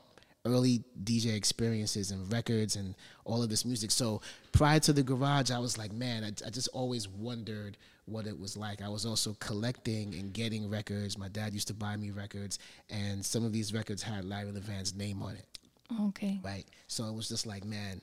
early 0.45 0.83
DJ 1.03 1.35
experiences 1.35 2.11
and 2.11 2.31
records 2.31 2.75
and 2.75 2.95
all 3.25 3.43
of 3.43 3.49
this 3.49 3.65
music. 3.65 3.91
So 3.91 4.21
prior 4.51 4.79
to 4.81 4.93
the 4.93 5.03
garage, 5.03 5.51
I 5.51 5.59
was 5.59 5.77
like, 5.77 5.91
man, 5.91 6.23
I, 6.23 6.27
I 6.45 6.49
just 6.49 6.69
always 6.69 7.07
wondered 7.07 7.77
what 8.05 8.25
it 8.25 8.39
was 8.39 8.55
like. 8.57 8.81
I 8.81 8.89
was 8.89 9.05
also 9.05 9.35
collecting 9.39 10.13
and 10.15 10.33
getting 10.33 10.69
records. 10.69 11.17
My 11.17 11.27
dad 11.27 11.53
used 11.53 11.67
to 11.67 11.73
buy 11.73 11.95
me 11.95 12.11
records, 12.11 12.57
and 12.89 13.23
some 13.23 13.45
of 13.45 13.51
these 13.51 13.73
records 13.73 14.01
had 14.01 14.25
Larry 14.25 14.51
Levan's 14.51 14.95
name 14.95 15.21
on 15.21 15.35
it 15.35 15.59
Okay. 16.01 16.39
right? 16.43 16.65
So 16.87 17.05
it 17.05 17.13
was 17.13 17.27
just 17.27 17.45
like, 17.45 17.65
man. 17.65 18.01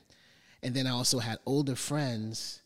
And 0.62 0.75
then 0.75 0.87
I 0.87 0.90
also 0.90 1.18
had 1.18 1.38
older 1.46 1.75
friends 1.75 2.61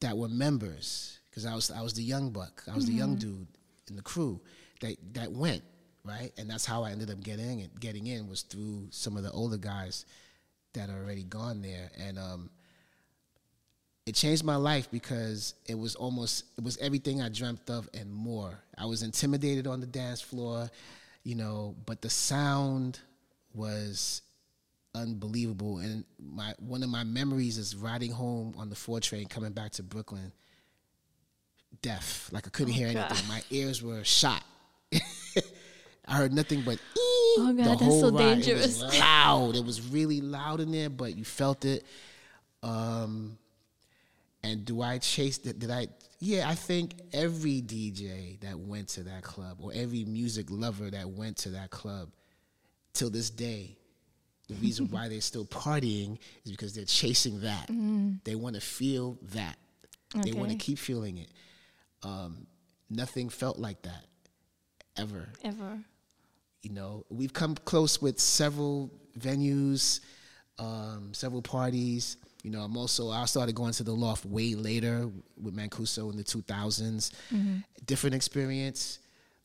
that 0.00 0.16
were 0.16 0.28
members 0.28 1.18
because 1.28 1.46
I 1.46 1.54
was 1.54 1.70
I 1.70 1.82
was 1.82 1.94
the 1.94 2.02
young 2.02 2.30
buck, 2.30 2.62
I 2.70 2.74
was 2.74 2.86
the 2.86 2.92
young 2.92 3.16
mm-hmm. 3.16 3.38
dude 3.38 3.46
in 3.88 3.96
the 3.96 4.02
crew 4.02 4.40
that 4.80 4.96
that 5.14 5.32
went 5.32 5.62
right, 6.04 6.32
and 6.38 6.48
that's 6.48 6.66
how 6.66 6.82
I 6.82 6.90
ended 6.92 7.10
up 7.10 7.22
getting 7.22 7.60
it. 7.60 7.78
Getting 7.80 8.06
in 8.06 8.28
was 8.28 8.42
through 8.42 8.88
some 8.90 9.16
of 9.16 9.22
the 9.22 9.30
older 9.30 9.58
guys 9.58 10.06
that 10.74 10.90
are 10.90 10.98
already 10.98 11.24
gone 11.24 11.62
there, 11.62 11.90
and 11.98 12.18
um, 12.18 12.50
it 14.06 14.14
changed 14.14 14.44
my 14.44 14.56
life 14.56 14.90
because 14.90 15.54
it 15.66 15.78
was 15.78 15.94
almost 15.94 16.44
it 16.58 16.64
was 16.64 16.76
everything 16.78 17.22
I 17.22 17.28
dreamt 17.28 17.68
of 17.70 17.88
and 17.94 18.12
more. 18.12 18.58
I 18.76 18.86
was 18.86 19.02
intimidated 19.02 19.66
on 19.66 19.80
the 19.80 19.86
dance 19.86 20.20
floor, 20.20 20.70
you 21.22 21.34
know, 21.34 21.76
but 21.86 22.02
the 22.02 22.10
sound 22.10 22.98
was 23.54 24.22
unbelievable. 24.94 25.78
And 25.78 26.04
my 26.18 26.54
one 26.58 26.82
of 26.82 26.88
my 26.88 27.04
memories 27.04 27.58
is 27.58 27.76
riding 27.76 28.10
home 28.10 28.54
on 28.56 28.68
the 28.68 28.76
four 28.76 29.00
train 29.00 29.26
coming 29.26 29.52
back 29.52 29.72
to 29.72 29.82
Brooklyn, 29.82 30.32
deaf, 31.82 32.28
like 32.32 32.46
I 32.46 32.50
couldn't 32.50 32.72
hear 32.72 32.88
anything. 32.88 33.28
My 33.28 33.42
ears 33.50 33.82
were 33.82 34.02
shot. 34.04 34.42
I 36.10 36.14
heard 36.14 36.32
nothing 36.32 36.62
but 36.62 36.78
Oh 37.38 37.52
the 37.54 37.62
God, 37.62 37.78
that's 37.78 37.82
whole 37.82 38.00
so 38.00 38.10
ride. 38.10 38.46
It 38.46 38.56
was 38.56 38.82
loud. 38.98 39.54
It 39.54 39.64
was 39.64 39.80
really 39.88 40.20
loud 40.20 40.60
in 40.60 40.72
there, 40.72 40.90
but 40.90 41.16
you 41.16 41.24
felt 41.24 41.64
it. 41.64 41.86
Um, 42.62 43.38
and 44.42 44.64
do 44.64 44.82
I 44.82 44.98
chase 44.98 45.38
that? 45.38 45.58
Did 45.58 45.70
I? 45.70 45.86
Yeah, 46.18 46.48
I 46.48 46.54
think 46.54 46.94
every 47.12 47.62
DJ 47.62 48.40
that 48.40 48.58
went 48.58 48.88
to 48.88 49.04
that 49.04 49.22
club 49.22 49.58
or 49.60 49.70
every 49.74 50.04
music 50.04 50.46
lover 50.50 50.90
that 50.90 51.08
went 51.08 51.38
to 51.38 51.50
that 51.50 51.70
club 51.70 52.10
till 52.92 53.08
this 53.10 53.30
day, 53.30 53.76
the 54.48 54.54
reason 54.56 54.86
why 54.90 55.08
they're 55.08 55.20
still 55.20 55.46
partying 55.46 56.18
is 56.44 56.50
because 56.50 56.74
they're 56.74 56.84
chasing 56.84 57.40
that. 57.40 57.70
They 58.24 58.34
want 58.34 58.56
to 58.56 58.60
feel 58.60 59.18
that. 59.32 59.56
They 60.14 60.32
want 60.32 60.50
to 60.50 60.56
keep 60.56 60.78
feeling 60.78 61.18
it. 61.18 61.30
Um, 62.02 62.46
nothing 62.90 63.28
felt 63.28 63.58
like 63.58 63.82
that 63.82 64.04
ever 64.96 65.28
Ever. 65.44 65.78
You 66.62 66.70
know 66.70 67.04
we've 67.08 67.32
come 67.32 67.54
close 67.54 68.00
with 68.02 68.18
several 68.20 68.90
venues 69.18 70.00
um, 70.58 71.14
several 71.14 71.40
parties. 71.42 72.16
You 72.42 72.50
know 72.50 72.60
i'm 72.62 72.76
also 72.76 73.10
i 73.10 73.24
started 73.26 73.54
going 73.54 73.72
to 73.74 73.82
the 73.82 73.92
loft 73.92 74.24
way 74.24 74.54
later 74.54 75.10
with 75.40 75.54
mancuso 75.54 76.10
in 76.10 76.16
the 76.16 76.24
2000s 76.24 77.12
different 77.84 78.14
experience 78.14 78.98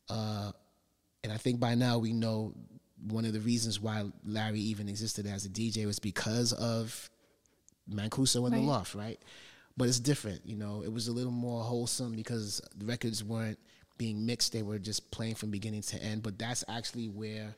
uh, 0.08 0.50
and 1.22 1.30
i 1.32 1.36
think 1.36 1.60
by 1.60 1.74
now 1.74 1.98
we 1.98 2.12
know 2.14 2.54
one 3.08 3.26
of 3.26 3.34
the 3.34 3.40
reasons 3.40 3.78
why 3.80 4.04
larry 4.24 4.60
even 4.60 4.88
existed 4.88 5.26
as 5.26 5.44
a 5.44 5.50
dj 5.50 5.84
was 5.84 5.98
because 5.98 6.54
of 6.54 7.10
mancuso 7.90 8.46
in 8.46 8.52
Right. 8.52 8.60
the 8.60 8.66
loft 8.66 8.94
right? 8.94 9.20
But 9.76 9.88
it's 9.88 10.00
different 10.00 10.40
you 10.46 10.56
know? 10.56 10.82
It 10.82 10.90
was 10.90 11.08
a 11.08 11.12
little 11.12 11.30
more 11.32 11.62
wholesome 11.62 12.12
because 12.16 12.62
the 12.78 12.86
records 12.86 13.22
weren't 13.22 13.58
being 13.98 14.26
mixed 14.26 14.52
they 14.52 14.62
were 14.62 14.78
just 14.78 15.10
playing 15.10 15.34
from 15.34 15.50
beginning 15.50 15.82
to 15.82 16.02
end. 16.02 16.22
But 16.22 16.38
that's 16.38 16.64
actually 16.68 17.08
where 17.08 17.54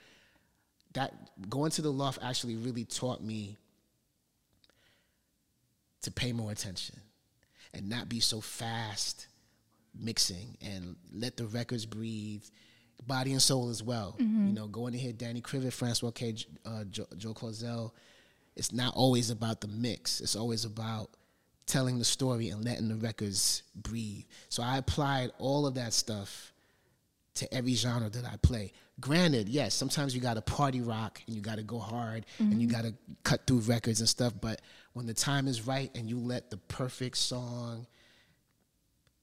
that 0.95 1.13
going 1.49 1.71
to 1.73 1.83
the 1.83 1.93
loft 1.93 2.19
actually 2.23 2.57
really 2.57 2.85
taught 2.85 3.23
me 3.23 3.57
to 6.03 6.11
pay 6.11 6.33
more 6.33 6.51
attention 6.51 7.01
and 7.75 7.89
not 7.89 8.09
be 8.09 8.21
so 8.21 8.41
fast 8.41 9.27
mixing 9.99 10.57
and 10.63 10.97
let 11.13 11.37
the 11.37 11.47
records 11.47 11.85
breathe 11.87 12.45
body 13.07 13.33
and 13.33 13.43
soul 13.43 13.69
as 13.69 13.83
well. 13.83 14.17
You 14.47 14.53
know 14.53 14.67
going 14.67 14.93
to 14.93 14.99
hear 14.99 15.13
danny 15.13 15.41
Krivit 15.41 15.73
francois 15.73 16.11
k 16.11 16.35
uh, 16.65 16.85
joe, 16.85 17.07
joe 17.17 17.35
Claussell, 17.35 17.93
it's 18.57 18.73
not 18.73 18.95
always 18.95 19.31
about 19.31 19.61
the 19.61 19.69
mix. 19.69 20.21
It's 20.21 20.37
always 20.37 20.65
about 20.65 21.11
telling 21.69 21.99
the 21.99 22.05
story 22.05 22.49
and 22.49 22.65
letting 22.65 22.89
the 22.89 22.97
records 22.97 23.63
breathe 23.77 24.25
so 24.49 24.63
i 24.63 24.79
applied 24.79 25.31
all 25.39 25.67
of 25.67 25.75
that 25.75 25.93
stuff 25.93 26.53
to 27.39 27.55
every 27.55 27.75
genre 27.75 28.11
that 28.11 28.25
I 28.25 28.37
play. 28.43 28.73
Granted, 29.01 29.49
yes, 29.49 29.73
sometimes 29.73 30.15
you 30.15 30.21
got 30.21 30.35
to 30.35 30.43
party 30.43 30.81
rock 30.81 31.23
and 31.27 31.37
you 31.37 31.41
got 31.41 31.57
to 31.57 31.63
go 31.63 31.79
hard 31.79 32.27
and 32.39 32.61
you 32.61 32.67
got 32.67 32.83
to 32.83 32.93
cut 33.23 33.47
through 33.47 33.61
records 33.61 34.01
and 34.01 34.09
stuff. 34.09 34.33
But 34.41 34.61
when 34.93 35.07
the 35.07 35.15
time 35.15 35.47
is 35.47 35.67
right 35.67 35.91
and 35.97 36.09
you 36.09 36.19
let 36.19 36.51
the 36.51 36.57
perfect 36.57 37.17
song 37.17 37.87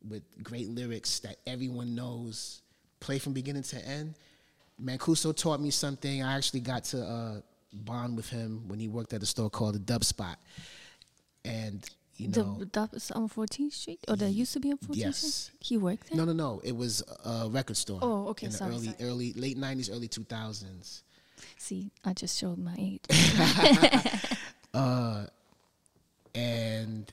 with 0.07 0.23
great 0.41 0.69
lyrics 0.69 1.19
that 1.19 1.37
everyone 1.45 1.93
knows 1.93 2.61
play 3.01 3.19
from 3.19 3.33
beginning 3.33 3.63
to 3.63 3.85
end, 3.85 4.15
Mancuso 4.81 5.35
taught 5.35 5.59
me 5.59 5.71
something. 5.71 6.23
I 6.23 6.37
actually 6.37 6.61
got 6.61 6.85
to 6.85 7.03
uh, 7.03 7.41
bond 7.73 8.15
with 8.15 8.29
him 8.29 8.63
when 8.67 8.79
he 8.79 8.87
worked 8.87 9.11
at 9.11 9.21
a 9.21 9.25
store 9.25 9.49
called 9.49 9.75
the 9.75 9.79
Dub 9.79 10.05
Spot, 10.05 10.37
and 11.43 11.83
you 12.17 12.27
know, 12.29 12.55
the 12.59 12.65
that 12.73 12.91
was 12.93 13.11
on 13.11 13.27
14th 13.29 13.73
Street, 13.73 13.99
or 14.07 14.15
that 14.15 14.31
used 14.31 14.53
to 14.53 14.59
be 14.59 14.71
on 14.71 14.77
14th 14.77 14.95
Yes. 14.95 15.17
Street. 15.17 15.57
He 15.61 15.77
worked 15.77 16.09
there. 16.09 16.17
no, 16.17 16.25
no, 16.25 16.33
no, 16.33 16.61
it 16.63 16.75
was 16.75 17.03
a 17.25 17.49
record 17.49 17.77
store. 17.77 17.99
Oh, 18.01 18.27
okay, 18.29 18.45
In 18.47 18.51
the 18.51 18.57
sorry, 18.57 18.73
early, 18.75 18.85
sorry. 18.87 18.97
early, 19.09 19.33
late 19.33 19.57
'90s, 19.57 19.89
early 19.91 20.07
2000s. 20.07 21.01
See, 21.57 21.91
I 22.03 22.13
just 22.13 22.37
showed 22.39 22.57
my 22.57 22.75
age. 22.77 23.03
and 26.35 27.11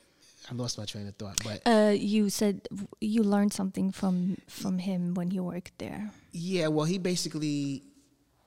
I 0.50 0.54
lost 0.54 0.78
my 0.78 0.84
train 0.84 1.06
of 1.08 1.14
thought. 1.16 1.38
But 1.44 1.62
uh, 1.66 1.90
you 1.90 2.30
said 2.30 2.68
you 3.00 3.22
learned 3.22 3.52
something 3.52 3.92
from 3.92 4.36
from 4.48 4.78
him 4.78 5.14
when 5.14 5.30
you 5.30 5.42
worked 5.44 5.78
there. 5.78 6.10
yeah, 6.32 6.68
well, 6.68 6.84
he 6.86 6.98
basically 6.98 7.82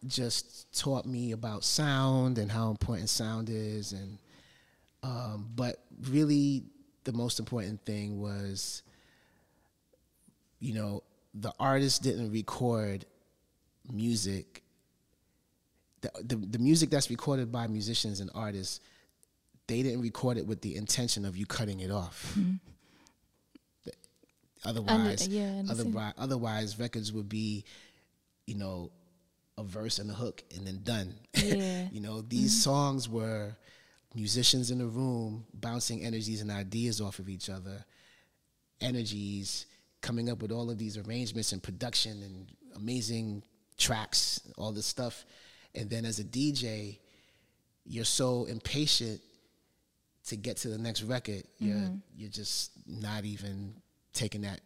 just 0.08 0.68
taught 0.78 1.06
me 1.06 1.32
about 1.32 1.64
sound 1.64 2.38
and 2.38 2.51
how 2.51 2.70
important 2.70 3.10
sound 3.10 3.49
is, 3.49 3.91
and 3.93 4.18
um, 5.06 5.47
but 5.56 5.84
really 6.10 6.64
the 7.03 7.14
most 7.14 7.39
important 7.39 7.86
thing 7.86 8.20
was, 8.20 8.82
you 10.60 10.74
know, 10.74 11.03
the 11.36 11.53
artist 11.60 12.01
didn't 12.01 12.32
record 12.32 13.06
music. 13.91 14.64
The, 16.01 16.12
the, 16.24 16.36
the 16.36 16.60
music 16.60 16.89
that's 16.89 17.10
recorded 17.12 17.51
by 17.51 17.68
musicians 17.68 18.20
and 18.20 18.32
artists, 18.34 18.80
they 19.68 19.84
didn't 19.84 20.01
record 20.01 20.38
it 20.38 20.47
with 20.47 20.62
the 20.62 20.76
intention 20.76 21.24
of 21.24 21.38
you 21.38 21.45
cutting 21.45 21.82
it 21.82 21.91
off. 21.91 22.36
Otherwise, 24.64 25.28
yeah, 25.28 25.62
otherwise, 25.70 26.14
otherwise, 26.18 26.80
records 26.80 27.14
would 27.14 27.30
be, 27.30 27.64
you 28.47 28.56
know, 28.56 28.89
a 29.60 29.64
verse 29.64 29.99
and 29.99 30.10
a 30.10 30.14
hook 30.16 30.43
and 30.56 30.66
then 30.66 30.80
done. 30.82 31.14
Yeah. 31.36 31.89
you 31.91 32.01
know, 32.01 32.22
these 32.22 32.64
songs 32.64 33.08
were 33.08 33.56
musicians 34.16 34.72
in 34.72 34.82
a 34.82 34.86
room 34.86 35.45
bouncing 35.53 36.03
energies 36.03 36.41
and 36.41 36.49
ideas 36.49 37.01
off 37.01 37.20
of 37.20 37.30
each 37.30 37.49
other, 37.49 37.86
energies 38.82 39.66
coming 40.01 40.30
up 40.30 40.41
with 40.41 40.51
all 40.51 40.70
of 40.70 40.78
these 40.78 40.97
arrangements 40.97 41.51
and 41.51 41.61
production 41.61 42.22
and 42.24 42.47
amazing 42.76 43.43
tracks, 43.78 44.39
all 44.57 44.72
this 44.72 44.86
stuff. 44.86 45.26
And 45.74 45.89
then 45.89 46.05
as 46.05 46.20
a 46.20 46.24
DJ, 46.24 46.99
you're 47.86 48.05
so 48.05 48.45
impatient 48.45 49.22
to 50.28 50.36
get 50.36 50.57
to 50.57 50.70
the 50.70 50.78
next 50.78 51.03
record, 51.03 51.43
you're 51.59 51.76
mm-hmm. 51.76 51.95
you're 52.16 52.30
just 52.30 52.72
not 52.88 53.26
even 53.26 53.76
taking 54.13 54.41
that 54.41 54.61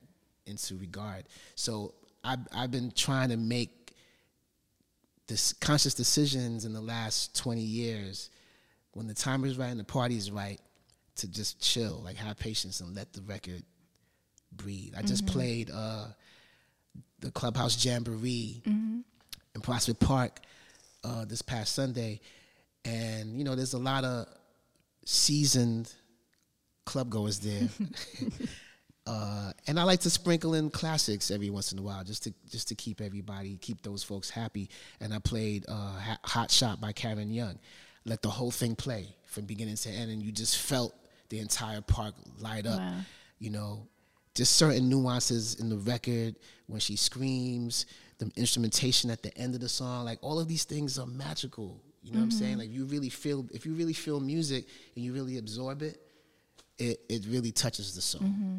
into 0.45 0.77
regard. 0.77 1.25
So 1.55 1.93
I've 2.23 2.39
I've 2.53 2.71
been 2.71 2.91
trying 2.91 3.29
to 3.29 3.37
make 3.37 3.93
this 5.27 5.53
conscious 5.53 5.93
decisions 5.93 6.65
in 6.65 6.73
the 6.73 6.81
last 6.81 7.35
20 7.35 7.61
years 7.61 8.29
when 8.93 9.07
the 9.07 9.13
time 9.13 9.43
is 9.45 9.57
right 9.57 9.69
and 9.69 9.79
the 9.79 9.83
party 9.83 10.15
is 10.17 10.31
right 10.31 10.59
to 11.17 11.27
just 11.27 11.61
chill, 11.61 12.01
like 12.03 12.15
have 12.15 12.37
patience 12.37 12.79
and 12.81 12.95
let 12.95 13.13
the 13.13 13.21
record 13.21 13.63
breathe. 14.51 14.93
I 14.97 15.01
just 15.01 15.25
played 15.27 15.69
uh, 15.73 16.05
the 17.19 17.31
Clubhouse 17.31 17.83
Jamboree 17.83 18.61
in 18.65 19.61
Prospect 19.61 19.99
Park 19.99 20.39
uh, 21.03 21.25
this 21.25 21.41
past 21.41 21.75
Sunday, 21.75 22.21
and 22.85 23.37
you 23.37 23.43
know, 23.43 23.55
there's 23.55 23.73
a 23.73 23.79
lot 23.79 24.03
of 24.03 24.27
seasoned 25.05 25.91
club 26.85 27.09
goers 27.09 27.39
there. 27.39 27.67
Uh, 29.07 29.51
and 29.65 29.79
I 29.79 29.83
like 29.83 30.01
to 30.01 30.09
sprinkle 30.11 30.53
in 30.53 30.69
classics 30.69 31.31
every 31.31 31.49
once 31.49 31.71
in 31.71 31.79
a 31.79 31.81
while, 31.81 32.03
just 32.03 32.23
to 32.25 32.33
just 32.47 32.67
to 32.67 32.75
keep 32.75 33.01
everybody, 33.01 33.57
keep 33.57 33.81
those 33.81 34.03
folks 34.03 34.29
happy. 34.29 34.69
And 34.99 35.11
I 35.15 35.17
played 35.17 35.65
uh, 35.67 35.93
"Hot 36.25 36.51
Shot" 36.51 36.79
by 36.79 36.91
Karen 36.91 37.31
Young. 37.31 37.57
Let 38.05 38.21
the 38.21 38.29
whole 38.29 38.51
thing 38.51 38.75
play 38.75 39.15
from 39.25 39.45
beginning 39.45 39.75
to 39.75 39.89
end, 39.89 40.11
and 40.11 40.21
you 40.21 40.31
just 40.31 40.57
felt 40.57 40.95
the 41.29 41.39
entire 41.39 41.81
park 41.81 42.15
light 42.39 42.65
up. 42.65 42.79
Wow. 42.79 43.01
You 43.39 43.51
know, 43.51 43.87
just 44.35 44.55
certain 44.55 44.89
nuances 44.89 45.55
in 45.55 45.69
the 45.69 45.77
record 45.77 46.35
when 46.67 46.79
she 46.79 46.95
screams, 46.95 47.85
the 48.19 48.31
instrumentation 48.35 49.09
at 49.09 49.23
the 49.23 49.35
end 49.37 49.55
of 49.55 49.61
the 49.61 49.69
song, 49.69 50.05
like 50.05 50.19
all 50.21 50.39
of 50.39 50.47
these 50.47 50.63
things 50.63 50.99
are 50.99 51.07
magical. 51.07 51.81
You 52.01 52.13
know 52.13 52.19
what 52.19 52.25
I'm 52.25 52.31
saying? 52.31 52.51
Mm-hmm. 52.51 52.59
Like 52.59 52.71
you 52.71 52.85
really 52.85 53.09
feel 53.09 53.45
if 53.53 53.65
you 53.65 53.73
really 53.73 53.93
feel 53.93 54.19
music 54.19 54.65
and 54.95 55.03
you 55.03 55.13
really 55.13 55.37
absorb 55.37 55.81
it, 55.81 55.99
it 56.77 57.01
it 57.09 57.25
really 57.27 57.51
touches 57.51 57.95
the 57.95 58.01
soul. 58.01 58.21
Mm-hmm. 58.21 58.57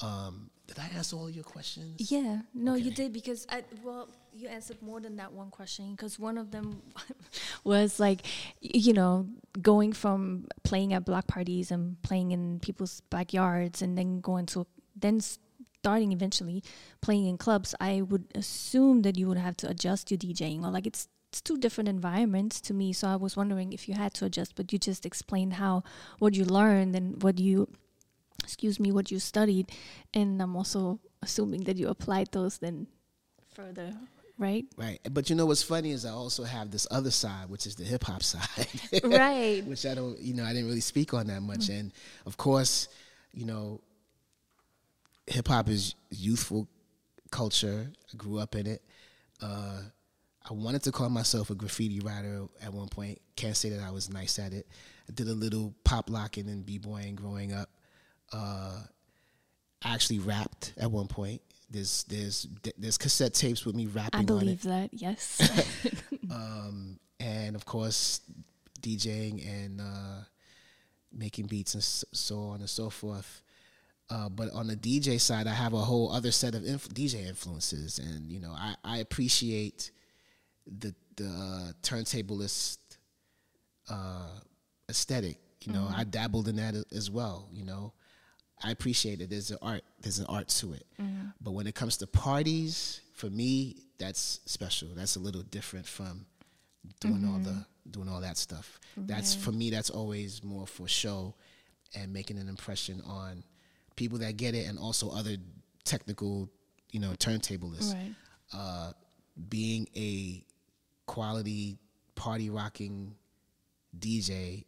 Um, 0.00 0.50
did 0.68 0.78
I 0.78 0.88
answer 0.96 1.16
all 1.16 1.30
your 1.30 1.44
questions? 1.44 2.10
Yeah, 2.10 2.42
no, 2.54 2.74
you 2.74 2.90
did 2.90 3.12
because 3.12 3.46
I 3.48 3.64
well, 3.82 4.08
you 4.34 4.48
answered 4.48 4.80
more 4.82 5.00
than 5.00 5.16
that 5.16 5.32
one 5.32 5.50
question 5.50 5.92
because 5.92 6.18
one 6.18 6.36
of 6.36 6.50
them 6.50 6.82
was 7.64 7.98
like, 7.98 8.26
you 8.60 8.92
know, 8.92 9.26
going 9.60 9.94
from 9.94 10.46
playing 10.64 10.92
at 10.92 11.06
block 11.06 11.26
parties 11.26 11.70
and 11.70 12.00
playing 12.02 12.32
in 12.32 12.60
people's 12.60 13.00
backyards 13.08 13.80
and 13.80 13.96
then 13.96 14.20
going 14.20 14.44
to 14.46 14.66
then 14.94 15.20
starting 15.20 16.12
eventually 16.12 16.62
playing 17.00 17.26
in 17.26 17.38
clubs. 17.38 17.74
I 17.80 18.02
would 18.02 18.26
assume 18.34 19.00
that 19.02 19.16
you 19.16 19.26
would 19.28 19.38
have 19.38 19.56
to 19.58 19.68
adjust 19.70 20.10
your 20.10 20.18
DJing 20.18 20.62
or 20.62 20.70
like 20.70 20.86
it's. 20.86 21.08
It's 21.30 21.42
two 21.42 21.58
different 21.58 21.90
environments 21.90 22.58
to 22.62 22.72
me, 22.72 22.94
so 22.94 23.06
I 23.06 23.16
was 23.16 23.36
wondering 23.36 23.74
if 23.74 23.86
you 23.86 23.92
had 23.92 24.14
to 24.14 24.24
adjust. 24.24 24.54
But 24.54 24.72
you 24.72 24.78
just 24.78 25.04
explained 25.04 25.52
how 25.52 25.82
what 26.18 26.32
you 26.32 26.46
learned 26.46 26.96
and 26.96 27.22
what 27.22 27.38
you 27.38 27.68
excuse 28.42 28.80
me, 28.80 28.92
what 28.92 29.10
you 29.10 29.18
studied, 29.18 29.70
and 30.14 30.40
I'm 30.40 30.56
also 30.56 31.00
assuming 31.22 31.64
that 31.64 31.76
you 31.76 31.88
applied 31.88 32.28
those 32.32 32.58
then 32.58 32.86
further, 33.54 33.92
right? 34.38 34.64
Right. 34.76 35.00
But 35.10 35.28
you 35.30 35.36
know 35.36 35.46
what's 35.46 35.62
funny 35.62 35.90
is 35.90 36.04
I 36.04 36.10
also 36.10 36.44
have 36.44 36.70
this 36.70 36.86
other 36.90 37.10
side, 37.10 37.48
which 37.48 37.66
is 37.66 37.74
the 37.74 37.84
hip 37.84 38.04
hop 38.04 38.22
side. 38.32 38.68
Right. 39.04 39.64
which 39.66 39.84
I 39.84 39.94
don't, 39.94 40.18
you 40.20 40.34
know, 40.34 40.44
I 40.44 40.52
didn't 40.52 40.66
really 40.66 40.80
speak 40.80 41.12
on 41.14 41.26
that 41.26 41.42
much. 41.42 41.68
And 41.68 41.92
of 42.26 42.36
course, 42.36 42.88
you 43.32 43.44
know, 43.44 43.80
hip 45.26 45.48
hop 45.48 45.68
is 45.68 45.94
youthful 46.10 46.68
culture. 47.30 47.90
I 48.12 48.16
grew 48.16 48.38
up 48.38 48.54
in 48.54 48.66
it. 48.66 48.82
Uh, 49.42 49.80
I 50.48 50.54
wanted 50.54 50.82
to 50.84 50.92
call 50.92 51.10
myself 51.10 51.50
a 51.50 51.54
graffiti 51.54 52.00
writer 52.00 52.46
at 52.62 52.72
one 52.72 52.88
point. 52.88 53.20
Can't 53.36 53.56
say 53.56 53.68
that 53.70 53.82
I 53.82 53.90
was 53.90 54.08
nice 54.08 54.38
at 54.38 54.52
it. 54.52 54.66
I 55.08 55.12
did 55.12 55.28
a 55.28 55.34
little 55.34 55.74
pop 55.84 56.08
locking 56.08 56.48
and 56.48 56.64
b-boying 56.64 57.16
growing 57.16 57.52
up. 57.52 57.68
Uh, 58.32 58.80
actually 59.84 60.18
rapped 60.18 60.72
at 60.76 60.90
one 60.90 61.06
point. 61.06 61.40
There's 61.70 62.04
there's 62.04 62.46
there's 62.78 62.96
cassette 62.96 63.34
tapes 63.34 63.64
with 63.64 63.74
me 63.74 63.86
rapping 63.86 64.20
I 64.30 64.32
on 64.32 64.38
it 64.38 64.40
believe 64.40 64.62
that, 64.62 64.90
yes. 64.92 65.40
um, 66.30 66.98
and 67.20 67.54
of 67.54 67.66
course 67.66 68.22
DJing 68.80 69.46
and 69.46 69.80
uh, 69.80 70.24
making 71.12 71.46
beats 71.46 71.74
and 71.74 71.82
so 71.82 72.38
on 72.38 72.60
and 72.60 72.70
so 72.70 72.90
forth. 72.90 73.42
Uh, 74.10 74.28
but 74.30 74.50
on 74.52 74.66
the 74.66 74.76
DJ 74.76 75.20
side, 75.20 75.46
I 75.46 75.52
have 75.52 75.74
a 75.74 75.78
whole 75.78 76.10
other 76.10 76.30
set 76.30 76.54
of 76.54 76.64
inf- 76.64 76.88
DJ 76.88 77.26
influences, 77.26 77.98
and 77.98 78.32
you 78.32 78.40
know, 78.40 78.52
I, 78.52 78.74
I 78.82 78.98
appreciate 78.98 79.90
the 80.66 80.94
the 81.16 81.26
uh, 81.26 81.72
turntablist 81.82 82.78
uh, 83.90 84.30
aesthetic. 84.88 85.36
You 85.64 85.74
know, 85.74 85.86
I 85.94 86.04
dabbled 86.04 86.48
in 86.48 86.56
that 86.56 86.74
as 86.94 87.10
well. 87.10 87.48
You 87.52 87.64
know, 87.66 87.92
I 88.62 88.70
appreciate 88.70 89.20
it. 89.20 89.30
There's 89.30 89.50
an 89.50 89.58
art. 89.62 89.82
There's 90.00 90.18
an 90.18 90.26
art 90.26 90.48
to 90.48 90.72
it. 90.72 90.86
Mm-hmm. 91.00 91.28
But 91.40 91.52
when 91.52 91.66
it 91.66 91.74
comes 91.74 91.96
to 91.98 92.06
parties, 92.06 93.00
for 93.14 93.30
me, 93.30 93.76
that's 93.98 94.40
special. 94.46 94.88
That's 94.94 95.16
a 95.16 95.20
little 95.20 95.42
different 95.42 95.86
from 95.86 96.26
doing 97.00 97.24
all 97.28 97.38
the 97.38 97.50
mm-hmm. 97.50 97.90
doing 97.90 98.08
all 98.08 98.20
that 98.20 98.36
stuff. 98.36 98.78
That's 98.96 99.34
for 99.34 99.52
me. 99.52 99.70
That's 99.70 99.90
always 99.90 100.42
more 100.42 100.66
for 100.66 100.88
show 100.88 101.34
and 101.94 102.12
making 102.12 102.38
an 102.38 102.48
impression 102.48 103.02
on 103.06 103.44
people 103.96 104.18
that 104.18 104.36
get 104.36 104.54
it, 104.54 104.66
and 104.66 104.78
also 104.78 105.10
other 105.10 105.36
technical, 105.84 106.48
you 106.90 107.00
know, 107.00 107.10
turntablists. 107.12 107.94
right. 107.94 108.14
Uh, 108.52 108.92
being 109.48 109.88
a 109.96 110.44
quality 111.06 111.78
party 112.14 112.50
rocking 112.50 113.14
DJ 113.98 114.64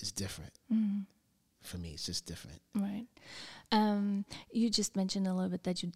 is 0.00 0.12
different. 0.12 0.52
Mm-hmm. 0.72 1.00
For 1.64 1.78
me, 1.78 1.90
it's 1.90 2.06
just 2.06 2.26
different. 2.26 2.60
Right. 2.74 3.06
Um, 3.72 4.24
you 4.52 4.70
just 4.70 4.96
mentioned 4.96 5.26
a 5.26 5.34
little 5.34 5.50
bit 5.50 5.64
that 5.64 5.82
you 5.82 5.92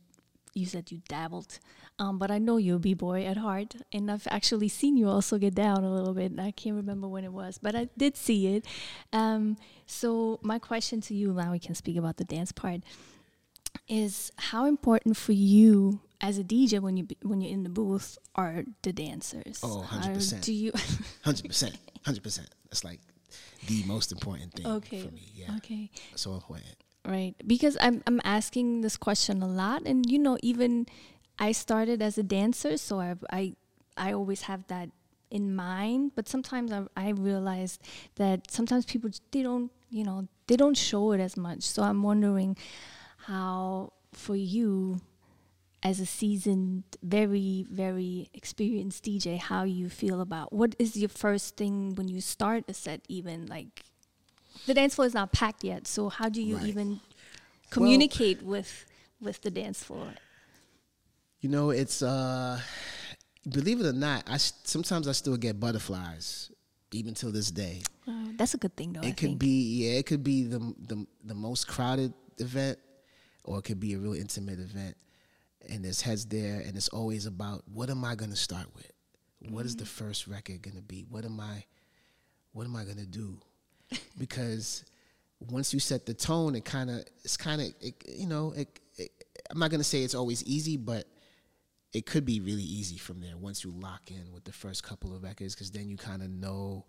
you 0.54 0.66
said 0.66 0.90
you 0.90 1.00
dabbled, 1.08 1.58
um, 1.98 2.18
but 2.18 2.30
I 2.30 2.38
know 2.38 2.56
you're 2.56 2.76
a 2.76 2.80
b 2.80 2.94
boy 2.94 3.24
at 3.24 3.36
heart, 3.36 3.76
and 3.92 4.10
I've 4.10 4.26
actually 4.30 4.68
seen 4.68 4.96
you 4.96 5.08
also 5.08 5.38
get 5.38 5.54
down 5.54 5.84
a 5.84 5.92
little 5.92 6.14
bit. 6.14 6.32
I 6.38 6.50
can't 6.50 6.74
remember 6.74 7.06
when 7.06 7.22
it 7.24 7.32
was, 7.32 7.58
but 7.58 7.76
I 7.76 7.88
did 7.96 8.16
see 8.16 8.56
it. 8.56 8.64
Um, 9.12 9.56
so 9.86 10.40
my 10.42 10.58
question 10.58 11.00
to 11.02 11.14
you 11.14 11.32
now, 11.32 11.52
we 11.52 11.58
can 11.58 11.74
speak 11.74 11.96
about 11.96 12.16
the 12.16 12.24
dance 12.24 12.50
part, 12.50 12.80
is 13.88 14.32
how 14.36 14.64
important 14.64 15.16
for 15.16 15.32
you 15.32 16.00
as 16.20 16.38
a 16.38 16.44
DJ 16.44 16.80
when 16.80 16.96
you 16.96 17.06
when 17.22 17.40
you're 17.40 17.52
in 17.52 17.62
the 17.62 17.68
booth 17.68 18.18
are 18.34 18.64
the 18.82 18.92
dancers? 18.92 19.60
Oh, 19.62 19.86
100%. 19.88 20.42
Do 20.42 20.52
you? 20.52 20.72
Hundred 21.22 21.46
percent, 21.46 21.76
hundred 22.04 22.22
percent. 22.22 22.48
That's 22.64 22.84
like 22.84 23.00
the 23.66 23.82
most 23.84 24.12
important 24.12 24.52
thing 24.54 24.66
okay. 24.66 25.02
for 25.02 25.12
me. 25.12 25.32
Yeah, 25.34 25.56
Okay. 25.56 25.90
so 26.14 26.34
important. 26.34 26.76
Right. 27.04 27.34
Because 27.46 27.76
I'm 27.80 28.02
I'm 28.06 28.20
asking 28.24 28.82
this 28.82 28.96
question 28.96 29.42
a 29.42 29.48
lot 29.48 29.82
and 29.86 30.10
you 30.10 30.18
know 30.18 30.36
even 30.42 30.86
I 31.38 31.52
started 31.52 32.02
as 32.02 32.18
a 32.18 32.22
dancer 32.22 32.76
so 32.76 33.00
I 33.00 33.14
I 33.30 33.54
I 33.96 34.12
always 34.12 34.42
have 34.42 34.66
that 34.68 34.90
in 35.30 35.54
mind, 35.54 36.12
but 36.14 36.28
sometimes 36.28 36.72
I, 36.72 36.84
I 36.96 37.10
realize 37.10 37.78
that 38.16 38.50
sometimes 38.50 38.84
people 38.86 39.10
they 39.30 39.42
don't, 39.42 39.70
you 39.90 40.04
know, 40.04 40.28
they 40.46 40.56
don't 40.56 40.76
show 40.76 41.12
it 41.12 41.20
as 41.20 41.36
much. 41.36 41.62
So 41.62 41.82
I'm 41.82 42.02
wondering 42.02 42.56
how 43.26 43.92
for 44.12 44.36
you 44.36 45.00
as 45.82 46.00
a 46.00 46.06
seasoned, 46.06 46.84
very, 47.02 47.66
very 47.70 48.28
experienced 48.34 49.04
DJ, 49.04 49.38
how 49.38 49.62
you 49.64 49.88
feel 49.88 50.20
about 50.20 50.52
what 50.52 50.74
is 50.78 50.96
your 50.96 51.08
first 51.08 51.56
thing 51.56 51.94
when 51.94 52.08
you 52.08 52.20
start 52.20 52.64
a 52.68 52.74
set, 52.74 53.02
even 53.08 53.46
like 53.46 53.84
the 54.66 54.74
dance 54.74 54.94
floor 54.96 55.06
is 55.06 55.14
not 55.14 55.32
packed 55.32 55.64
yet. 55.64 55.86
So 55.86 56.08
how 56.08 56.28
do 56.28 56.42
you 56.42 56.56
Right. 56.56 56.64
even 56.64 57.00
communicate 57.70 58.42
with 58.42 58.86
with 59.20 59.42
the 59.42 59.50
dance 59.50 59.82
floor? 59.82 60.14
You 61.40 61.48
know, 61.48 61.70
it's 61.70 62.02
uh 62.02 62.60
believe 63.48 63.80
it 63.80 63.86
or 63.86 63.92
not, 63.92 64.24
I 64.28 64.36
sometimes 64.38 65.06
I 65.08 65.12
still 65.12 65.36
get 65.36 65.60
butterflies 65.60 66.50
even 66.92 67.14
till 67.14 67.30
this 67.30 67.50
day. 67.50 67.82
That's 68.36 68.54
a 68.54 68.58
good 68.58 68.74
thing, 68.76 68.92
though. 68.92 69.00
I 69.00 69.08
it 69.08 69.16
could 69.16 69.30
think. 69.30 69.38
be 69.38 69.84
yeah, 69.84 69.98
it 69.98 70.06
could 70.06 70.24
be 70.24 70.44
the 70.44 70.58
the 70.58 71.06
the 71.24 71.34
most 71.34 71.68
crowded 71.68 72.12
event 72.38 72.78
or 73.44 73.58
it 73.58 73.62
could 73.62 73.80
be 73.80 73.94
a 73.94 73.98
real 73.98 74.14
intimate 74.14 74.58
event. 74.58 74.96
And 75.68 75.84
there's 75.84 76.02
heads 76.02 76.26
there 76.26 76.60
and 76.60 76.76
it's 76.76 76.88
always 76.88 77.26
about 77.26 77.62
what 77.72 77.90
am 77.90 78.04
I 78.04 78.14
going 78.14 78.30
to 78.30 78.36
start 78.36 78.66
with? 78.74 78.92
What 79.50 79.66
is 79.66 79.76
the 79.76 79.84
mm-hmm. 79.84 80.04
first 80.04 80.26
record 80.26 80.62
going 80.62 80.76
to 80.76 80.82
be? 80.82 81.06
What 81.08 81.24
am 81.24 81.40
I 81.40 81.64
what 82.52 82.64
am 82.64 82.76
I 82.76 82.84
going 82.84 82.96
to 82.98 83.06
do? 83.06 83.38
because 84.18 84.84
once 85.40 85.72
you 85.72 85.80
set 85.80 86.06
the 86.06 86.14
tone, 86.14 86.54
it 86.54 86.64
kind 86.64 86.90
of 86.90 87.04
it's 87.24 87.36
kind 87.36 87.60
of 87.60 87.68
you 88.08 88.26
know 88.26 88.52
it, 88.56 88.80
it, 88.96 89.10
I'm 89.50 89.58
not 89.58 89.70
gonna 89.70 89.84
say 89.84 90.02
it's 90.02 90.14
always 90.14 90.42
easy, 90.44 90.76
but 90.76 91.06
it 91.92 92.06
could 92.06 92.24
be 92.24 92.40
really 92.40 92.62
easy 92.62 92.98
from 92.98 93.20
there 93.20 93.36
once 93.36 93.64
you 93.64 93.70
lock 93.70 94.10
in 94.10 94.32
with 94.32 94.44
the 94.44 94.52
first 94.52 94.82
couple 94.82 95.14
of 95.14 95.22
records, 95.22 95.54
because 95.54 95.70
then 95.70 95.88
you 95.88 95.96
kind 95.96 96.22
of 96.22 96.30
know 96.30 96.84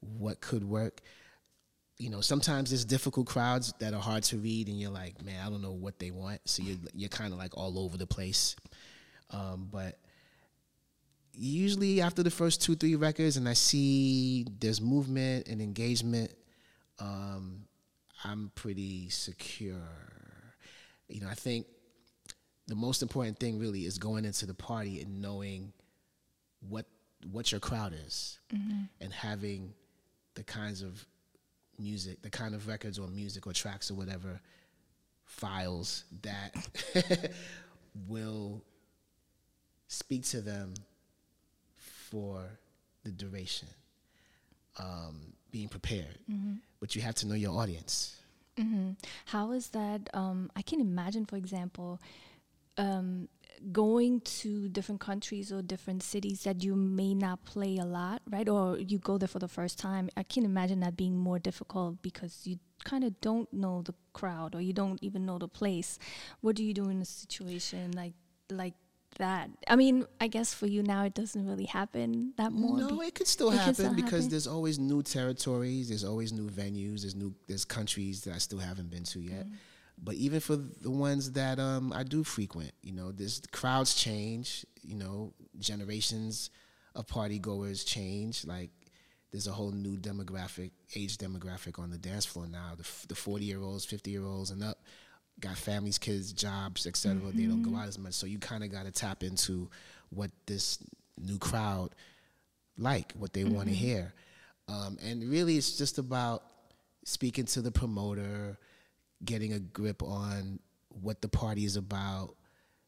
what 0.00 0.40
could 0.40 0.64
work. 0.64 1.00
You 1.98 2.10
know, 2.10 2.20
sometimes 2.20 2.70
there's 2.70 2.84
difficult 2.84 3.26
crowds 3.26 3.72
that 3.78 3.94
are 3.94 4.00
hard 4.00 4.24
to 4.24 4.36
read, 4.38 4.68
and 4.68 4.80
you're 4.80 4.90
like, 4.90 5.22
man, 5.24 5.46
I 5.46 5.48
don't 5.48 5.62
know 5.62 5.72
what 5.72 5.98
they 5.98 6.10
want, 6.10 6.40
so 6.44 6.62
you're 6.62 6.78
you're 6.92 7.08
kind 7.08 7.32
of 7.32 7.38
like 7.38 7.56
all 7.56 7.78
over 7.78 7.96
the 7.96 8.06
place. 8.06 8.56
Um, 9.30 9.68
but 9.70 9.98
usually 11.36 12.00
after 12.00 12.22
the 12.22 12.30
first 12.30 12.62
two 12.62 12.76
three 12.76 12.94
records 12.94 13.36
and 13.36 13.48
i 13.48 13.52
see 13.52 14.46
there's 14.60 14.80
movement 14.80 15.48
and 15.48 15.60
engagement 15.60 16.30
um, 17.00 17.64
i'm 18.22 18.52
pretty 18.54 19.08
secure. 19.10 19.74
You 21.08 21.20
know 21.20 21.28
i 21.28 21.34
think 21.34 21.66
the 22.68 22.76
most 22.76 23.02
important 23.02 23.38
thing 23.38 23.58
really 23.58 23.84
is 23.84 23.98
going 23.98 24.24
into 24.24 24.46
the 24.46 24.54
party 24.54 25.00
and 25.02 25.20
knowing 25.20 25.72
what 26.68 26.86
what 27.30 27.50
your 27.50 27.60
crowd 27.60 27.94
is 28.06 28.38
and 29.00 29.12
having 29.12 29.74
the 30.34 30.44
kinds 30.44 30.82
of 30.82 31.04
music 31.78 32.22
the 32.22 32.30
kind 32.30 32.54
of 32.54 32.66
records 32.68 32.98
or 32.98 33.08
music 33.08 33.46
or 33.46 33.52
tracks 33.52 33.90
or 33.90 33.94
whatever 33.94 34.40
files 35.24 36.04
that 36.22 36.54
will 38.08 38.62
speak 39.88 40.24
to 40.24 40.40
them 40.40 40.74
for 42.10 42.44
the 43.04 43.10
duration. 43.10 43.68
Um, 44.78 45.34
being 45.52 45.68
prepared, 45.68 46.18
but 46.80 46.96
you 46.96 47.02
have 47.02 47.14
to 47.14 47.28
know 47.28 47.36
your 47.36 47.52
audience. 47.52 48.16
How 49.26 49.52
is 49.52 49.68
that? 49.68 50.10
Um, 50.12 50.50
I 50.56 50.62
can 50.62 50.80
imagine, 50.80 51.26
for 51.26 51.36
example, 51.36 52.00
um, 52.76 53.28
going 53.72 54.20
to 54.20 54.68
different 54.68 55.00
countries 55.00 55.52
or 55.52 55.62
different 55.62 56.02
cities 56.02 56.44
that 56.44 56.62
you 56.62 56.74
may 56.74 57.14
not 57.14 57.44
play 57.44 57.78
a 57.78 57.84
lot, 57.84 58.22
right? 58.30 58.48
Or 58.48 58.78
you 58.78 58.98
go 58.98 59.18
there 59.18 59.28
for 59.28 59.38
the 59.38 59.48
first 59.48 59.78
time. 59.78 60.10
I 60.16 60.22
can 60.22 60.44
imagine 60.44 60.80
that 60.80 60.96
being 60.96 61.16
more 61.16 61.38
difficult 61.38 62.02
because 62.02 62.46
you 62.46 62.58
kind 62.84 63.04
of 63.04 63.18
don't 63.20 63.50
know 63.52 63.82
the 63.82 63.94
crowd 64.12 64.54
or 64.54 64.60
you 64.60 64.72
don't 64.72 65.02
even 65.02 65.24
know 65.24 65.38
the 65.38 65.48
place. 65.48 65.98
What 66.40 66.56
do 66.56 66.64
you 66.64 66.74
do 66.74 66.88
in 66.88 67.00
a 67.00 67.04
situation 67.04 67.92
like 67.92 68.12
like 68.50 68.74
that? 69.18 69.48
I 69.68 69.76
mean, 69.76 70.06
I 70.20 70.26
guess 70.26 70.52
for 70.52 70.66
you 70.66 70.82
now 70.82 71.04
it 71.04 71.14
doesn't 71.14 71.46
really 71.46 71.64
happen 71.64 72.34
that 72.36 72.52
more. 72.52 72.78
No, 72.78 72.98
be- 72.98 73.06
it 73.06 73.14
could 73.14 73.28
still 73.28 73.50
it 73.50 73.58
happen 73.58 73.74
still 73.74 73.94
because 73.94 74.24
happen? 74.24 74.30
there's 74.30 74.46
always 74.46 74.78
new 74.78 75.02
territories, 75.02 75.88
there's 75.88 76.04
always 76.04 76.32
new 76.32 76.50
venues, 76.50 77.02
there's 77.02 77.14
new 77.14 77.34
there's 77.48 77.64
countries 77.64 78.22
that 78.22 78.34
I 78.34 78.38
still 78.38 78.58
haven't 78.58 78.90
been 78.90 79.04
to 79.04 79.20
yet. 79.20 79.46
Mm-hmm. 79.46 79.54
But 80.02 80.14
even 80.16 80.40
for 80.40 80.56
the 80.56 80.90
ones 80.90 81.32
that 81.32 81.58
um, 81.58 81.92
I 81.92 82.02
do 82.02 82.24
frequent, 82.24 82.72
you 82.82 82.92
know, 82.92 83.12
this 83.12 83.40
crowds 83.52 83.94
change, 83.94 84.66
you 84.82 84.96
know, 84.96 85.32
generations 85.58 86.50
of 86.94 87.06
party 87.06 87.38
goers 87.38 87.84
change. 87.84 88.44
Like 88.44 88.70
there's 89.30 89.46
a 89.46 89.52
whole 89.52 89.70
new 89.70 89.96
demographic, 89.96 90.72
age 90.94 91.16
demographic 91.18 91.78
on 91.78 91.90
the 91.90 91.98
dance 91.98 92.26
floor 92.26 92.46
now. 92.46 92.72
The, 92.76 92.86
the 93.08 93.14
40 93.14 93.44
year 93.44 93.60
olds, 93.62 93.84
50 93.84 94.10
year 94.10 94.24
olds, 94.24 94.50
and 94.50 94.62
up 94.62 94.78
got 95.40 95.56
families, 95.56 95.98
kids, 95.98 96.32
jobs, 96.32 96.86
etc. 96.86 97.20
They 97.32 97.46
don't 97.46 97.62
go 97.62 97.76
out 97.76 97.88
as 97.88 97.98
much, 97.98 98.14
so 98.14 98.26
you 98.26 98.38
kind 98.38 98.62
of 98.62 98.70
got 98.70 98.84
to 98.84 98.92
tap 98.92 99.22
into 99.22 99.68
what 100.10 100.30
this 100.46 100.78
new 101.18 101.38
crowd 101.38 101.90
like, 102.78 103.12
what 103.18 103.32
they 103.32 103.44
want 103.44 103.68
to 103.68 103.74
hear, 103.74 104.14
um, 104.68 104.96
and 105.02 105.28
really 105.28 105.56
it's 105.56 105.76
just 105.76 105.98
about 105.98 106.42
speaking 107.04 107.44
to 107.46 107.60
the 107.60 107.70
promoter, 107.70 108.58
getting 109.24 109.52
a 109.52 109.60
grip 109.60 110.02
on 110.02 110.60
what 110.88 111.22
the 111.22 111.28
party 111.28 111.64
is 111.64 111.76
about. 111.76 112.34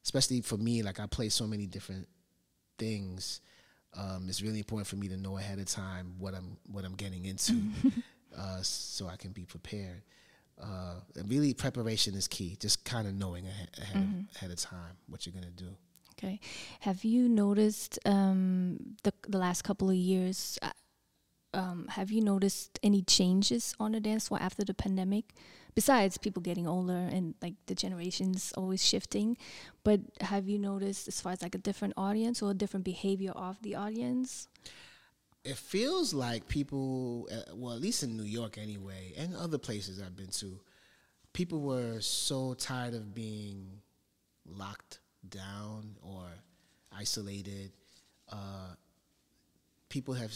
Especially 0.04 0.40
for 0.40 0.56
me, 0.56 0.82
like 0.82 1.00
I 1.00 1.06
play 1.06 1.28
so 1.28 1.46
many 1.46 1.66
different 1.66 2.06
things. 2.78 3.40
Um, 3.96 4.26
it's 4.28 4.42
really 4.42 4.58
important 4.58 4.86
for 4.86 4.96
me 4.96 5.08
to 5.08 5.16
know 5.16 5.38
ahead 5.38 5.58
of 5.58 5.66
time 5.66 6.14
what 6.18 6.34
I'm 6.34 6.56
what 6.70 6.84
I'm 6.84 6.94
getting 6.94 7.24
into, 7.24 7.54
uh, 8.38 8.58
so 8.62 9.08
I 9.08 9.16
can 9.16 9.32
be 9.32 9.44
prepared. 9.44 10.02
Uh, 10.60 11.00
and 11.16 11.28
really, 11.28 11.52
preparation 11.54 12.14
is 12.14 12.28
key. 12.28 12.56
Just 12.60 12.84
kind 12.84 13.06
of 13.06 13.14
knowing 13.14 13.46
ahead, 13.46 13.68
ahead, 13.80 14.02
of, 14.02 14.36
ahead 14.36 14.50
of 14.50 14.56
time 14.58 14.96
what 15.08 15.26
you're 15.26 15.34
gonna 15.34 15.50
do. 15.50 15.76
Okay. 16.18 16.40
Have 16.80 17.04
you 17.04 17.28
noticed 17.28 17.98
um, 18.06 18.78
the 19.02 19.12
the 19.28 19.38
last 19.38 19.62
couple 19.62 19.90
of 19.90 19.96
years? 19.96 20.58
Uh, 20.62 20.70
um, 21.56 21.86
have 21.88 22.10
you 22.10 22.20
noticed 22.20 22.78
any 22.82 23.02
changes 23.02 23.74
on 23.80 23.92
the 23.92 24.00
dance 24.00 24.28
floor 24.28 24.40
after 24.40 24.64
the 24.64 24.74
pandemic? 24.74 25.34
Besides 25.74 26.16
people 26.16 26.40
getting 26.40 26.66
older 26.66 26.92
and 27.12 27.34
like 27.42 27.54
the 27.66 27.74
generations 27.74 28.52
always 28.56 28.84
shifting, 28.84 29.36
but 29.84 30.00
have 30.20 30.48
you 30.48 30.58
noticed 30.58 31.08
as 31.08 31.20
far 31.20 31.32
as 31.32 31.42
like 31.42 31.54
a 31.54 31.58
different 31.58 31.94
audience 31.96 32.40
or 32.40 32.50
a 32.50 32.54
different 32.54 32.84
behavior 32.84 33.32
of 33.32 33.60
the 33.62 33.74
audience? 33.74 34.48
it 35.46 35.56
feels 35.56 36.12
like 36.12 36.48
people, 36.48 37.28
uh, 37.30 37.54
well, 37.54 37.72
at 37.72 37.80
least 37.80 38.02
in 38.02 38.16
New 38.16 38.24
York 38.24 38.58
anyway, 38.58 39.12
and 39.16 39.34
other 39.36 39.58
places 39.58 40.02
I've 40.02 40.16
been 40.16 40.32
to, 40.42 40.58
people 41.32 41.60
were 41.60 42.00
so 42.00 42.54
tired 42.54 42.94
of 42.94 43.14
being 43.14 43.68
locked 44.44 44.98
down 45.28 45.94
or 46.02 46.24
isolated. 46.92 47.70
Uh, 48.30 48.74
people 49.88 50.14
have, 50.14 50.32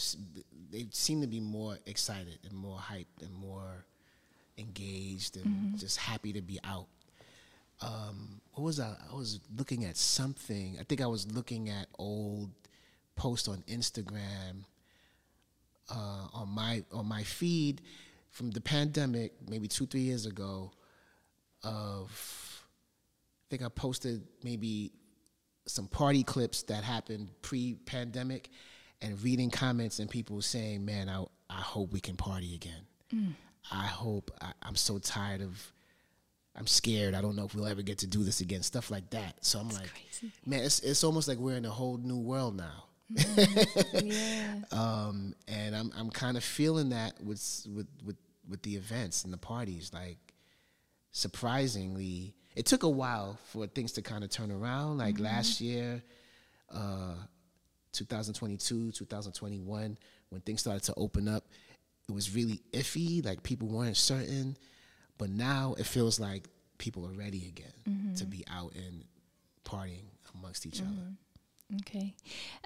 they 0.71 0.87
seem 0.91 1.21
to 1.21 1.27
be 1.27 1.39
more 1.39 1.77
excited 1.85 2.39
and 2.43 2.53
more 2.53 2.77
hyped 2.77 3.21
and 3.21 3.33
more 3.33 3.85
engaged 4.57 5.37
and 5.37 5.77
just 5.77 5.97
happy 5.97 6.33
to 6.33 6.41
be 6.41 6.59
out. 6.63 6.87
Um, 7.81 8.41
what 8.53 8.63
was 8.63 8.79
I? 8.79 8.95
I 9.11 9.15
was 9.15 9.39
looking 9.57 9.85
at 9.85 9.97
something. 9.97 10.77
I 10.79 10.83
think 10.83 11.01
I 11.01 11.07
was 11.07 11.31
looking 11.31 11.69
at 11.69 11.87
old 11.97 12.51
posts 13.15 13.47
on 13.47 13.63
Instagram 13.67 14.65
uh, 15.89 16.27
on 16.33 16.49
my 16.49 16.83
on 16.91 17.07
my 17.07 17.23
feed 17.23 17.81
from 18.29 18.51
the 18.51 18.61
pandemic, 18.61 19.33
maybe 19.49 19.67
two 19.67 19.85
three 19.85 20.01
years 20.01 20.25
ago. 20.25 20.71
Of 21.63 22.63
I 23.45 23.45
think 23.49 23.63
I 23.63 23.69
posted 23.69 24.23
maybe 24.43 24.91
some 25.67 25.87
party 25.87 26.23
clips 26.23 26.63
that 26.63 26.83
happened 26.83 27.29
pre-pandemic, 27.41 28.49
and 29.01 29.21
reading 29.23 29.49
comments 29.49 29.99
and 29.99 30.09
people 30.09 30.41
saying, 30.41 30.85
"Man, 30.85 31.09
I 31.09 31.23
I 31.49 31.61
hope 31.61 31.91
we 31.91 31.99
can 31.99 32.15
party 32.15 32.55
again. 32.55 33.35
I 33.71 33.85
hope 33.85 34.31
I, 34.41 34.51
I'm 34.63 34.75
so 34.75 34.99
tired 34.99 35.41
of." 35.41 35.73
I'm 36.53 36.67
scared. 36.67 37.13
I 37.15 37.21
don't 37.21 37.37
know 37.37 37.45
if 37.45 37.55
we'll 37.55 37.65
ever 37.65 37.81
get 37.81 37.99
to 37.99 38.07
do 38.07 38.25
this 38.25 38.41
again. 38.41 38.61
Stuff 38.61 38.91
like 38.91 39.09
that. 39.11 39.37
So 39.39 39.57
I'm 39.57 39.69
like, 39.69 39.89
crazy. 39.89 40.33
man, 40.45 40.65
it's 40.65 40.81
it's 40.81 41.01
almost 41.01 41.29
like 41.29 41.37
we're 41.37 41.55
in 41.55 41.63
a 41.63 41.69
whole 41.69 41.97
new 41.97 42.19
world 42.19 42.57
now. 42.57 42.83
yeah. 43.93 44.55
um, 44.71 45.33
and 45.47 45.75
I'm 45.75 45.91
I'm 45.97 46.09
kind 46.09 46.37
of 46.37 46.43
feeling 46.43 46.89
that 46.89 47.13
with 47.23 47.65
with 47.73 47.87
with 48.05 48.17
with 48.49 48.61
the 48.63 48.75
events 48.75 49.23
and 49.23 49.33
the 49.33 49.37
parties. 49.37 49.91
Like, 49.93 50.17
surprisingly, 51.11 52.35
it 52.55 52.65
took 52.65 52.83
a 52.83 52.89
while 52.89 53.39
for 53.45 53.67
things 53.67 53.93
to 53.93 54.01
kind 54.01 54.23
of 54.23 54.29
turn 54.29 54.51
around. 54.51 54.97
Like 54.97 55.19
last 55.19 55.61
year, 55.61 56.03
uh, 56.69 57.15
2022, 57.93 58.91
2021, 58.91 59.97
when 60.29 60.41
things 60.41 60.61
started 60.61 60.83
to 60.83 60.93
open 60.95 61.27
up, 61.27 61.45
it 62.07 62.13
was 62.13 62.33
really 62.33 62.61
iffy. 62.73 63.23
Like 63.25 63.43
people 63.43 63.67
weren't 63.67 63.97
certain, 63.97 64.57
but 65.17 65.29
now 65.29 65.75
it 65.77 65.85
feels 65.85 66.19
like 66.19 66.47
people 66.77 67.05
are 67.05 67.13
ready 67.13 67.47
again 67.47 68.13
to 68.15 68.25
be 68.25 68.43
out 68.49 68.73
and 68.75 69.03
partying 69.63 70.05
amongst 70.35 70.65
each 70.65 70.81
other. 70.81 71.13
Okay. 71.81 72.15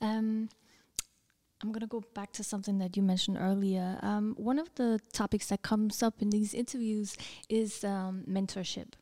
Um, 0.01 0.49
I'm 1.61 1.71
going 1.71 1.81
to 1.81 1.87
go 1.87 2.03
back 2.13 2.31
to 2.33 2.43
something 2.43 2.79
that 2.79 2.97
you 2.97 3.03
mentioned 3.03 3.37
earlier. 3.39 3.97
Um, 4.01 4.35
one 4.37 4.59
of 4.59 4.73
the 4.75 4.99
topics 5.13 5.47
that 5.47 5.61
comes 5.61 6.03
up 6.03 6.21
in 6.21 6.29
these 6.29 6.53
interviews 6.53 7.17
is 7.49 7.83
um, 7.83 8.23
mentorship. 8.29 8.93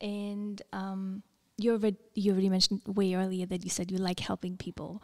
And 0.00 0.60
um, 0.72 1.22
you, 1.56 1.72
already, 1.72 1.96
you 2.14 2.32
already 2.32 2.48
mentioned 2.48 2.82
way 2.86 3.14
earlier 3.14 3.46
that 3.46 3.64
you 3.64 3.70
said 3.70 3.90
you 3.90 3.98
like 3.98 4.20
helping 4.20 4.56
people. 4.56 5.02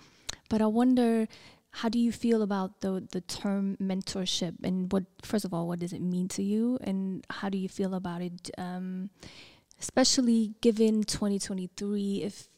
But 0.49 0.63
I 0.63 0.67
wonder, 0.67 1.29
how 1.71 1.89
do 1.89 1.99
you 1.99 2.13
feel 2.13 2.43
about 2.43 2.81
the, 2.81 3.07
the 3.11 3.21
term 3.21 3.77
mentorship? 3.81 4.55
And 4.65 4.91
what, 4.93 5.05
first 5.23 5.45
of 5.45 5.53
all, 5.53 5.69
what 5.69 5.79
does 5.79 5.93
it 5.93 6.01
mean 6.01 6.29
to 6.29 6.43
you? 6.43 6.79
And 6.83 7.27
how 7.31 7.49
do 7.49 7.59
you 7.59 7.69
feel 7.69 7.95
about 7.95 8.23
it? 8.23 8.51
Um, 8.57 9.11
especially 9.81 10.55
given 10.61 11.03
2023, 11.03 12.23
if 12.23 12.49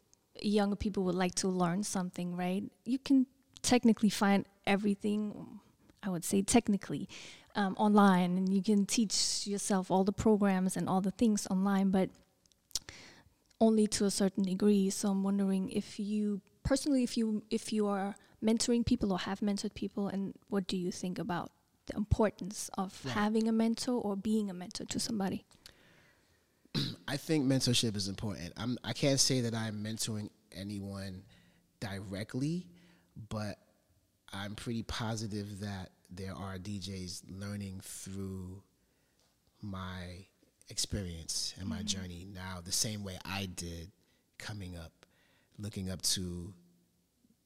younger 0.40 0.76
people 0.76 1.02
would 1.04 1.14
like 1.14 1.34
to 1.36 1.48
learn 1.48 1.82
something, 1.82 2.36
right? 2.36 2.62
You 2.84 2.98
can 2.98 3.26
technically 3.62 4.10
find 4.10 4.46
everything, 4.66 5.58
I 6.02 6.10
would 6.10 6.24
say 6.24 6.42
technically, 6.42 7.08
um, 7.56 7.74
online, 7.76 8.36
and 8.36 8.52
you 8.52 8.62
can 8.62 8.86
teach 8.86 9.46
yourself 9.46 9.90
all 9.90 10.04
the 10.04 10.12
programs 10.12 10.76
and 10.76 10.88
all 10.88 11.00
the 11.00 11.10
things 11.10 11.46
online, 11.50 11.90
but 11.90 12.10
only 13.60 13.88
to 13.88 14.04
a 14.04 14.10
certain 14.10 14.44
degree. 14.44 14.90
So 14.90 15.08
I'm 15.08 15.24
wondering 15.24 15.70
if 15.70 15.98
you 15.98 16.40
personally, 16.68 17.02
if 17.02 17.16
you 17.16 17.42
if 17.50 17.72
you 17.72 17.86
are 17.86 18.14
mentoring 18.44 18.84
people 18.84 19.12
or 19.12 19.18
have 19.18 19.40
mentored 19.40 19.74
people, 19.74 20.08
and 20.08 20.34
what 20.48 20.66
do 20.66 20.76
you 20.76 20.92
think 20.92 21.18
about 21.18 21.50
the 21.86 21.96
importance 21.96 22.70
of 22.76 23.00
right. 23.04 23.14
having 23.14 23.48
a 23.48 23.52
mentor 23.52 24.00
or 24.00 24.14
being 24.14 24.50
a 24.50 24.54
mentor 24.54 24.84
to 24.84 25.00
somebody? 25.00 25.46
I 27.08 27.16
think 27.16 27.46
mentorship 27.46 27.96
is 27.96 28.06
important. 28.06 28.52
I'm 28.56 28.76
I 28.84 28.92
can't 28.92 29.18
say 29.18 29.40
that 29.40 29.54
I'm 29.54 29.82
mentoring 29.82 30.28
anyone 30.52 31.22
directly, 31.80 32.66
but 33.30 33.56
I'm 34.32 34.54
pretty 34.54 34.82
positive 34.82 35.60
that 35.60 35.90
there 36.10 36.34
are 36.34 36.58
DJs 36.58 37.22
learning 37.30 37.80
through 37.82 38.62
my 39.62 40.26
experience 40.68 41.54
and 41.58 41.66
my 41.66 41.76
mm-hmm. 41.76 41.86
journey 41.86 42.26
now 42.30 42.58
the 42.62 42.72
same 42.72 43.02
way 43.02 43.16
I 43.24 43.46
did 43.46 43.90
coming 44.38 44.76
up, 44.76 44.92
looking 45.58 45.90
up 45.90 46.02
to 46.02 46.52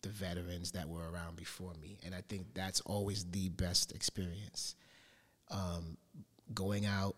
the 0.03 0.09
veterans 0.09 0.73
that 0.73 0.89
were 0.89 1.11
around 1.11 1.37
before 1.37 1.73
me. 1.81 1.99
And 2.05 2.15
I 2.15 2.23
think 2.29 2.55
that's 2.55 2.81
always 2.83 3.25
the 3.25 3.49
best 3.51 3.93
experience. 3.93 4.75
Um, 5.51 5.97
going 6.55 6.87
out 6.87 7.17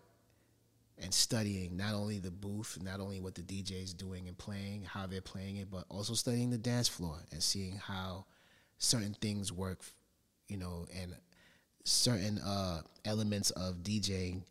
and 1.01 1.13
studying 1.13 1.75
not 1.75 1.93
only 1.93 2.19
the 2.19 2.31
booth, 2.31 2.77
not 2.81 2.99
only 2.99 3.19
what 3.19 3.35
the 3.35 3.41
DJ 3.41 3.83
is 3.83 3.93
doing 3.93 4.27
and 4.27 4.37
playing, 4.37 4.83
how 4.83 5.05
they're 5.07 5.21
playing 5.21 5.57
it, 5.57 5.69
but 5.69 5.85
also 5.89 6.13
studying 6.13 6.49
the 6.49 6.57
dance 6.57 6.87
floor 6.87 7.17
and 7.31 7.43
seeing 7.43 7.75
how 7.75 8.25
certain 8.77 9.15
things 9.19 9.51
work, 9.51 9.83
you 10.47 10.57
know, 10.57 10.85
and 11.01 11.13
certain 11.83 12.39
uh, 12.39 12.81
elements 13.03 13.51
of 13.51 13.83
DJing, 13.83 14.43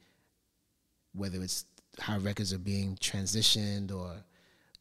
whether 1.14 1.40
it's 1.42 1.64
how 1.98 2.18
records 2.18 2.52
are 2.52 2.58
being 2.58 2.96
transitioned 2.96 3.94
or 3.94 4.12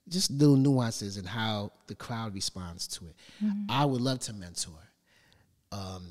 just 0.10 0.32
little 0.32 0.58
nuances 0.58 1.18
and 1.18 1.28
how 1.28 1.72
the 1.88 1.96
crowd 1.96 2.34
responds 2.34 2.88
to 2.88 3.06
it. 3.06 3.16
Mm-hmm. 3.44 3.66
I 3.70 3.86
would 3.86 4.02
love 4.02 4.20
to 4.20 4.34
mentor. 4.34 4.74
Um, 5.72 6.04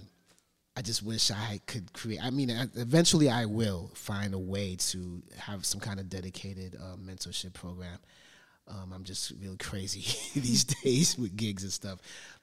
I 0.76 0.82
just 0.82 1.03
wish 1.03 1.30
I 1.30 1.61
could 1.66 1.93
create. 1.93 2.20
I 2.22 2.30
mean, 2.30 2.51
eventually 2.76 3.28
I 3.28 3.45
will 3.45 3.90
find 3.95 4.32
a 4.32 4.38
way 4.38 4.76
to 4.76 5.22
have 5.36 5.66
some 5.66 5.80
kind 5.80 6.01
of 6.01 6.09
dedicated 6.09 6.76
uh, 6.76 6.97
mentorship 6.97 7.53
program. 7.53 7.99
Um, 8.68 8.93
I'm 8.95 9.05
just 9.05 9.32
really 9.40 9.59
crazy 9.59 10.01
these 10.40 10.64
days 10.82 11.18
with 11.18 11.36
gigs 11.36 11.62
and 11.62 11.72
stuff. 11.72 11.99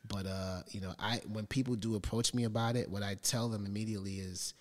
But 0.08 0.28
uh, 0.28 0.62
you 0.70 0.82
know, 0.82 0.94
I 1.00 1.22
when 1.28 1.48
people 1.48 1.76
do 1.76 1.96
approach 1.96 2.34
me 2.34 2.44
about 2.44 2.76
it, 2.76 2.90
what 2.90 3.02
I 3.02 3.16
tell 3.16 3.50
them 3.50 3.66
immediately 3.66 4.20
is, 4.20 4.54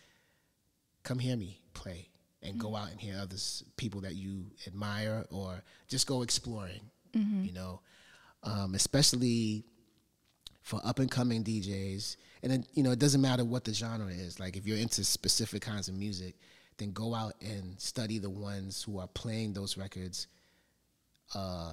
"Come 1.02 1.18
hear 1.18 1.36
me 1.36 1.60
play, 1.74 2.08
and 2.42 2.52
mm-hmm. 2.52 2.68
go 2.68 2.76
out 2.76 2.90
and 2.90 3.00
hear 3.00 3.16
others, 3.20 3.64
people 3.76 4.00
that 4.02 4.14
you 4.14 4.46
admire, 4.66 5.24
or 5.30 5.62
just 5.88 6.06
go 6.06 6.22
exploring." 6.22 6.80
Mm-hmm. 7.16 7.44
You 7.44 7.52
know, 7.52 7.80
um, 8.42 8.74
especially 8.74 9.64
for 10.62 10.80
up 10.84 10.98
and 10.98 11.10
coming 11.10 11.42
DJs 11.42 12.16
and 12.42 12.52
then 12.52 12.64
you 12.74 12.82
know 12.82 12.90
it 12.90 12.98
doesn't 12.98 13.20
matter 13.20 13.44
what 13.44 13.64
the 13.64 13.72
genre 13.72 14.08
is 14.08 14.38
like 14.38 14.56
if 14.56 14.66
you're 14.66 14.76
into 14.76 15.02
specific 15.02 15.62
kinds 15.62 15.88
of 15.88 15.94
music 15.94 16.34
then 16.76 16.92
go 16.92 17.14
out 17.14 17.34
and 17.40 17.80
study 17.80 18.18
the 18.18 18.30
ones 18.30 18.82
who 18.82 18.98
are 18.98 19.08
playing 19.08 19.52
those 19.52 19.76
records 19.76 20.28
uh, 21.34 21.72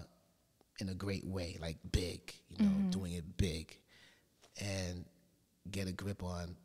in 0.79 0.89
a 0.89 0.93
great 0.93 1.25
way 1.25 1.57
like 1.61 1.77
big 1.91 2.33
you 2.49 2.65
know 2.65 2.71
mm-hmm. 2.71 2.89
doing 2.89 3.13
it 3.13 3.37
big 3.37 3.77
and 4.61 5.05
get 5.69 5.87
a 5.87 5.91
grip 5.91 6.23
on 6.23 6.55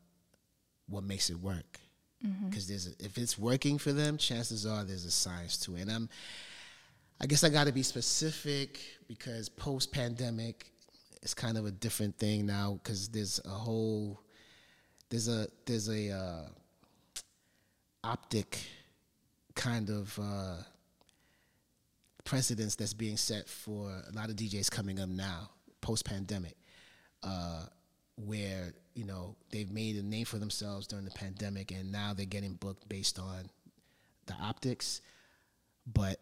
what 0.89 1.03
makes 1.05 1.31
it 1.31 1.39
work 1.39 1.81
because 2.23 2.65
mm-hmm. 2.65 2.73
there's 2.73 2.87
a, 2.89 3.05
if 3.05 3.17
it's 3.17 3.39
working 3.39 3.79
for 3.79 3.93
them 3.93 4.19
chances 4.19 4.67
are 4.67 4.85
there's 4.85 5.05
a 5.05 5.11
science 5.11 5.57
to 5.57 5.77
it. 5.77 5.83
And 5.83 5.91
i'm 5.91 6.09
i 7.21 7.27
guess 7.27 7.45
i 7.45 7.49
got 7.49 7.67
to 7.67 7.73
be 7.73 7.83
specific 7.83 8.81
because 9.09 9.49
post 9.49 9.93
pandemic 9.93 10.71
it's 11.23 11.35
kind 11.35 11.59
of 11.59 11.67
a 11.67 11.71
different 11.71 12.17
thing 12.17 12.47
now. 12.47 12.79
Because 12.83 13.09
there's 13.09 13.41
a 13.45 13.51
whole 13.51 14.21
there's 15.09 15.29
a 15.29 15.49
there's 15.67 15.89
a 15.89 16.11
uh, 16.11 16.43
optic 18.05 18.59
kind 19.55 19.91
of 19.91 20.19
uh, 20.21 20.57
precedence 22.25 22.77
that's 22.77 22.95
being 22.95 23.17
set 23.17 23.49
for 23.49 23.91
a 23.91 24.13
lot 24.15 24.31
of 24.31 24.37
DJs 24.37 24.71
coming 24.71 25.01
up 25.01 25.09
now 25.09 25.51
post 25.81 26.05
pandemic, 26.05 26.57
uh, 27.23 27.65
where 28.27 28.73
you 28.95 29.05
know 29.05 29.37
they've 29.51 29.71
made 29.71 29.97
a 29.97 30.03
name 30.03 30.25
for 30.25 30.39
themselves 30.39 30.87
during 30.87 31.05
the 31.05 31.11
pandemic 31.11 31.71
and 31.71 31.91
now 31.91 32.13
they're 32.15 32.27
getting 32.27 32.55
booked 32.55 32.89
based 32.89 33.19
on 33.19 33.49
the 34.27 34.35
optics, 34.35 35.01
but 35.93 36.21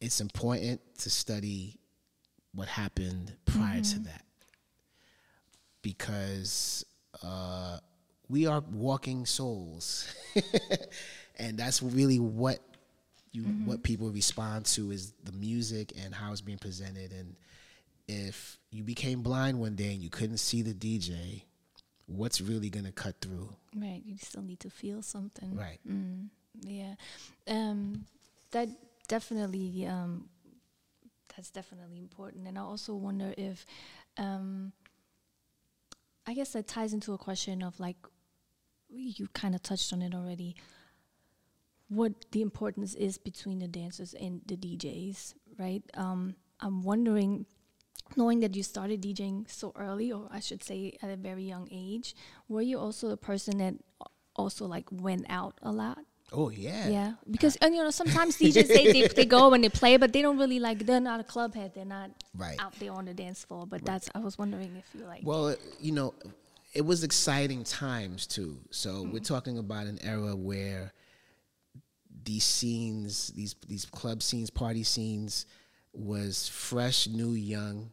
it's 0.00 0.20
important 0.20 0.80
to 0.98 1.10
study 1.10 1.78
what 2.54 2.68
happened 2.68 3.32
prior 3.44 3.80
mm-hmm. 3.80 3.82
to 3.82 3.98
that 4.00 4.24
because 5.82 6.84
uh, 7.22 7.78
we 8.28 8.46
are 8.46 8.62
walking 8.72 9.26
souls 9.26 10.12
and 11.38 11.58
that's 11.58 11.82
really 11.82 12.18
what 12.18 12.58
you 13.32 13.42
mm-hmm. 13.42 13.66
what 13.66 13.82
people 13.82 14.10
respond 14.10 14.66
to 14.66 14.90
is 14.90 15.12
the 15.24 15.32
music 15.32 15.92
and 16.02 16.14
how 16.14 16.32
it's 16.32 16.40
being 16.40 16.58
presented 16.58 17.12
and 17.12 17.34
if 18.08 18.58
you 18.72 18.82
became 18.82 19.22
blind 19.22 19.60
one 19.60 19.76
day 19.76 19.92
and 19.92 20.02
you 20.02 20.10
couldn't 20.10 20.38
see 20.38 20.62
the 20.62 20.74
DJ 20.74 21.42
what's 22.06 22.40
really 22.40 22.68
going 22.68 22.84
to 22.84 22.92
cut 22.92 23.14
through 23.20 23.48
right 23.76 24.02
you 24.04 24.16
still 24.18 24.42
need 24.42 24.60
to 24.60 24.68
feel 24.68 25.02
something 25.02 25.54
right 25.54 25.78
mm, 25.88 26.26
yeah 26.62 26.94
um, 27.48 28.04
that 28.50 28.68
definitely 29.08 29.86
um, 29.86 30.28
that's 31.36 31.50
definitely 31.50 31.98
important. 31.98 32.46
And 32.46 32.58
I 32.58 32.62
also 32.62 32.94
wonder 32.94 33.34
if, 33.36 33.66
um, 34.16 34.72
I 36.26 36.34
guess 36.34 36.52
that 36.52 36.68
ties 36.68 36.92
into 36.92 37.12
a 37.12 37.18
question 37.18 37.62
of 37.62 37.78
like, 37.80 37.96
you 38.88 39.28
kind 39.32 39.54
of 39.54 39.62
touched 39.62 39.92
on 39.92 40.02
it 40.02 40.14
already. 40.14 40.54
What 41.88 42.12
the 42.32 42.42
importance 42.42 42.94
is 42.94 43.18
between 43.18 43.58
the 43.58 43.68
dancers 43.68 44.14
and 44.14 44.42
the 44.46 44.56
DJs, 44.56 45.34
right? 45.58 45.82
Um, 45.94 46.36
I'm 46.60 46.82
wondering, 46.82 47.46
knowing 48.16 48.40
that 48.40 48.56
you 48.56 48.62
started 48.62 49.02
DJing 49.02 49.50
so 49.50 49.72
early, 49.76 50.12
or 50.12 50.28
I 50.30 50.40
should 50.40 50.62
say 50.62 50.98
at 51.02 51.10
a 51.10 51.16
very 51.16 51.44
young 51.44 51.68
age, 51.70 52.14
were 52.48 52.62
you 52.62 52.78
also 52.78 53.10
a 53.10 53.16
person 53.16 53.58
that 53.58 53.74
also 54.36 54.66
like 54.66 54.86
went 54.90 55.26
out 55.28 55.58
a 55.62 55.72
lot? 55.72 55.98
Oh 56.32 56.50
yeah. 56.50 56.88
Yeah, 56.88 57.12
because 57.30 57.56
and 57.56 57.74
you 57.74 57.82
know 57.82 57.90
sometimes 57.90 58.38
DJs 58.38 58.68
they, 58.68 58.92
they 58.92 59.06
they 59.16 59.24
go 59.26 59.52
and 59.52 59.62
they 59.62 59.68
play, 59.68 59.96
but 59.96 60.12
they 60.12 60.22
don't 60.22 60.38
really 60.38 60.58
like 60.58 60.86
they're 60.86 61.00
not 61.00 61.20
a 61.20 61.24
club 61.24 61.54
head. 61.54 61.72
They're 61.74 61.84
not 61.84 62.10
right. 62.36 62.56
out 62.58 62.72
there 62.78 62.92
on 62.92 63.04
the 63.04 63.14
dance 63.14 63.44
floor. 63.44 63.66
But 63.66 63.80
right. 63.80 63.86
that's 63.86 64.10
I 64.14 64.20
was 64.20 64.38
wondering 64.38 64.74
if 64.76 64.98
you 64.98 65.06
like. 65.06 65.20
Well, 65.24 65.54
you 65.80 65.92
know, 65.92 66.14
it 66.72 66.84
was 66.84 67.04
exciting 67.04 67.64
times 67.64 68.26
too. 68.26 68.58
So 68.70 68.90
mm-hmm. 68.90 69.12
we're 69.12 69.20
talking 69.20 69.58
about 69.58 69.86
an 69.86 69.98
era 70.02 70.34
where 70.34 70.92
these 72.24 72.44
scenes, 72.44 73.28
these 73.28 73.54
these 73.68 73.84
club 73.84 74.22
scenes, 74.22 74.48
party 74.48 74.84
scenes, 74.84 75.46
was 75.92 76.48
fresh, 76.48 77.08
new, 77.08 77.32
young, 77.32 77.90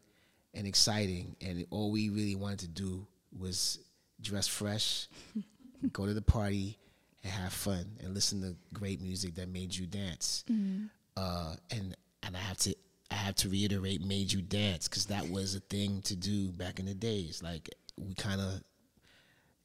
and 0.54 0.68
exciting. 0.68 1.36
And 1.42 1.66
all 1.70 1.92
we 1.92 2.10
really 2.10 2.36
wanted 2.36 2.60
to 2.60 2.68
do 2.68 3.08
was 3.38 3.80
dress 4.22 4.48
fresh, 4.48 5.08
go 5.94 6.06
to 6.06 6.14
the 6.14 6.22
party 6.22 6.78
and 7.24 7.32
have 7.32 7.54
fun 7.54 7.86
and 8.02 8.14
listen 8.14 8.42
to 8.42 8.56
great 8.74 9.02
music 9.02 9.36
that 9.36 9.50
made 9.50 9.76
you 9.76 9.86
dance. 9.86 10.44
Mm-hmm. 10.50 10.86
Uh, 11.18 11.56
and 11.72 11.96
and 12.24 12.36
I 12.36 12.40
have 12.40 12.58
to 12.58 12.76
I 13.12 13.16
have 13.16 13.36
to 13.36 13.50
reiterate, 13.50 14.06
made 14.06 14.32
you 14.32 14.42
dance 14.42 14.88
because 14.88 15.08
that 15.08 15.28
was 15.30 15.56
a 15.56 15.60
thing 15.60 16.02
to 16.04 16.16
do 16.16 16.52
back 16.52 16.80
in 16.80 16.86
the 16.86 16.94
days. 16.94 17.42
Like 17.44 17.70
we 17.98 18.14
kind 18.14 18.40
of 18.40 18.62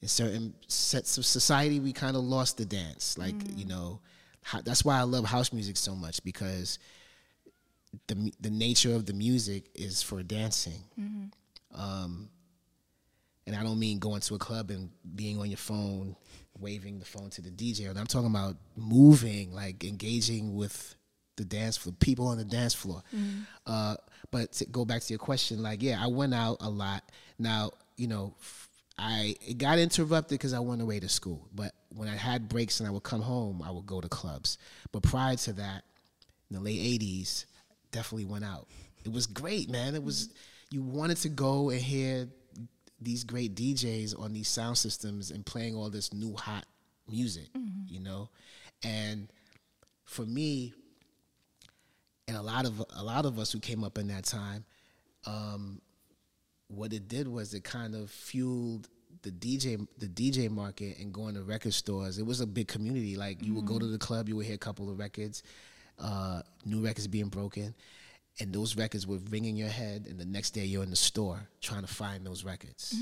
in 0.00 0.08
certain 0.08 0.54
sets 0.66 1.18
of 1.18 1.26
society, 1.26 1.80
we 1.80 1.92
kind 1.92 2.16
of 2.16 2.24
lost 2.24 2.56
the 2.56 2.64
dance. 2.64 3.18
Like 3.18 3.34
mm-hmm. 3.34 3.58
you 3.58 3.66
know, 3.66 4.00
how, 4.42 4.60
that's 4.60 4.84
why 4.84 4.98
I 4.98 5.02
love 5.02 5.24
house 5.24 5.52
music 5.52 5.76
so 5.76 5.94
much 5.94 6.22
because 6.24 6.78
the 8.06 8.32
the 8.40 8.50
nature 8.50 8.94
of 8.94 9.06
the 9.06 9.12
music 9.12 9.70
is 9.74 10.02
for 10.02 10.22
dancing. 10.22 10.82
Um, 11.74 12.28
and 13.46 13.54
I 13.54 13.62
don't 13.62 13.78
mean 13.78 13.98
going 13.98 14.20
to 14.22 14.34
a 14.34 14.38
club 14.38 14.70
and 14.70 14.90
being 15.14 15.38
on 15.38 15.50
your 15.50 15.58
phone, 15.58 16.16
waving 16.58 16.98
the 16.98 17.04
phone 17.04 17.30
to 17.30 17.42
the 17.42 17.50
DJ. 17.50 17.88
I'm 17.94 18.06
talking 18.06 18.30
about 18.30 18.56
moving, 18.76 19.52
like 19.52 19.84
engaging 19.84 20.54
with 20.56 20.94
the 21.36 21.44
dance 21.44 21.76
floor, 21.76 21.94
people 21.98 22.28
on 22.28 22.38
the 22.38 22.44
dance 22.44 22.74
floor. 22.74 23.02
Uh, 23.66 23.96
but 24.30 24.52
to 24.52 24.64
go 24.66 24.84
back 24.84 25.02
to 25.02 25.12
your 25.12 25.18
question, 25.18 25.62
like, 25.62 25.82
yeah, 25.82 26.02
I 26.02 26.06
went 26.06 26.32
out 26.32 26.58
a 26.60 26.70
lot. 26.70 27.02
Now, 27.38 27.72
you 27.96 28.06
know, 28.08 28.34
I 28.96 29.34
it 29.46 29.58
got 29.58 29.78
interrupted 29.78 30.38
because 30.38 30.54
I 30.54 30.60
went 30.60 30.80
away 30.80 31.00
to 31.00 31.08
school. 31.08 31.48
But 31.54 31.72
when 31.94 32.08
I 32.08 32.16
had 32.16 32.48
breaks 32.48 32.80
and 32.80 32.88
I 32.88 32.92
would 32.92 33.02
come 33.02 33.20
home, 33.20 33.62
I 33.62 33.70
would 33.70 33.86
go 33.86 34.00
to 34.00 34.08
clubs. 34.08 34.56
But 34.92 35.02
prior 35.02 35.36
to 35.36 35.52
that, 35.54 35.82
in 36.48 36.56
the 36.56 36.62
late 36.62 37.00
'80s, 37.00 37.44
definitely 37.94 38.26
went 38.26 38.44
out. 38.44 38.66
It 39.04 39.12
was 39.12 39.26
great, 39.26 39.70
man. 39.70 39.94
It 39.94 40.02
was 40.02 40.30
you 40.70 40.82
wanted 40.82 41.18
to 41.18 41.28
go 41.28 41.70
and 41.70 41.80
hear 41.80 42.28
these 43.00 43.22
great 43.22 43.54
DJs 43.54 44.18
on 44.18 44.32
these 44.32 44.48
sound 44.48 44.76
systems 44.76 45.30
and 45.30 45.46
playing 45.46 45.76
all 45.76 45.88
this 45.90 46.12
new 46.12 46.34
hot 46.34 46.66
music, 47.08 47.48
you 47.86 48.00
know, 48.00 48.28
and 48.82 49.28
for 50.04 50.22
me, 50.22 50.72
and 52.26 52.36
a 52.36 52.42
lot 52.42 52.66
of 52.66 52.84
a 52.96 53.02
lot 53.02 53.24
of 53.24 53.38
us 53.38 53.52
who 53.52 53.60
came 53.60 53.84
up 53.84 53.98
in 53.98 54.08
that 54.08 54.24
time, 54.24 54.64
um, 55.26 55.80
what 56.68 56.92
it 56.92 57.06
did 57.08 57.28
was 57.28 57.54
it 57.54 57.62
kind 57.62 57.94
of 57.94 58.10
fueled 58.10 58.88
the 59.22 59.30
DJ 59.30 59.86
the 59.98 60.06
DJ 60.08 60.50
market 60.50 60.98
and 60.98 61.12
going 61.12 61.34
to 61.34 61.42
record 61.42 61.74
stores. 61.74 62.18
It 62.18 62.26
was 62.26 62.40
a 62.40 62.46
big 62.46 62.68
community. 62.68 63.16
Like 63.16 63.42
you 63.42 63.54
would 63.54 63.66
go 63.66 63.78
to 63.78 63.86
the 63.86 63.98
club, 63.98 64.28
you 64.28 64.36
would 64.36 64.46
hear 64.46 64.56
a 64.56 64.58
couple 64.58 64.90
of 64.90 64.98
records, 64.98 65.42
uh, 65.98 66.42
new 66.64 66.80
records 66.80 67.06
being 67.06 67.28
broken, 67.28 67.74
and 68.40 68.52
those 68.52 68.76
records 68.76 69.06
were 69.06 69.18
ringing 69.30 69.56
your 69.56 69.68
head. 69.68 70.06
And 70.08 70.18
the 70.18 70.24
next 70.24 70.50
day, 70.50 70.64
you're 70.64 70.82
in 70.82 70.90
the 70.90 70.96
store 70.96 71.48
trying 71.60 71.82
to 71.82 71.92
find 71.92 72.26
those 72.26 72.44
records. 72.44 72.94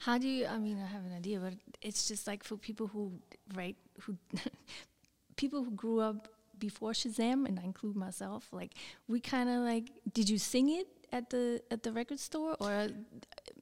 How 0.00 0.18
do 0.18 0.28
you? 0.28 0.46
I 0.46 0.58
mean, 0.58 0.78
I 0.82 0.86
have 0.86 1.04
an 1.04 1.16
idea, 1.16 1.40
but 1.40 1.54
it's 1.80 2.08
just 2.08 2.26
like 2.26 2.42
for 2.42 2.56
people 2.56 2.86
who, 2.88 3.12
right, 3.54 3.76
who, 4.00 4.16
people 5.36 5.64
who 5.64 5.70
grew 5.72 6.00
up 6.00 6.28
before 6.58 6.92
Shazam, 6.92 7.46
and 7.46 7.58
I 7.58 7.64
include 7.64 7.96
myself. 7.96 8.48
Like, 8.52 8.72
we 9.08 9.20
kind 9.20 9.48
of 9.48 9.62
like, 9.62 9.90
did 10.12 10.28
you 10.28 10.38
sing 10.38 10.70
it 10.70 10.86
at 11.12 11.30
the 11.30 11.62
at 11.70 11.82
the 11.82 11.92
record 11.92 12.18
store, 12.18 12.56
or 12.60 12.88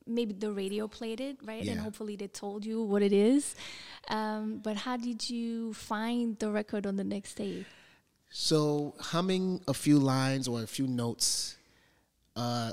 maybe 0.06 0.32
the 0.32 0.52
radio 0.52 0.88
played 0.88 1.20
it, 1.20 1.36
right? 1.44 1.66
And 1.66 1.78
hopefully 1.78 2.16
they 2.16 2.28
told 2.28 2.64
you 2.64 2.82
what 2.82 3.02
it 3.02 3.12
is. 3.12 3.54
Um, 4.08 4.60
but 4.62 4.76
how 4.76 4.96
did 4.96 5.28
you 5.28 5.74
find 5.74 6.38
the 6.38 6.50
record 6.50 6.86
on 6.86 6.96
the 6.96 7.04
next 7.04 7.34
day? 7.34 7.66
So 8.30 8.94
humming 9.00 9.62
a 9.66 9.74
few 9.74 9.98
lines 9.98 10.48
or 10.48 10.62
a 10.62 10.66
few 10.66 10.86
notes 10.86 11.56
uh, 12.36 12.72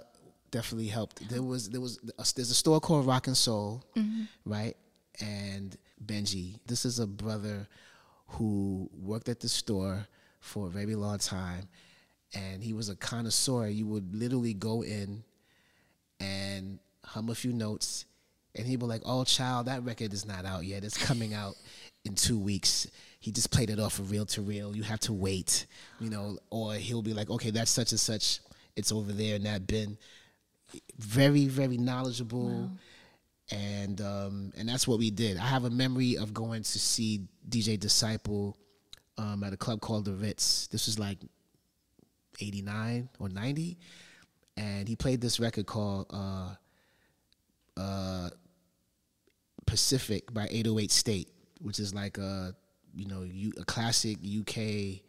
definitely 0.51 0.87
helped. 0.87 1.27
There 1.29 1.41
was 1.41 1.69
there 1.69 1.81
was 1.81 1.99
a, 2.19 2.23
there's 2.35 2.51
a 2.51 2.55
store 2.55 2.79
called 2.79 3.07
Rock 3.07 3.27
and 3.27 3.37
Soul, 3.37 3.83
right? 4.45 4.75
And 5.21 5.75
Benji, 6.03 6.59
this 6.67 6.85
is 6.85 6.99
a 6.99 7.07
brother 7.07 7.67
who 8.27 8.89
worked 9.01 9.29
at 9.29 9.39
the 9.39 9.49
store 9.49 10.07
for 10.39 10.67
a 10.67 10.69
very 10.69 10.95
long 10.95 11.17
time, 11.19 11.69
and 12.33 12.61
he 12.61 12.73
was 12.73 12.89
a 12.89 12.95
connoisseur. 12.95 13.67
You 13.67 13.85
would 13.87 14.13
literally 14.13 14.53
go 14.53 14.83
in 14.83 15.23
and 16.19 16.79
hum 17.05 17.29
a 17.29 17.35
few 17.35 17.53
notes, 17.53 18.05
and 18.55 18.65
he'd 18.65 18.79
be 18.79 18.85
like, 18.85 19.01
"Oh, 19.05 19.23
child, 19.23 19.67
that 19.67 19.83
record 19.83 20.13
is 20.13 20.25
not 20.25 20.45
out 20.45 20.65
yet. 20.65 20.83
It's 20.83 20.97
coming 20.97 21.33
out 21.33 21.55
in 22.03 22.15
two 22.15 22.39
weeks." 22.39 22.87
He 23.19 23.31
just 23.31 23.51
played 23.51 23.69
it 23.69 23.79
off 23.79 23.99
of 23.99 24.11
reel 24.11 24.25
to 24.27 24.41
reel. 24.41 24.75
You 24.75 24.83
have 24.83 24.99
to 25.01 25.13
wait, 25.13 25.65
you 25.99 26.09
know. 26.09 26.37
Or 26.49 26.73
he'll 26.75 27.01
be 27.01 27.13
like, 27.13 27.29
"Okay, 27.29 27.51
that's 27.51 27.71
such 27.71 27.91
and 27.91 27.99
such. 27.99 28.39
It's 28.75 28.91
over 28.91 29.11
there 29.11 29.35
in 29.35 29.43
that 29.43 29.67
bin." 29.67 29.97
Very, 30.97 31.45
very 31.45 31.77
knowledgeable, 31.77 32.69
and 33.51 34.01
um, 34.01 34.53
and 34.57 34.67
that's 34.67 34.87
what 34.87 34.99
we 34.99 35.11
did. 35.11 35.37
I 35.37 35.45
have 35.45 35.65
a 35.65 35.69
memory 35.69 36.17
of 36.17 36.33
going 36.33 36.63
to 36.63 36.79
see 36.79 37.21
DJ 37.47 37.79
Disciple 37.79 38.57
um, 39.17 39.43
at 39.43 39.53
a 39.53 39.57
club 39.57 39.81
called 39.81 40.05
the 40.05 40.13
Ritz. 40.13 40.67
This 40.67 40.87
was 40.87 40.99
like 40.99 41.19
89 42.41 43.07
or 43.19 43.29
90 43.29 43.77
and 44.57 44.87
he 44.87 44.95
played 44.95 45.21
this 45.21 45.39
record 45.39 45.65
called 45.65 46.07
uh, 46.11 46.55
uh, 47.77 48.29
Pacific 49.65 50.33
by 50.33 50.47
808 50.49 50.91
State, 50.91 51.29
which 51.61 51.79
is 51.79 51.93
like 51.93 52.17
a 52.17 52.55
you 52.93 53.07
know 53.07 53.23
U- 53.23 53.53
a 53.59 53.65
classic 53.65 54.17
UK 54.23 55.01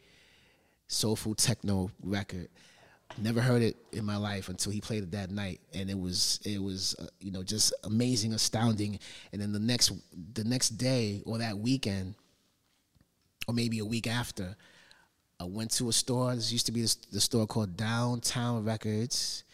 soulful 0.89 1.35
techno 1.35 1.91
record. 2.03 2.49
Never 3.19 3.41
heard 3.41 3.63
it 3.63 3.77
in 3.93 4.05
my 4.05 4.17
life 4.17 4.49
until 4.49 4.73
he 4.73 4.81
played 4.81 5.05
it 5.05 5.13
that 5.13 5.31
night, 5.31 5.61
and 5.73 5.89
it 5.89 5.99
was 5.99 6.41
it 6.45 6.61
was 6.61 6.97
uh, 6.99 7.07
you 7.21 7.31
know 7.31 7.43
just 7.43 7.73
amazing, 7.85 8.35
astounding. 8.35 8.99
And 9.33 9.41
then 9.41 9.53
the 9.53 9.61
next 9.61 9.93
the 10.35 10.45
next 10.45 10.71
day 10.71 11.23
or 11.25 11.39
that 11.39 11.57
weekend, 11.57 12.15
or 13.47 13.55
maybe 13.55 13.79
a 13.79 13.85
week 13.85 14.07
after, 14.07 14.57
I 15.39 15.45
went 15.45 15.71
to 15.73 15.89
a 15.89 15.93
store. 15.93 16.35
This 16.35 16.53
used 16.53 16.67
to 16.67 16.73
be 16.73 16.83
this, 16.83 16.97
the 16.97 17.21
store 17.21 17.47
called 17.47 17.77
Downtown 17.77 18.65
Records, 18.65 19.45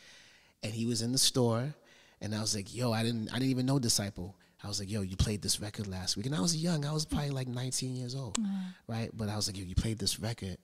and 0.62 0.72
he 0.72 0.86
was 0.86 1.02
in 1.02 1.12
the 1.12 1.18
store, 1.18 1.74
and 2.20 2.34
I 2.34 2.40
was 2.40 2.56
like, 2.56 2.74
"Yo, 2.74 2.90
I 2.90 3.02
didn't, 3.02 3.28
I 3.30 3.34
didn't 3.34 3.50
even 3.50 3.66
know 3.66 3.78
Disciple." 3.78 4.34
I 4.62 4.68
was 4.68 4.78
like, 4.78 4.90
"Yo, 4.90 5.02
you 5.02 5.16
played 5.16 5.42
this 5.42 5.60
record 5.60 5.86
last 5.86 6.16
week," 6.16 6.26
and 6.26 6.34
I 6.34 6.40
was 6.40 6.56
young. 6.56 6.84
I 6.84 6.92
was 6.92 7.04
probably 7.04 7.30
like 7.30 7.48
19 7.48 7.96
years 7.96 8.14
old, 8.14 8.38
mm-hmm. 8.38 8.92
right? 8.92 9.10
But 9.12 9.28
I 9.28 9.36
was 9.36 9.48
like, 9.48 9.58
"Yo, 9.58 9.64
you 9.64 9.74
played 9.74 9.98
this 9.98 10.20
record," 10.20 10.58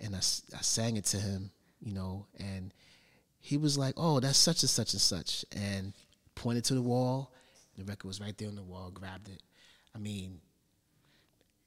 and 0.00 0.14
I, 0.14 0.18
I 0.18 0.62
sang 0.62 0.96
it 0.96 1.04
to 1.06 1.18
him, 1.18 1.50
you 1.80 1.92
know, 1.92 2.26
and 2.38 2.72
he 3.38 3.56
was 3.56 3.78
like, 3.78 3.94
"Oh, 3.96 4.20
that's 4.20 4.38
such 4.38 4.62
and 4.62 4.70
such 4.70 4.92
and 4.92 5.00
such," 5.00 5.44
and 5.54 5.92
pointed 6.34 6.64
to 6.64 6.74
the 6.74 6.82
wall. 6.82 7.32
The 7.76 7.84
record 7.84 8.06
was 8.06 8.20
right 8.20 8.36
there 8.36 8.48
on 8.48 8.56
the 8.56 8.62
wall. 8.62 8.90
Grabbed 8.90 9.28
it. 9.28 9.42
I 9.94 9.98
mean, 9.98 10.40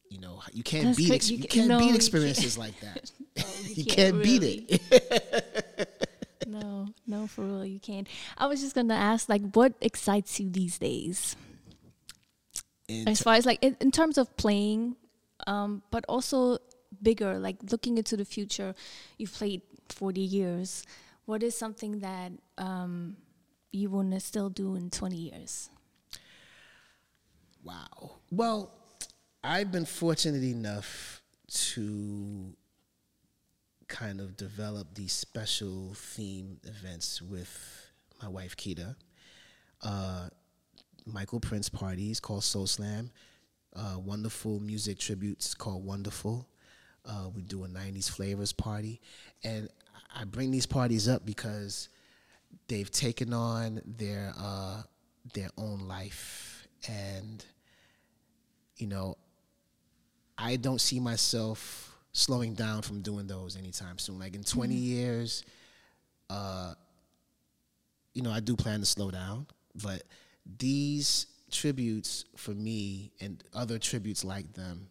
you 0.10 0.20
know, 0.20 0.42
you 0.54 0.64
can't 0.64 0.86
That's 0.86 0.98
beat 0.98 1.12
ex- 1.12 1.30
you 1.30 1.38
you, 1.38 1.48
can't 1.48 1.68
no, 1.68 1.80
beat 1.80 1.86
can't. 1.86 1.96
experiences 1.96 2.58
like 2.58 2.80
that. 2.82 3.12
you 3.64 3.76
you, 3.76 3.86
can't 3.86 4.22
can't, 4.22 4.24
beat 4.24 4.44
it. 4.44 5.96
No, 6.48 6.88
no, 7.06 7.28
for 7.28 7.44
real, 7.44 7.64
you 7.64 7.80
can't. 7.80 8.08
I 8.36 8.48
was 8.48 8.60
just 8.60 8.74
gonna 8.74 8.96
ask, 8.96 9.30
like, 9.30 9.44
what 9.54 9.74
excites 9.82 10.40
you 10.40 10.50
these 10.50 10.80
days? 10.80 11.36
As 13.08 13.22
far 13.22 13.36
as 13.36 13.46
like 13.46 13.64
in, 13.64 13.78
in 13.80 13.92
terms 13.92 14.18
of 14.18 14.36
playing, 14.38 14.96
um, 15.48 15.84
but 15.92 16.06
also 16.10 16.58
bigger, 17.02 17.38
like 17.38 17.58
looking 17.72 17.98
into 17.98 18.18
the 18.18 18.26
future. 18.26 18.74
You've 19.18 19.34
played 19.34 19.62
forty 19.90 20.22
years. 20.22 20.84
What 21.26 21.44
is 21.44 21.56
something 21.56 22.00
that 22.00 22.32
um, 22.58 23.18
you 23.72 23.90
want 23.90 24.12
to 24.12 24.20
still 24.20 24.50
do 24.50 24.76
in 24.76 24.90
twenty 24.90 25.18
years? 25.18 25.70
Wow. 27.64 28.18
Well, 28.32 28.72
I've 29.44 29.72
been 29.72 29.86
fortunate 29.86 30.44
enough 30.44 31.22
to 31.48 32.56
kind 33.88 34.22
of 34.22 34.38
develop 34.38 34.96
these 34.96 35.14
special 35.14 35.94
theme 35.96 36.60
events 36.64 37.22
with 37.22 37.92
my 38.22 38.28
wife 38.28 38.56
Kita. 38.56 38.96
Uh, 39.82 40.30
Michael 41.12 41.40
Prince 41.40 41.70
parties 41.70 42.20
called 42.20 42.44
Soul 42.44 42.68
Slam. 42.68 43.12
Uh, 43.76 43.98
wonderful 44.00 44.60
music 44.60 45.00
tributes 45.00 45.54
called 45.54 45.86
Wonderful. 45.86 46.48
Uh, 47.06 47.30
we 47.34 47.42
do 47.42 47.64
a 47.64 47.68
90s 47.68 48.10
flavors 48.10 48.52
party. 48.52 49.00
And 49.44 49.70
I 50.16 50.24
bring 50.26 50.52
these 50.52 50.66
parties 50.66 51.08
up 51.08 51.26
because 51.26 51.90
they've 52.68 52.90
taken 52.90 53.34
on 53.34 53.82
their 53.86 54.34
uh, 54.38 54.82
their 55.34 55.50
own 55.58 55.80
life 55.88 56.68
and 56.88 57.46
you 58.78 58.88
know 58.88 59.18
i 60.38 60.56
don't 60.56 60.80
see 60.80 61.00
myself 61.00 61.96
slowing 62.14 62.54
down 62.54 62.82
from 62.82 63.02
doing 63.02 63.28
those 63.28 63.58
anytime 63.58 63.98
soon 63.98 64.18
like 64.18 64.34
in 64.34 64.44
20 64.44 64.74
years 64.74 65.44
uh 66.30 66.74
you 68.14 68.22
know 68.22 68.32
i 68.32 68.40
do 68.40 68.56
plan 68.56 68.80
to 68.80 68.86
slow 68.86 69.12
down 69.12 69.46
but 69.84 70.04
these 70.58 71.28
tributes 71.52 72.26
for 72.36 72.52
me 72.52 73.12
and 73.20 73.44
other 73.54 73.80
tributes 73.80 74.24
like 74.24 74.54
them 74.54 74.88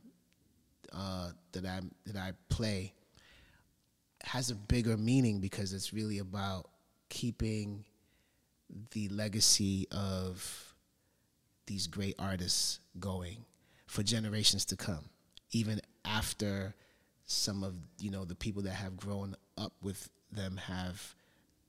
uh 0.93 1.31
that 1.53 1.65
i 1.65 1.81
that 2.07 2.17
i 2.17 2.33
play 2.49 2.93
has 4.23 4.51
a 4.51 4.55
bigger 4.55 4.97
meaning 4.97 5.41
because 5.41 5.73
it's 5.73 5.93
really 5.93 6.19
about 6.19 6.69
keeping 7.09 7.85
the 8.91 9.09
legacy 9.09 9.87
of 9.93 10.75
these 11.67 11.87
great 11.87 12.15
artists 12.19 12.81
going 12.99 13.45
for 13.87 14.03
generations 14.03 14.65
to 14.65 14.77
come 14.77 15.09
even 15.53 15.81
after 16.05 16.75
some 17.25 17.63
of 17.63 17.75
you 18.01 18.11
know 18.11 18.25
the 18.25 18.35
people 18.35 18.63
that 18.63 18.73
have 18.73 18.97
grown 18.97 19.35
up 19.57 19.73
with 19.83 20.09
them 20.33 20.57
have 20.57 21.15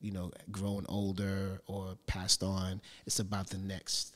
you 0.01 0.11
know 0.11 0.31
grown 0.51 0.85
older 0.89 1.61
or 1.67 1.95
passed 2.07 2.43
on 2.43 2.81
it's 3.05 3.19
about 3.19 3.49
the 3.49 3.57
next. 3.57 4.15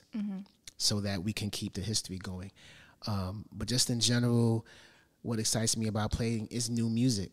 So 0.78 1.00
that 1.02 1.24
we 1.24 1.34
can 1.34 1.50
keep 1.50 1.74
the 1.74 1.82
history 1.82 2.18
going. 2.18 2.52
Um, 3.08 3.46
but 3.52 3.68
just 3.68 3.90
in 3.90 4.00
general 4.00 4.66
what 5.22 5.40
excites 5.40 5.78
me 5.78 5.88
about 5.88 6.12
playing 6.12 6.48
is 6.52 6.70
new 6.70 6.90
music. 6.90 7.32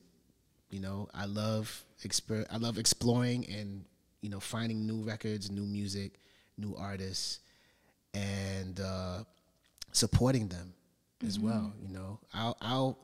You 0.71 0.81
know, 0.81 1.09
I 1.13 1.25
love 1.27 1.85
exper- 2.05 2.47
I 2.51 2.57
love 2.59 2.79
exploring 2.79 3.47
and 3.49 3.85
you 4.23 4.31
know 4.31 4.41
finding 4.41 4.87
new 4.87 5.03
records, 5.03 5.51
new 5.51 5.67
music, 5.67 6.21
new 6.57 6.77
artists, 6.77 7.41
and 8.15 8.79
uh, 8.81 9.25
supporting 9.93 10.49
them 10.49 10.73
as 11.27 11.39
well. 11.39 11.73
You 11.83 11.89
know, 11.89 12.21
I'll, 12.33 12.57
I'll 12.61 12.99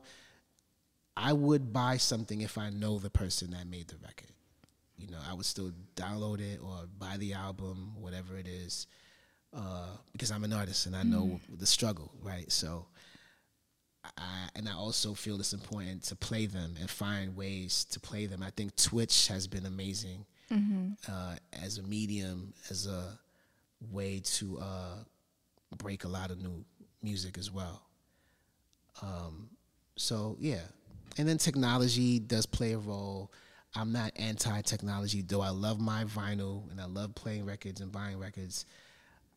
I 1.15 1.33
would 1.33 1.73
buy 1.73 1.97
something 1.97 2.41
if 2.41 2.57
I 2.57 2.69
know 2.69 2.99
the 2.99 3.09
person 3.09 3.51
that 3.51 3.67
made 3.67 3.87
the 3.89 3.97
record. 3.97 4.31
You 4.97 5.07
know, 5.07 5.17
I 5.29 5.33
would 5.33 5.45
still 5.45 5.71
download 5.95 6.39
it 6.39 6.59
or 6.61 6.87
buy 6.97 7.17
the 7.17 7.33
album, 7.33 7.93
whatever 7.99 8.37
it 8.37 8.47
is, 8.47 8.87
uh, 9.55 9.89
because 10.11 10.31
I'm 10.31 10.43
an 10.43 10.53
artist 10.53 10.85
and 10.87 10.95
I 10.95 11.03
know 11.03 11.39
the 11.59 11.65
struggle, 11.67 12.11
right? 12.23 12.51
So, 12.51 12.87
I, 14.17 14.49
and 14.55 14.67
I 14.67 14.73
also 14.73 15.13
feel 15.13 15.39
it's 15.39 15.53
important 15.53 16.03
to 16.05 16.15
play 16.15 16.45
them 16.47 16.75
and 16.79 16.89
find 16.89 17.35
ways 17.35 17.85
to 17.91 17.99
play 17.99 18.25
them. 18.25 18.41
I 18.41 18.49
think 18.51 18.75
Twitch 18.75 19.27
has 19.27 19.47
been 19.47 19.65
amazing 19.65 20.25
uh, 21.09 21.35
as 21.61 21.77
a 21.77 21.83
medium, 21.83 22.53
as 22.69 22.87
a 22.87 23.19
way 23.91 24.21
to 24.23 24.57
uh, 24.59 24.95
break 25.77 26.05
a 26.05 26.07
lot 26.07 26.31
of 26.31 26.41
new 26.41 26.63
music 27.03 27.37
as 27.37 27.51
well. 27.51 27.81
Um, 29.01 29.49
so 29.95 30.37
yeah, 30.39 30.61
and 31.17 31.27
then 31.27 31.37
technology 31.37 32.17
does 32.19 32.45
play 32.45 32.73
a 32.73 32.77
role. 32.77 33.31
I'm 33.79 33.91
not 33.91 34.11
anti-technology, 34.15 35.21
though. 35.21 35.41
I 35.41 35.49
love 35.49 35.79
my 35.79 36.03
vinyl 36.05 36.69
and 36.71 36.81
I 36.81 36.85
love 36.85 37.13
playing 37.15 37.45
records 37.45 37.79
and 37.81 37.91
buying 37.91 38.17
records. 38.19 38.65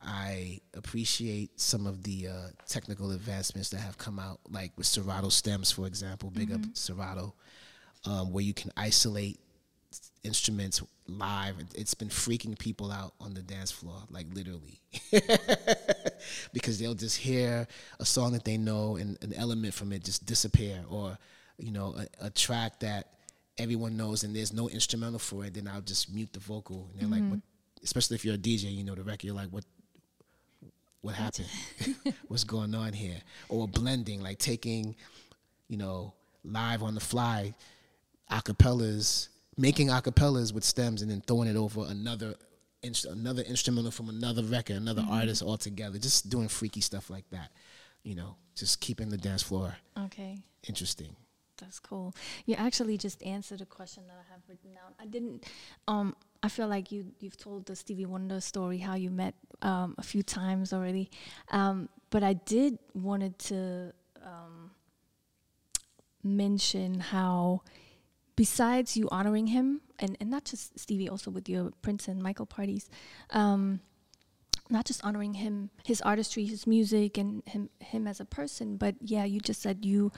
I 0.02 0.60
appreciate 0.74 1.60
some 1.60 1.86
of 1.86 2.02
the 2.04 2.28
uh, 2.28 2.46
technical 2.66 3.10
advancements 3.10 3.68
that 3.70 3.78
have 3.80 3.98
come 3.98 4.18
out, 4.18 4.40
like 4.50 4.72
with 4.78 4.86
Serato 4.86 5.28
stems, 5.28 5.70
for 5.70 5.86
example. 5.86 6.30
Big 6.30 6.52
up 6.52 6.60
Serato, 6.72 7.34
um, 8.06 8.32
where 8.32 8.42
you 8.42 8.54
can 8.54 8.72
isolate 8.78 9.38
instruments 10.24 10.82
live. 11.06 11.58
It- 11.60 11.74
It's 11.74 11.92
been 11.94 12.08
freaking 12.08 12.58
people 12.58 12.90
out 12.90 13.12
on 13.20 13.34
the 13.34 13.42
dance 13.42 13.70
floor, 13.70 14.02
like 14.10 14.26
literally, 14.32 14.80
because 16.52 16.78
they'll 16.78 16.94
just 16.94 17.16
hear 17.18 17.66
a 17.98 18.04
song 18.06 18.32
that 18.32 18.44
they 18.44 18.56
know 18.56 18.96
and 18.96 19.18
an 19.22 19.32
element 19.34 19.74
from 19.74 19.92
it 19.92 20.04
just 20.04 20.24
disappear, 20.26 20.82
or 20.88 21.18
you 21.58 21.72
know, 21.72 21.94
a, 22.20 22.26
a 22.26 22.30
track 22.30 22.80
that 22.80 23.06
everyone 23.60 23.96
knows 23.96 24.24
and 24.24 24.34
there's 24.34 24.52
no 24.52 24.68
instrumental 24.68 25.18
for 25.18 25.44
it. 25.44 25.54
Then 25.54 25.68
I'll 25.68 25.80
just 25.80 26.12
mute 26.12 26.32
the 26.32 26.40
vocal, 26.40 26.88
and 26.92 27.00
they're 27.00 27.08
like, 27.08 27.20
mm-hmm. 27.20 27.30
"What?" 27.32 27.40
Especially 27.82 28.16
if 28.16 28.24
you're 28.24 28.34
a 28.34 28.38
DJ, 28.38 28.74
you 28.74 28.84
know 28.84 28.94
the 28.94 29.02
record. 29.02 29.24
You're 29.24 29.34
like, 29.34 29.48
"What? 29.48 29.64
What 31.02 31.14
happened? 31.14 31.48
What's 32.28 32.44
going 32.44 32.74
on 32.74 32.92
here?" 32.92 33.20
Or 33.48 33.68
blending, 33.68 34.20
like 34.20 34.38
taking, 34.38 34.96
you 35.68 35.76
know, 35.76 36.14
live 36.44 36.82
on 36.82 36.94
the 36.94 37.00
fly 37.00 37.54
acapellas, 38.30 39.28
making 39.56 39.88
acapellas 39.88 40.54
with 40.54 40.64
stems 40.64 41.02
and 41.02 41.10
then 41.10 41.20
throwing 41.26 41.48
it 41.48 41.56
over 41.56 41.84
another 41.88 42.34
inst- 42.82 43.06
another 43.06 43.42
instrumental 43.42 43.90
from 43.90 44.08
another 44.08 44.42
record, 44.42 44.76
another 44.76 45.02
mm-hmm. 45.02 45.12
artist 45.12 45.42
altogether. 45.42 45.98
Just 45.98 46.30
doing 46.30 46.48
freaky 46.48 46.80
stuff 46.80 47.10
like 47.10 47.28
that. 47.30 47.50
You 48.02 48.14
know, 48.14 48.36
just 48.54 48.80
keeping 48.80 49.10
the 49.10 49.18
dance 49.18 49.42
floor 49.42 49.74
Okay. 49.98 50.38
interesting. 50.66 51.14
That's 51.60 51.78
cool. 51.78 52.14
You 52.46 52.54
actually 52.56 52.96
just 52.96 53.22
answered 53.22 53.60
a 53.60 53.66
question 53.66 54.04
that 54.08 54.16
I 54.16 54.32
have 54.32 54.40
written 54.48 54.72
down. 54.72 54.94
I 54.98 55.06
didn't. 55.06 55.46
Um, 55.86 56.16
I 56.42 56.48
feel 56.48 56.68
like 56.68 56.90
you 56.90 57.12
you've 57.20 57.36
told 57.36 57.66
the 57.66 57.76
Stevie 57.76 58.06
Wonder 58.06 58.40
story 58.40 58.78
how 58.78 58.94
you 58.94 59.10
met 59.10 59.34
um, 59.62 59.94
a 59.98 60.02
few 60.02 60.22
times 60.22 60.72
already, 60.72 61.10
um, 61.50 61.88
but 62.10 62.22
I 62.22 62.32
did 62.32 62.78
wanted 62.94 63.38
to 63.50 63.92
um, 64.24 64.70
mention 66.22 67.00
how 67.00 67.62
besides 68.36 68.96
you 68.96 69.06
honoring 69.10 69.48
him 69.48 69.82
and, 69.98 70.16
and 70.18 70.30
not 70.30 70.44
just 70.46 70.78
Stevie, 70.78 71.10
also 71.10 71.30
with 71.30 71.46
your 71.46 71.70
Prince 71.82 72.08
and 72.08 72.22
Michael 72.22 72.46
parties, 72.46 72.88
um, 73.30 73.80
not 74.70 74.86
just 74.86 75.04
honoring 75.04 75.34
him, 75.34 75.68
his 75.84 76.00
artistry, 76.00 76.46
his 76.46 76.66
music, 76.66 77.18
and 77.18 77.42
him 77.46 77.68
him 77.80 78.06
as 78.06 78.18
a 78.20 78.24
person, 78.24 78.76
but 78.76 78.94
yeah, 79.02 79.24
you 79.24 79.40
just 79.40 79.60
said 79.60 79.84
you 79.84 80.10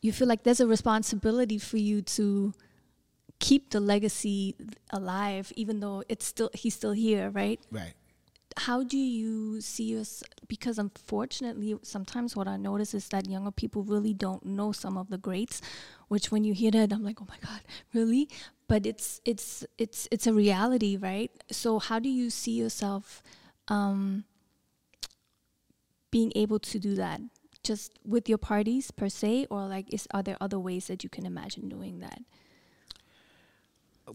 you 0.00 0.12
feel 0.12 0.28
like 0.28 0.44
there's 0.44 0.60
a 0.60 0.66
responsibility 0.66 1.58
for 1.58 1.76
you 1.76 2.02
to 2.02 2.52
keep 3.40 3.70
the 3.70 3.80
legacy 3.80 4.54
alive, 4.90 5.52
even 5.56 5.80
though 5.80 6.02
it's 6.08 6.26
still 6.26 6.50
he's 6.54 6.74
still 6.74 6.92
here, 6.92 7.30
right? 7.30 7.60
Right. 7.70 7.94
How 8.56 8.82
do 8.82 8.96
you 8.96 9.60
see 9.60 9.98
us? 9.98 10.22
Because 10.48 10.78
unfortunately, 10.78 11.76
sometimes 11.82 12.34
what 12.34 12.48
I 12.48 12.56
notice 12.56 12.94
is 12.94 13.08
that 13.10 13.28
younger 13.28 13.52
people 13.52 13.84
really 13.84 14.14
don't 14.14 14.44
know 14.44 14.72
some 14.72 14.96
of 14.96 15.10
the 15.10 15.18
greats. 15.18 15.60
Which, 16.08 16.32
when 16.32 16.42
you 16.42 16.54
hear 16.54 16.70
that, 16.72 16.92
I'm 16.92 17.04
like, 17.04 17.20
oh 17.20 17.26
my 17.28 17.36
god, 17.44 17.60
really? 17.92 18.28
But 18.66 18.86
it's 18.86 19.20
it's 19.24 19.64
it's 19.76 20.08
it's 20.10 20.26
a 20.26 20.32
reality, 20.32 20.96
right? 20.96 21.30
So, 21.50 21.78
how 21.78 21.98
do 21.98 22.08
you 22.08 22.30
see 22.30 22.52
yourself 22.52 23.22
um, 23.68 24.24
being 26.10 26.32
able 26.34 26.58
to 26.58 26.78
do 26.78 26.94
that? 26.94 27.20
Just 27.68 27.92
with 28.04 28.28
your 28.32 28.38
parties 28.38 28.90
per 28.90 29.08
se, 29.12 29.46
or 29.50 29.68
like, 29.68 29.92
is 29.92 30.08
are 30.16 30.22
there 30.24 30.38
other 30.40 30.58
ways 30.58 30.86
that 30.88 31.04
you 31.04 31.10
can 31.10 31.26
imagine 31.26 31.68
doing 31.68 32.00
that? 32.00 32.20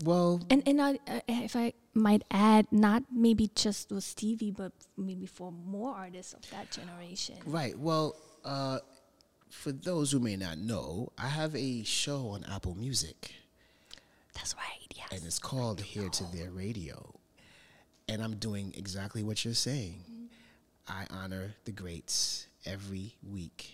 Well, 0.04 0.42
And 0.50 0.64
and 0.66 0.82
I, 0.82 0.98
uh, 1.08 1.20
if 1.28 1.56
I 1.56 1.74
might 1.94 2.24
add, 2.32 2.66
not 2.72 3.04
maybe 3.14 3.52
just 3.54 3.92
with 3.92 4.04
Stevie, 4.04 4.50
but 4.50 4.72
maybe 4.98 5.28
for 5.28 5.52
more 5.52 5.94
artists 5.94 6.34
of 6.34 6.42
that 6.50 6.72
generation. 6.72 7.36
right. 7.46 7.78
Well, 7.78 8.16
uh, 8.44 8.80
for 9.50 9.72
those 9.72 10.12
who 10.12 10.20
may 10.20 10.36
not 10.36 10.58
know, 10.58 11.12
I 11.16 11.28
have 11.30 11.56
a 11.56 11.84
show 11.84 12.30
on 12.30 12.44
Apple 12.52 12.74
Music. 12.74 13.34
That's 14.34 14.56
right. 14.56 14.90
Yes. 14.98 15.10
and 15.12 15.22
it's 15.26 15.38
called 15.38 15.80
Here 15.82 16.10
to 16.10 16.24
There 16.34 16.50
Radio. 16.50 17.14
And 18.10 18.22
I'm 18.24 18.36
doing 18.38 18.74
exactly 18.76 19.22
what 19.22 19.46
you're 19.46 19.54
saying. 19.54 20.04
I 20.88 21.06
honor 21.12 21.54
the 21.66 21.72
greats 21.72 22.48
every 22.66 23.16
week 23.28 23.70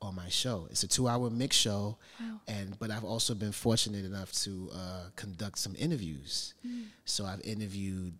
on 0.00 0.14
my 0.16 0.28
show. 0.28 0.66
It's 0.70 0.82
a 0.82 0.88
two-hour 0.88 1.30
mix 1.30 1.54
show, 1.56 1.96
Wow. 2.20 2.40
and 2.48 2.78
but 2.78 2.90
I've 2.90 3.04
also 3.04 3.34
been 3.34 3.52
fortunate 3.52 4.04
enough 4.04 4.32
to 4.44 4.70
uh, 4.74 5.04
conduct 5.16 5.58
some 5.58 5.74
interviews. 5.78 6.54
So 7.04 7.24
I've 7.24 7.40
interviewed 7.42 8.14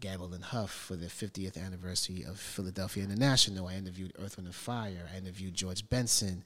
Gamble 0.00 0.34
and 0.34 0.44
Huff 0.44 0.70
for 0.70 0.94
the 0.96 1.06
50th 1.06 1.56
anniversary 1.56 2.24
of 2.24 2.38
Philadelphia 2.38 3.04
International. 3.04 3.68
I 3.68 3.76
interviewed 3.76 4.12
Earth, 4.18 4.36
Wind 4.36 4.46
and 4.48 4.54
Fire. 4.54 5.08
I 5.14 5.16
interviewed 5.16 5.54
George 5.54 5.88
Benson. 5.88 6.44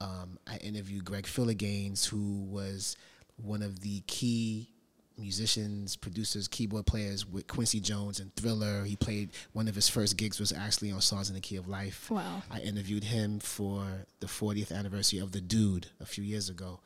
Um, 0.00 0.38
I 0.46 0.56
interviewed 0.58 1.04
Greg 1.04 1.24
Phillinganes, 1.26 2.06
who 2.06 2.44
was 2.44 2.96
one 3.36 3.62
of 3.62 3.80
the 3.80 4.00
key 4.06 4.70
musicians, 5.18 5.96
producers, 5.96 6.48
keyboard 6.48 6.86
players 6.86 7.26
with 7.26 7.46
Quincy 7.46 7.80
Jones 7.80 8.20
and 8.20 8.34
Thriller. 8.34 8.84
He 8.84 8.96
played 8.96 9.30
one 9.52 9.68
of 9.68 9.74
his 9.74 9.88
first 9.88 10.16
gigs 10.16 10.38
was 10.38 10.52
actually 10.52 10.92
on 10.92 11.00
Songs 11.00 11.28
in 11.28 11.34
the 11.34 11.40
Key 11.40 11.56
of 11.56 11.68
Life. 11.68 12.10
Wow. 12.10 12.42
I 12.50 12.60
interviewed 12.60 13.04
him 13.04 13.38
for 13.40 14.06
the 14.20 14.26
40th 14.26 14.72
anniversary 14.72 15.18
of 15.18 15.32
The 15.32 15.40
Dude 15.40 15.88
a 16.00 16.06
few 16.06 16.24
years 16.24 16.48
ago. 16.48 16.80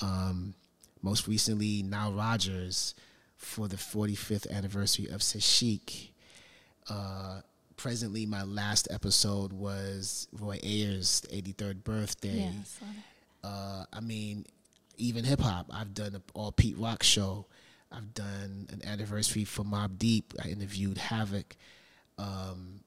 Um, 0.00 0.54
most 1.02 1.28
recently, 1.28 1.82
Nile 1.82 2.12
Rodgers 2.12 2.94
for 3.36 3.68
the 3.68 3.76
45th 3.76 4.50
anniversary 4.50 5.08
of 5.08 5.22
C'est 5.22 5.42
Chic. 5.42 6.12
Uh, 6.88 7.40
presently, 7.76 8.26
my 8.26 8.42
last 8.42 8.88
episode 8.90 9.52
was 9.52 10.28
Roy 10.32 10.58
Ayers' 10.62 11.22
83rd 11.32 11.84
birthday. 11.84 12.50
Yeah. 12.50 12.50
I. 12.82 13.48
Uh, 13.48 13.84
I 13.92 14.00
mean, 14.00 14.44
even 14.96 15.24
hip 15.24 15.40
hop. 15.40 15.70
I've 15.72 15.94
done 15.94 16.14
an 16.14 16.22
all 16.34 16.52
Pete 16.52 16.76
Rock 16.78 17.02
show. 17.02 17.46
I've 17.92 18.14
done 18.14 18.68
an 18.70 18.82
anniversary 18.84 19.44
for 19.44 19.64
Mobb 19.64 19.98
Deep. 19.98 20.34
I 20.44 20.48
interviewed 20.48 20.98
Havoc. 20.98 21.56
Um, 22.18 22.80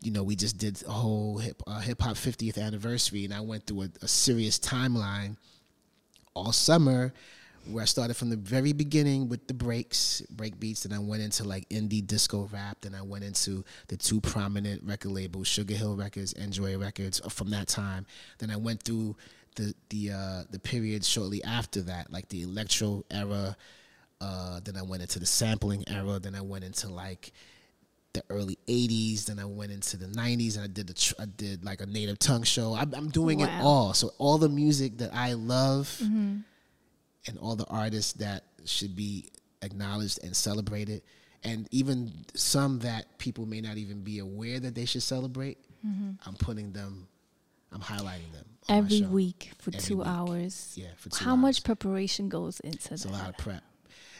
you 0.00 0.10
know, 0.10 0.22
we 0.22 0.36
just 0.36 0.58
did 0.58 0.82
a 0.86 0.92
whole 0.92 1.38
hip 1.38 1.62
uh, 1.66 1.80
hop 1.80 2.16
50th 2.16 2.58
anniversary, 2.58 3.24
and 3.24 3.32
I 3.32 3.40
went 3.40 3.66
through 3.66 3.82
a, 3.82 3.88
a 4.02 4.08
serious 4.08 4.58
timeline 4.58 5.36
all 6.34 6.52
summer 6.52 7.12
where 7.70 7.82
I 7.82 7.86
started 7.86 8.14
from 8.14 8.30
the 8.30 8.36
very 8.36 8.72
beginning 8.72 9.28
with 9.28 9.46
the 9.48 9.54
breaks, 9.54 10.22
break 10.30 10.58
beats, 10.60 10.84
and 10.84 10.94
I 10.94 10.98
went 10.98 11.22
into 11.22 11.44
like 11.44 11.68
indie 11.68 12.06
disco 12.06 12.48
rap. 12.52 12.78
Then 12.82 12.94
I 12.94 13.02
went 13.02 13.24
into 13.24 13.64
the 13.88 13.96
two 13.96 14.20
prominent 14.20 14.82
record 14.84 15.12
labels, 15.12 15.48
Sugar 15.48 15.74
Hill 15.74 15.96
Records 15.96 16.32
and 16.32 16.52
Joy 16.52 16.78
Records, 16.78 17.20
uh, 17.24 17.28
from 17.28 17.50
that 17.50 17.68
time. 17.68 18.06
Then 18.38 18.50
I 18.50 18.56
went 18.56 18.82
through 18.82 19.16
the 19.56 19.74
the 19.90 20.12
uh, 20.12 20.42
the 20.50 20.58
period 20.58 21.04
shortly 21.04 21.42
after 21.44 21.82
that, 21.82 22.12
like 22.12 22.28
the 22.28 22.42
electro 22.42 23.04
era. 23.10 23.56
Uh, 24.20 24.60
then 24.64 24.76
I 24.76 24.82
went 24.82 25.02
into 25.02 25.18
the 25.18 25.26
sampling 25.26 25.84
era. 25.88 26.18
Then 26.18 26.34
I 26.34 26.40
went 26.40 26.64
into 26.64 26.88
like 26.88 27.32
the 28.14 28.22
early 28.30 28.58
'80s. 28.66 29.26
Then 29.26 29.38
I 29.38 29.44
went 29.44 29.72
into 29.72 29.96
the 29.96 30.06
'90s, 30.06 30.54
and 30.56 30.64
I 30.64 30.68
did 30.68 30.86
the 30.86 30.94
tr- 30.94 31.14
I 31.18 31.26
did 31.26 31.64
like 31.64 31.80
a 31.80 31.86
native 31.86 32.18
tongue 32.18 32.42
show. 32.44 32.74
I'm, 32.74 32.94
I'm 32.94 33.08
doing 33.10 33.40
it 33.40 33.50
all. 33.60 33.92
So 33.94 34.12
all 34.18 34.38
the 34.38 34.48
music 34.48 34.98
that 34.98 35.12
I 35.14 35.34
love 35.34 35.94
and 36.00 37.38
all 37.40 37.56
the 37.56 37.66
artists 37.66 38.12
that 38.14 38.44
should 38.64 38.94
be 38.96 39.28
acknowledged 39.62 40.22
and 40.24 40.34
celebrated, 40.34 41.02
and 41.44 41.68
even 41.70 42.12
some 42.34 42.78
that 42.80 43.18
people 43.18 43.44
may 43.46 43.60
not 43.60 43.76
even 43.76 44.00
be 44.02 44.18
aware 44.20 44.60
that 44.60 44.74
they 44.74 44.84
should 44.86 45.02
celebrate. 45.02 45.58
I'm 45.84 46.34
putting 46.40 46.72
them 46.72 47.06
I'm 47.72 47.80
highlighting 47.80 48.32
them 48.32 48.44
Every 48.68 49.02
week 49.02 49.52
for 49.58 49.70
Every 49.70 49.80
two 49.80 49.98
week. 49.98 50.06
hours. 50.08 50.72
Yeah, 50.76 50.86
for 50.96 51.10
two 51.10 51.24
How 51.24 51.32
hours. 51.32 51.40
much 51.40 51.64
preparation 51.64 52.28
goes 52.28 52.58
into 52.60 52.78
that? 52.88 52.92
It's 52.94 53.04
a 53.04 53.08
lot 53.10 53.28
of 53.28 53.36
prep. 53.36 53.62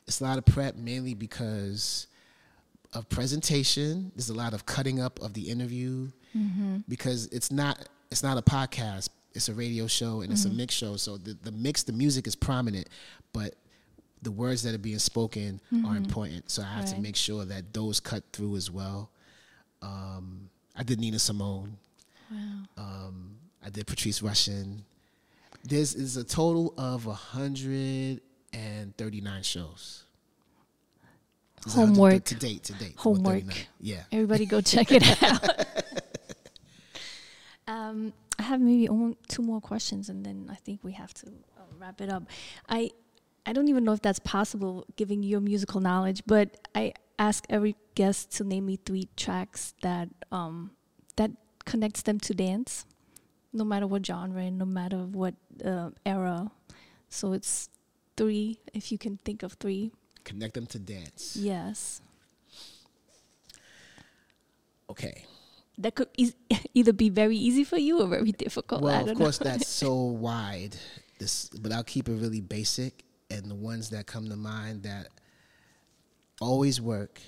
It's 0.06 0.20
a 0.20 0.24
lot 0.24 0.38
of 0.38 0.44
prep 0.44 0.76
mainly 0.76 1.14
because 1.14 2.06
of 2.92 3.08
presentation. 3.08 4.12
There's 4.14 4.28
a 4.30 4.34
lot 4.34 4.54
of 4.54 4.64
cutting 4.66 5.00
up 5.00 5.20
of 5.20 5.34
the 5.34 5.48
interview 5.48 6.08
Mm-hmm. 6.36 6.78
because 6.88 7.26
it's 7.28 7.50
not 7.50 7.88
it's 8.10 8.22
not 8.22 8.36
a 8.36 8.42
podcast. 8.42 9.08
It's 9.34 9.48
a 9.48 9.54
radio 9.54 9.86
show 9.86 10.20
and 10.20 10.30
it's 10.32 10.42
Mm-hmm. 10.44 10.50
a 10.54 10.56
mix 10.56 10.74
show. 10.74 10.96
So 10.96 11.16
the 11.16 11.34
the 11.42 11.50
mix, 11.52 11.82
the 11.82 11.92
music 11.92 12.26
is 12.26 12.36
prominent, 12.36 12.88
but 13.32 13.54
the 14.22 14.30
words 14.30 14.62
that 14.64 14.74
are 14.74 14.78
being 14.78 14.98
spoken 14.98 15.60
are 15.86 15.96
important. 15.96 16.50
So 16.50 16.62
I 16.62 16.66
have 16.66 16.84
to 16.86 16.92
Mm-hmm. 16.94 17.02
Make 17.02 17.16
sure 17.16 17.44
that 17.46 17.72
those 17.72 18.00
cut 18.00 18.22
through 18.32 18.56
as 18.56 18.70
well. 18.70 19.10
Um, 19.82 20.50
I 20.76 20.82
did 20.82 21.00
Nina 21.00 21.18
Simone. 21.18 21.76
Wow. 22.30 22.38
Um, 22.76 23.36
I 23.64 23.70
did 23.70 23.86
Patrice 23.86 24.20
Rushen. 24.20 24.80
This 25.64 25.94
is 25.94 26.16
a 26.16 26.24
total 26.24 26.74
of 26.76 27.06
139 27.06 28.20
shows. 29.42 30.04
There's 31.64 31.74
a 31.74 31.78
hundred- 31.80 31.94
Homework. 31.96 32.24
to 32.24 32.34
date. 32.34 32.64
To 32.64 32.72
date. 32.74 32.94
Homework. 32.96 33.44
Yeah. 33.80 34.02
Everybody 34.12 34.46
go 34.46 34.60
check 34.60 34.92
it 34.92 35.02
out. 35.22 35.66
um, 37.66 38.12
I 38.38 38.42
have 38.42 38.60
maybe 38.60 38.88
only 38.88 39.16
two 39.28 39.42
more 39.42 39.60
questions, 39.60 40.08
and 40.08 40.24
then 40.24 40.48
I 40.50 40.54
think 40.56 40.80
we 40.84 40.92
have 40.92 41.12
to 41.14 41.26
uh, 41.26 41.62
wrap 41.78 42.00
it 42.00 42.10
up. 42.10 42.24
I 42.68 42.90
I 43.46 43.52
don't 43.52 43.68
even 43.68 43.84
know 43.84 43.92
if 43.92 44.02
that's 44.02 44.18
possible, 44.18 44.84
given 44.96 45.22
your 45.22 45.40
musical 45.40 45.80
knowledge, 45.80 46.22
but 46.26 46.56
I 46.74 46.92
ask 47.18 47.46
every 47.48 47.76
guest 47.94 48.32
to 48.36 48.44
name 48.44 48.66
me 48.66 48.76
three 48.76 49.08
tracks 49.16 49.74
that 49.82 50.08
um, 50.30 50.72
that 51.16 51.30
connects 51.64 52.02
them 52.02 52.20
to 52.20 52.34
dance, 52.34 52.84
no 53.52 53.64
matter 53.64 53.86
what 53.86 54.04
genre, 54.04 54.42
and 54.42 54.58
no 54.58 54.64
matter 54.66 54.98
what 54.98 55.34
uh, 55.64 55.90
era. 56.04 56.50
So 57.08 57.32
it's 57.32 57.68
three, 58.16 58.58
if 58.74 58.90
you 58.92 58.98
can 58.98 59.18
think 59.24 59.42
of 59.42 59.54
three. 59.54 59.92
Connect 60.24 60.54
them 60.54 60.66
to 60.66 60.78
dance. 60.78 61.36
Yes. 61.36 62.00
Okay. 64.88 65.24
that 65.78 65.94
could 65.94 66.08
eas 66.16 66.34
either 66.74 66.92
be 66.92 67.10
very 67.10 67.36
easy 67.36 67.64
for 67.64 67.76
you 67.76 68.00
or 68.00 68.06
very 68.06 68.32
difficult. 68.32 68.82
I 68.82 68.84
Well, 68.84 69.08
of 69.10 69.18
course, 69.18 69.38
that's 69.38 69.66
so 69.82 69.94
wide. 69.94 70.76
This, 71.18 71.48
but 71.48 71.72
I'll 71.72 71.84
keep 71.84 72.08
it 72.08 72.14
really 72.14 72.40
basic. 72.40 73.04
And 73.30 73.50
the 73.50 73.54
ones 73.54 73.90
that 73.90 74.06
come 74.06 74.28
to 74.28 74.36
mind 74.36 74.84
that 74.84 75.08
always 76.40 76.80
work, 76.80 77.20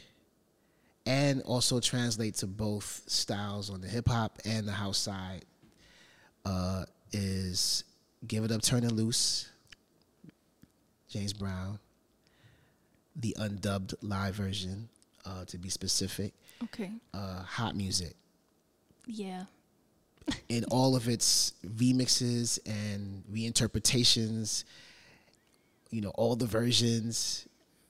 and 1.07 1.43
also 1.43 1.81
translate 1.81 2.37
to 2.37 2.47
both 2.47 3.03
styles 3.07 3.69
on 3.71 3.81
the 3.81 3.89
hip 3.89 4.09
hop 4.09 4.39
and 4.45 4.69
the 4.69 4.73
house 4.73 4.99
side, 4.99 5.45
uh, 6.45 6.85
is 7.13 7.83
"Give 8.27 8.45
It 8.45 8.53
Up, 8.53 8.63
Turn 8.63 8.85
It 8.85 8.93
Loose," 8.93 9.49
James 11.09 11.33
Brown, 11.33 11.79
the 13.17 13.37
undubbed 13.39 13.95
live 14.03 14.35
version, 14.35 14.89
uh, 15.25 15.45
to 15.47 15.59
be 15.59 15.69
specific, 15.69 16.33
okay. 16.65 16.91
uh, 17.15 17.43
"Hot 17.43 17.77
Music." 17.77 18.15
Yeah. 19.07 19.45
in 20.49 20.65
all 20.65 20.97
of 20.97 21.09
its 21.09 21.55
remixes 21.67 22.59
and 22.67 23.23
reinterpretations, 23.33 24.65
you 25.91 26.01
know, 26.01 26.11
all 26.11 26.37
the 26.37 26.47
versions, 26.47 27.47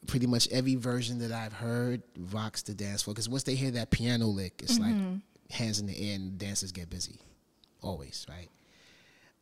pretty 0.06 0.26
much 0.26 0.48
every 0.50 0.76
version 0.76 1.18
that 1.18 1.32
I've 1.32 1.52
heard 1.52 2.02
rocks 2.32 2.62
the 2.62 2.74
dance 2.74 3.02
floor. 3.02 3.14
Because 3.14 3.28
once 3.28 3.42
they 3.42 3.54
hear 3.54 3.72
that 3.72 3.90
piano 3.90 4.26
lick, 4.26 4.60
it's 4.62 4.78
like 4.78 4.94
hands 5.50 5.80
in 5.80 5.86
the 5.86 6.10
air 6.10 6.16
and 6.16 6.38
dancers 6.38 6.72
get 6.72 6.90
busy. 6.90 7.20
Always, 7.82 8.26
right? 8.28 8.48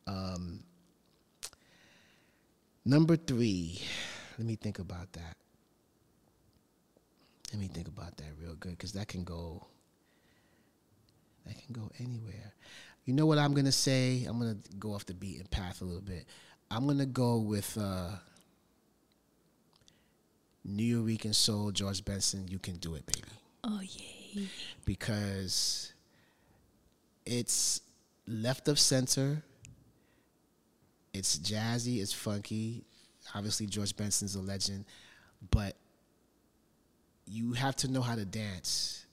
Um, 0.07 0.63
number 2.87 3.15
three, 3.15 3.79
let 4.37 4.47
me 4.47 4.55
think 4.55 4.79
about 4.79 5.11
that. 5.13 5.35
Let 7.51 7.61
me 7.61 7.67
think 7.67 7.87
about 7.87 8.17
that 8.17 8.25
real 8.41 8.55
good 8.55 8.71
because 8.71 8.93
that 8.93 9.07
can 9.07 9.23
go 9.23 9.65
that 11.45 11.55
can 11.63 11.73
go 11.73 11.89
anywhere. 11.99 12.53
You 13.05 13.13
know 13.13 13.25
what 13.25 13.37
I'm 13.37 13.53
gonna 13.53 13.71
say? 13.71 14.25
I'm 14.27 14.37
gonna 14.37 14.57
go 14.79 14.93
off 14.93 15.05
the 15.05 15.13
beaten 15.13 15.47
path 15.47 15.81
a 15.81 15.85
little 15.85 16.01
bit. 16.01 16.25
I'm 16.69 16.85
gonna 16.85 17.05
go 17.05 17.37
with 17.37 17.77
uh, 17.79 18.09
Nuyorican 20.67 21.33
Soul, 21.33 21.71
George 21.71 22.03
Benson. 22.03 22.47
You 22.49 22.59
can 22.59 22.75
do 22.75 22.95
it, 22.95 23.05
baby, 23.05 23.27
Oh 23.63 23.79
yay. 23.81 24.47
because 24.83 25.93
it's 27.25 27.79
left 28.27 28.67
of 28.67 28.77
center. 28.77 29.41
It's 31.17 31.37
jazzy. 31.39 32.01
It's 32.01 32.13
funky. 32.13 32.83
Obviously, 33.35 33.65
George 33.65 33.95
Benson's 33.95 34.35
a 34.35 34.41
legend, 34.41 34.85
but 35.51 35.75
you 37.25 37.53
have 37.53 37.75
to 37.77 37.91
know 37.91 38.01
how 38.01 38.15
to 38.15 38.25
dance 38.25 39.05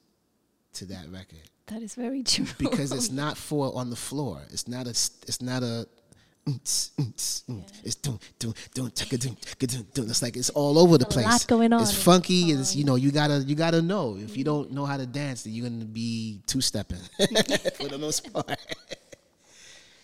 to 0.75 0.85
that 0.87 1.07
record 1.11 1.51
That 1.67 1.83
is 1.83 1.95
very 1.95 2.23
true. 2.25 2.47
because 2.59 2.93
it's 2.93 3.11
not 3.11 3.37
for 3.37 3.73
on 3.75 3.91
the 3.91 3.97
floor. 3.97 4.43
It's 4.51 4.69
not 4.69 4.87
a. 4.87 4.91
It's 4.91 5.43
not 5.43 5.63
a. 5.63 5.87
It's 6.47 6.91
doom 8.03 8.21
doom 8.39 8.55
doom 8.75 8.91
taka 8.91 9.17
doom 9.17 9.35
taka 9.41 9.67
doom 9.67 9.87
doom. 9.95 10.11
It's 10.11 10.21
like 10.21 10.37
it's 10.37 10.51
all 10.51 10.79
over 10.79 10.99
the 10.99 11.07
place. 11.07 11.25
a 11.25 11.29
lot 11.31 11.47
going 11.47 11.73
on. 11.73 11.81
It's 11.83 11.95
funky. 11.97 12.51
It's 12.51 12.77
you 12.77 12.85
know 12.85 12.97
you 12.97 13.11
gotta 13.11 13.39
you 13.39 13.55
gotta 13.55 13.81
know. 13.81 14.19
If 14.21 14.37
you 14.37 14.43
mm. 14.43 14.47
don't 14.47 14.73
know 14.73 14.85
how 14.85 14.99
to 14.99 15.07
dance, 15.07 15.45
then 15.45 15.55
you're 15.55 15.69
gonna 15.69 15.87
be 15.87 16.43
two 16.47 16.61
stepping 16.61 16.99
for 17.79 17.89
the 17.89 17.97
most 17.99 18.31
part. 18.33 18.59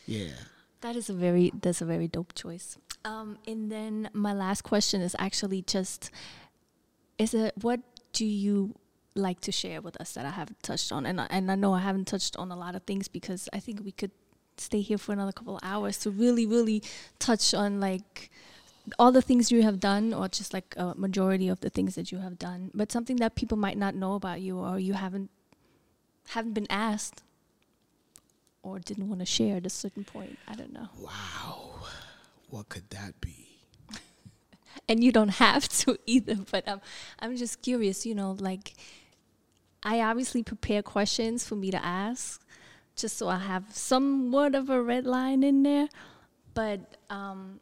yeah. 0.06 0.30
That 0.80 0.96
is 0.96 1.10
a 1.10 1.14
very 1.14 1.52
that's 1.60 1.80
a 1.80 1.84
very 1.84 2.08
dope 2.08 2.34
choice. 2.34 2.78
Um, 3.04 3.38
and 3.46 3.70
then 3.70 4.10
my 4.12 4.32
last 4.32 4.62
question 4.62 5.00
is 5.00 5.16
actually 5.18 5.62
just 5.62 6.10
is 7.18 7.34
it 7.34 7.54
what 7.60 7.80
do 8.12 8.24
you 8.24 8.74
like 9.14 9.40
to 9.40 9.52
share 9.52 9.80
with 9.80 10.00
us 10.00 10.12
that 10.12 10.24
I 10.24 10.30
haven't 10.30 10.62
touched 10.62 10.92
on? 10.92 11.04
And 11.06 11.20
I, 11.20 11.26
and 11.30 11.50
I 11.50 11.54
know 11.54 11.74
I 11.74 11.80
haven't 11.80 12.06
touched 12.06 12.36
on 12.36 12.50
a 12.50 12.56
lot 12.56 12.74
of 12.74 12.82
things 12.84 13.08
because 13.08 13.48
I 13.52 13.60
think 13.60 13.82
we 13.84 13.92
could 13.92 14.12
stay 14.56 14.80
here 14.80 14.98
for 14.98 15.12
another 15.12 15.32
couple 15.32 15.56
of 15.56 15.60
hours 15.62 15.98
to 15.98 16.10
really 16.10 16.46
really 16.46 16.82
touch 17.18 17.54
on 17.54 17.80
like 17.80 18.30
all 18.98 19.12
the 19.12 19.22
things 19.22 19.50
you 19.50 19.62
have 19.62 19.80
done 19.80 20.12
or 20.12 20.28
just 20.28 20.52
like 20.52 20.74
a 20.76 20.94
majority 20.96 21.48
of 21.48 21.60
the 21.60 21.70
things 21.70 21.94
that 21.94 22.12
you 22.12 22.18
have 22.18 22.38
done 22.38 22.70
but 22.74 22.92
something 22.92 23.16
that 23.16 23.34
people 23.34 23.56
might 23.56 23.78
not 23.78 23.94
know 23.94 24.14
about 24.14 24.40
you 24.40 24.58
or 24.58 24.78
you 24.78 24.92
haven't 24.92 25.30
haven't 26.28 26.52
been 26.52 26.66
asked 26.68 27.22
or 28.62 28.78
didn't 28.78 29.08
want 29.08 29.20
to 29.20 29.26
share 29.26 29.56
at 29.56 29.66
a 29.66 29.70
certain 29.70 30.04
point 30.04 30.38
i 30.48 30.54
don't 30.54 30.72
know 30.72 30.88
Wow. 30.98 31.66
What 32.48 32.68
could 32.68 32.90
that 32.90 33.20
be? 33.20 33.46
and 34.88 35.02
you 35.04 35.12
don't 35.12 35.28
have 35.28 35.68
to 35.68 35.96
either 36.06 36.36
but 36.50 36.66
um, 36.68 36.80
i'm 37.20 37.36
just 37.36 37.62
curious 37.62 38.04
you 38.06 38.14
know 38.14 38.36
like 38.38 38.74
i 39.82 40.00
obviously 40.00 40.42
prepare 40.42 40.82
questions 40.82 41.46
for 41.46 41.54
me 41.56 41.70
to 41.70 41.84
ask 41.84 42.42
just 42.96 43.16
so 43.16 43.28
i 43.28 43.38
have 43.38 43.64
somewhat 43.72 44.54
of 44.54 44.68
a 44.70 44.82
red 44.82 45.06
line 45.06 45.42
in 45.42 45.62
there 45.62 45.88
but 46.54 46.80
um, 47.10 47.60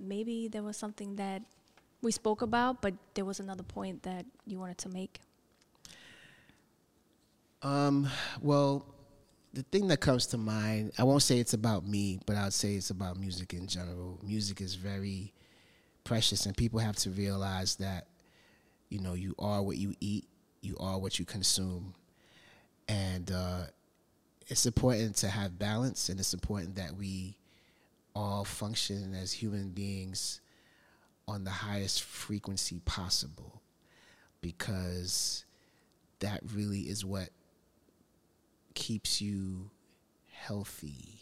maybe 0.00 0.48
there 0.48 0.62
was 0.62 0.76
something 0.76 1.16
that 1.16 1.42
we 2.02 2.12
spoke 2.12 2.42
about 2.42 2.80
but 2.82 2.94
there 3.14 3.24
was 3.24 3.40
another 3.40 3.62
point 3.64 4.02
that 4.02 4.24
you 4.46 4.58
wanted 4.58 4.78
to 4.78 4.88
make 4.90 5.20
Um, 7.62 8.08
well, 8.40 8.86
the 9.58 9.64
thing 9.64 9.88
that 9.88 9.98
comes 9.98 10.26
to 10.28 10.38
mind, 10.38 10.92
I 10.98 11.02
won't 11.02 11.22
say 11.22 11.40
it's 11.40 11.52
about 11.52 11.84
me, 11.84 12.20
but 12.26 12.36
I'd 12.36 12.52
say 12.52 12.74
it's 12.74 12.90
about 12.90 13.18
music 13.18 13.52
in 13.52 13.66
general. 13.66 14.20
Music 14.22 14.60
is 14.60 14.76
very 14.76 15.32
precious, 16.04 16.46
and 16.46 16.56
people 16.56 16.78
have 16.78 16.94
to 16.98 17.10
realize 17.10 17.74
that, 17.76 18.06
you 18.88 19.00
know, 19.00 19.14
you 19.14 19.34
are 19.36 19.60
what 19.60 19.76
you 19.76 19.94
eat, 19.98 20.28
you 20.60 20.76
are 20.78 20.96
what 20.96 21.18
you 21.18 21.24
consume. 21.24 21.94
And 22.88 23.32
uh, 23.32 23.62
it's 24.46 24.64
important 24.64 25.16
to 25.16 25.28
have 25.28 25.58
balance, 25.58 26.08
and 26.08 26.20
it's 26.20 26.34
important 26.34 26.76
that 26.76 26.94
we 26.94 27.36
all 28.14 28.44
function 28.44 29.12
as 29.12 29.32
human 29.32 29.70
beings 29.70 30.40
on 31.26 31.42
the 31.42 31.50
highest 31.50 32.04
frequency 32.04 32.78
possible 32.84 33.60
because 34.40 35.44
that 36.20 36.42
really 36.54 36.82
is 36.82 37.04
what 37.04 37.30
keeps 38.78 39.20
you 39.20 39.70
healthy. 40.32 41.18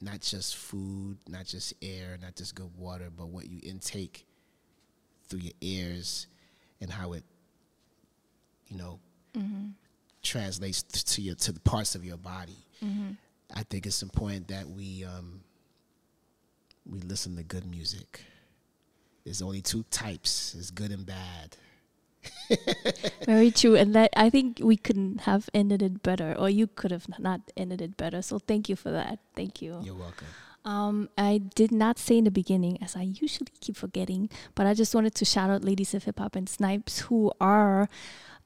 Not 0.00 0.20
just 0.22 0.56
food, 0.56 1.18
not 1.28 1.44
just 1.46 1.74
air, 1.82 2.18
not 2.20 2.34
just 2.34 2.54
good 2.54 2.70
water, 2.76 3.08
but 3.14 3.28
what 3.28 3.46
you 3.46 3.60
intake 3.62 4.26
through 5.28 5.40
your 5.40 5.52
ears 5.60 6.26
and 6.80 6.90
how 6.90 7.12
it, 7.12 7.24
you 8.68 8.76
know, 8.78 8.98
translates 10.22 10.82
to 10.82 11.20
your 11.22 11.34
to 11.36 11.52
the 11.52 11.60
parts 11.60 11.94
of 11.94 12.04
your 12.04 12.16
body. 12.16 12.56
I 13.54 13.62
think 13.64 13.86
it's 13.86 14.02
important 14.02 14.48
that 14.48 14.66
we 14.68 15.04
um, 15.04 15.40
we 16.90 17.00
listen 17.00 17.36
to 17.36 17.42
good 17.42 17.66
music. 17.66 18.20
There's 19.24 19.42
only 19.42 19.60
two 19.62 19.84
types: 19.90 20.54
it's 20.58 20.70
good 20.70 20.90
and 20.90 21.04
bad. 21.06 21.56
Very 23.26 23.50
true, 23.50 23.74
and 23.76 23.94
that 23.94 24.10
I 24.16 24.30
think 24.30 24.60
we 24.62 24.76
couldn't 24.76 25.22
have 25.22 25.48
ended 25.52 25.82
it 25.82 26.02
better, 26.02 26.34
or 26.38 26.48
you 26.48 26.66
could 26.66 26.90
have 26.90 27.06
not 27.18 27.40
ended 27.56 27.82
it 27.82 27.96
better. 27.96 28.22
So 28.22 28.38
thank 28.38 28.68
you 28.68 28.76
for 28.76 28.90
that. 28.90 29.18
Thank 29.34 29.60
you. 29.60 29.80
You're 29.82 29.94
welcome. 29.94 30.26
Um, 30.64 31.08
I 31.16 31.38
did 31.38 31.70
not 31.70 31.98
say 31.98 32.18
in 32.18 32.24
the 32.24 32.30
beginning, 32.30 32.82
as 32.82 32.96
I 32.96 33.02
usually 33.02 33.48
keep 33.60 33.76
forgetting, 33.76 34.28
but 34.56 34.66
I 34.66 34.74
just 34.74 34.94
wanted 34.94 35.14
to 35.14 35.24
shout 35.24 35.48
out 35.48 35.62
Ladies 35.62 35.94
of 35.94 36.04
Hip 36.04 36.18
Hop 36.18 36.34
and 36.34 36.48
Snipes, 36.48 37.00
who 37.06 37.30
are 37.40 37.88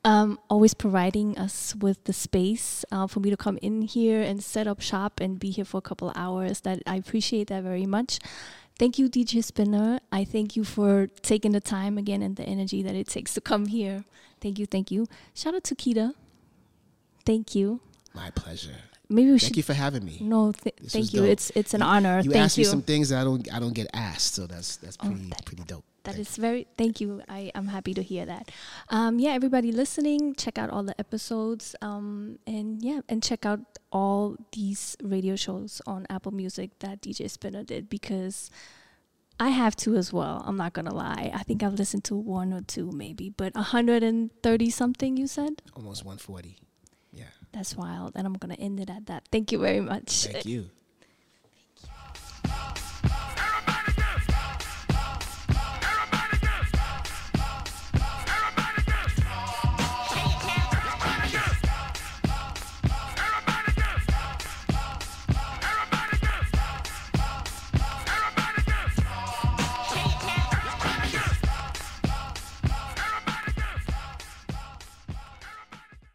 um, 0.05 0.39
always 0.51 0.75
providing 0.75 1.37
us 1.39 1.75
with 1.77 2.05
the 2.05 2.13
space 2.13 2.85
uh, 2.93 3.07
for 3.07 3.21
me 3.21 3.31
to 3.31 3.37
come 3.37 3.59
in 3.63 3.83
here 3.83 4.21
and 4.21 4.43
set 4.43 4.67
up 4.67 4.81
shop 4.81 5.21
and 5.21 5.39
be 5.39 5.51
here 5.51 5.65
for 5.65 5.79
a 5.79 5.83
couple 5.83 6.11
of 6.11 6.17
hours. 6.17 6.61
That 6.61 6.83
I 6.87 6.97
appreciate 6.97 7.49
that 7.49 7.63
very 7.63 7.87
much. 7.87 8.19
Thank 8.81 8.99
you, 8.99 9.11
DJ 9.11 9.45
Spinna. 9.45 10.01
I 10.11 10.25
thank 10.25 10.57
you 10.57 10.65
for 10.65 11.09
taking 11.21 11.53
the 11.53 11.61
time 11.61 11.99
again 11.99 12.23
and 12.23 12.35
the 12.37 12.45
energy 12.45 12.83
that 12.83 12.95
it 12.95 13.09
takes 13.09 13.35
to 13.35 13.41
come 13.43 13.67
here. 13.67 14.05
Thank 14.41 14.59
you, 14.59 14.65
thank 14.65 14.91
you. 14.91 15.07
Shout 15.35 15.55
out 15.55 15.65
to 15.65 15.75
Kita. 15.75 16.15
Thank 17.27 17.55
you. 17.55 17.81
My 18.15 18.31
pleasure. 18.31 18.77
Maybe 19.11 19.33
we 19.33 19.39
Thank 19.39 19.49
should. 19.49 19.57
you 19.59 19.63
for 19.65 19.75
having 19.75 20.05
me. 20.07 20.17
No, 20.23 20.53
th- 20.53 20.75
thank 20.87 21.13
you. 21.13 21.21
dope. 21.21 21.29
It's 21.29 21.51
it's 21.55 21.75
an 21.75 21.83
honor. 21.83 22.21
You 22.25 22.31
thank 22.31 22.45
asked 22.45 22.57
you. 22.57 22.63
me 22.65 22.71
some 22.71 22.81
things 22.81 23.11
that 23.11 23.21
I 23.21 23.25
don't 23.25 23.53
I 23.53 23.59
don't 23.61 23.75
get 23.75 23.89
asked, 23.93 24.35
so 24.35 24.47
that's 24.47 24.77
that's 24.77 24.97
Oh, 25.03 25.09
pretty 25.09 25.29
that- 25.29 25.45
pretty 25.45 25.65
dope. 25.65 25.85
That 26.05 26.19
is 26.19 26.37
very 26.37 26.67
thank 26.79 27.01
you. 27.01 27.23
I 27.29 27.51
am 27.55 27.69
happy 27.69 27.95
to 27.95 28.03
hear 28.03 28.25
that. 28.27 28.51
Um, 28.89 29.19
yeah, 29.19 29.31
everybody 29.31 29.71
listening, 29.73 30.35
check 30.35 30.59
out 30.59 30.71
all 30.71 30.83
the 30.83 30.99
episodes. 30.99 31.77
Um, 31.83 32.39
and 32.47 32.83
yeah, 32.83 33.01
and 33.09 33.23
check 33.23 33.45
out 33.45 33.61
all 33.93 34.37
these 34.53 34.97
radio 35.03 35.37
shows 35.37 35.83
on 35.87 36.07
Apple 36.09 36.33
Music 36.33 36.79
that 36.81 37.03
DJ 37.03 37.27
Spinna 37.27 37.65
did 37.67 37.89
because 37.89 38.51
I 39.39 39.49
have 39.49 39.77
to 39.77 39.97
as 39.97 40.13
well. 40.13 40.43
I'm 40.47 40.57
not 40.57 40.73
gonna 40.73 40.95
lie. 40.95 41.31
I 41.35 41.43
think 41.43 41.63
I've 41.63 41.75
listened 41.75 42.05
to 42.05 42.15
one 42.15 42.53
or 42.53 42.61
two 42.63 42.91
maybe, 42.93 43.31
but 43.31 43.55
130 43.55 44.71
something 44.71 45.17
you 45.17 45.27
said. 45.27 45.63
almost 45.75 46.05
140. 46.05 46.57
Yeah. 47.13 47.25
That's 47.53 47.77
wild, 47.77 48.13
and 48.15 48.27
I'm 48.27 48.35
gonna 48.35 48.55
end 48.55 48.81
it 48.81 48.91
at 48.91 49.07
that. 49.07 49.29
Thank 49.33 49.51
you 49.53 49.59
very 49.59 49.81
much. 49.81 50.27
Thank 50.27 50.47
you. 50.47 50.71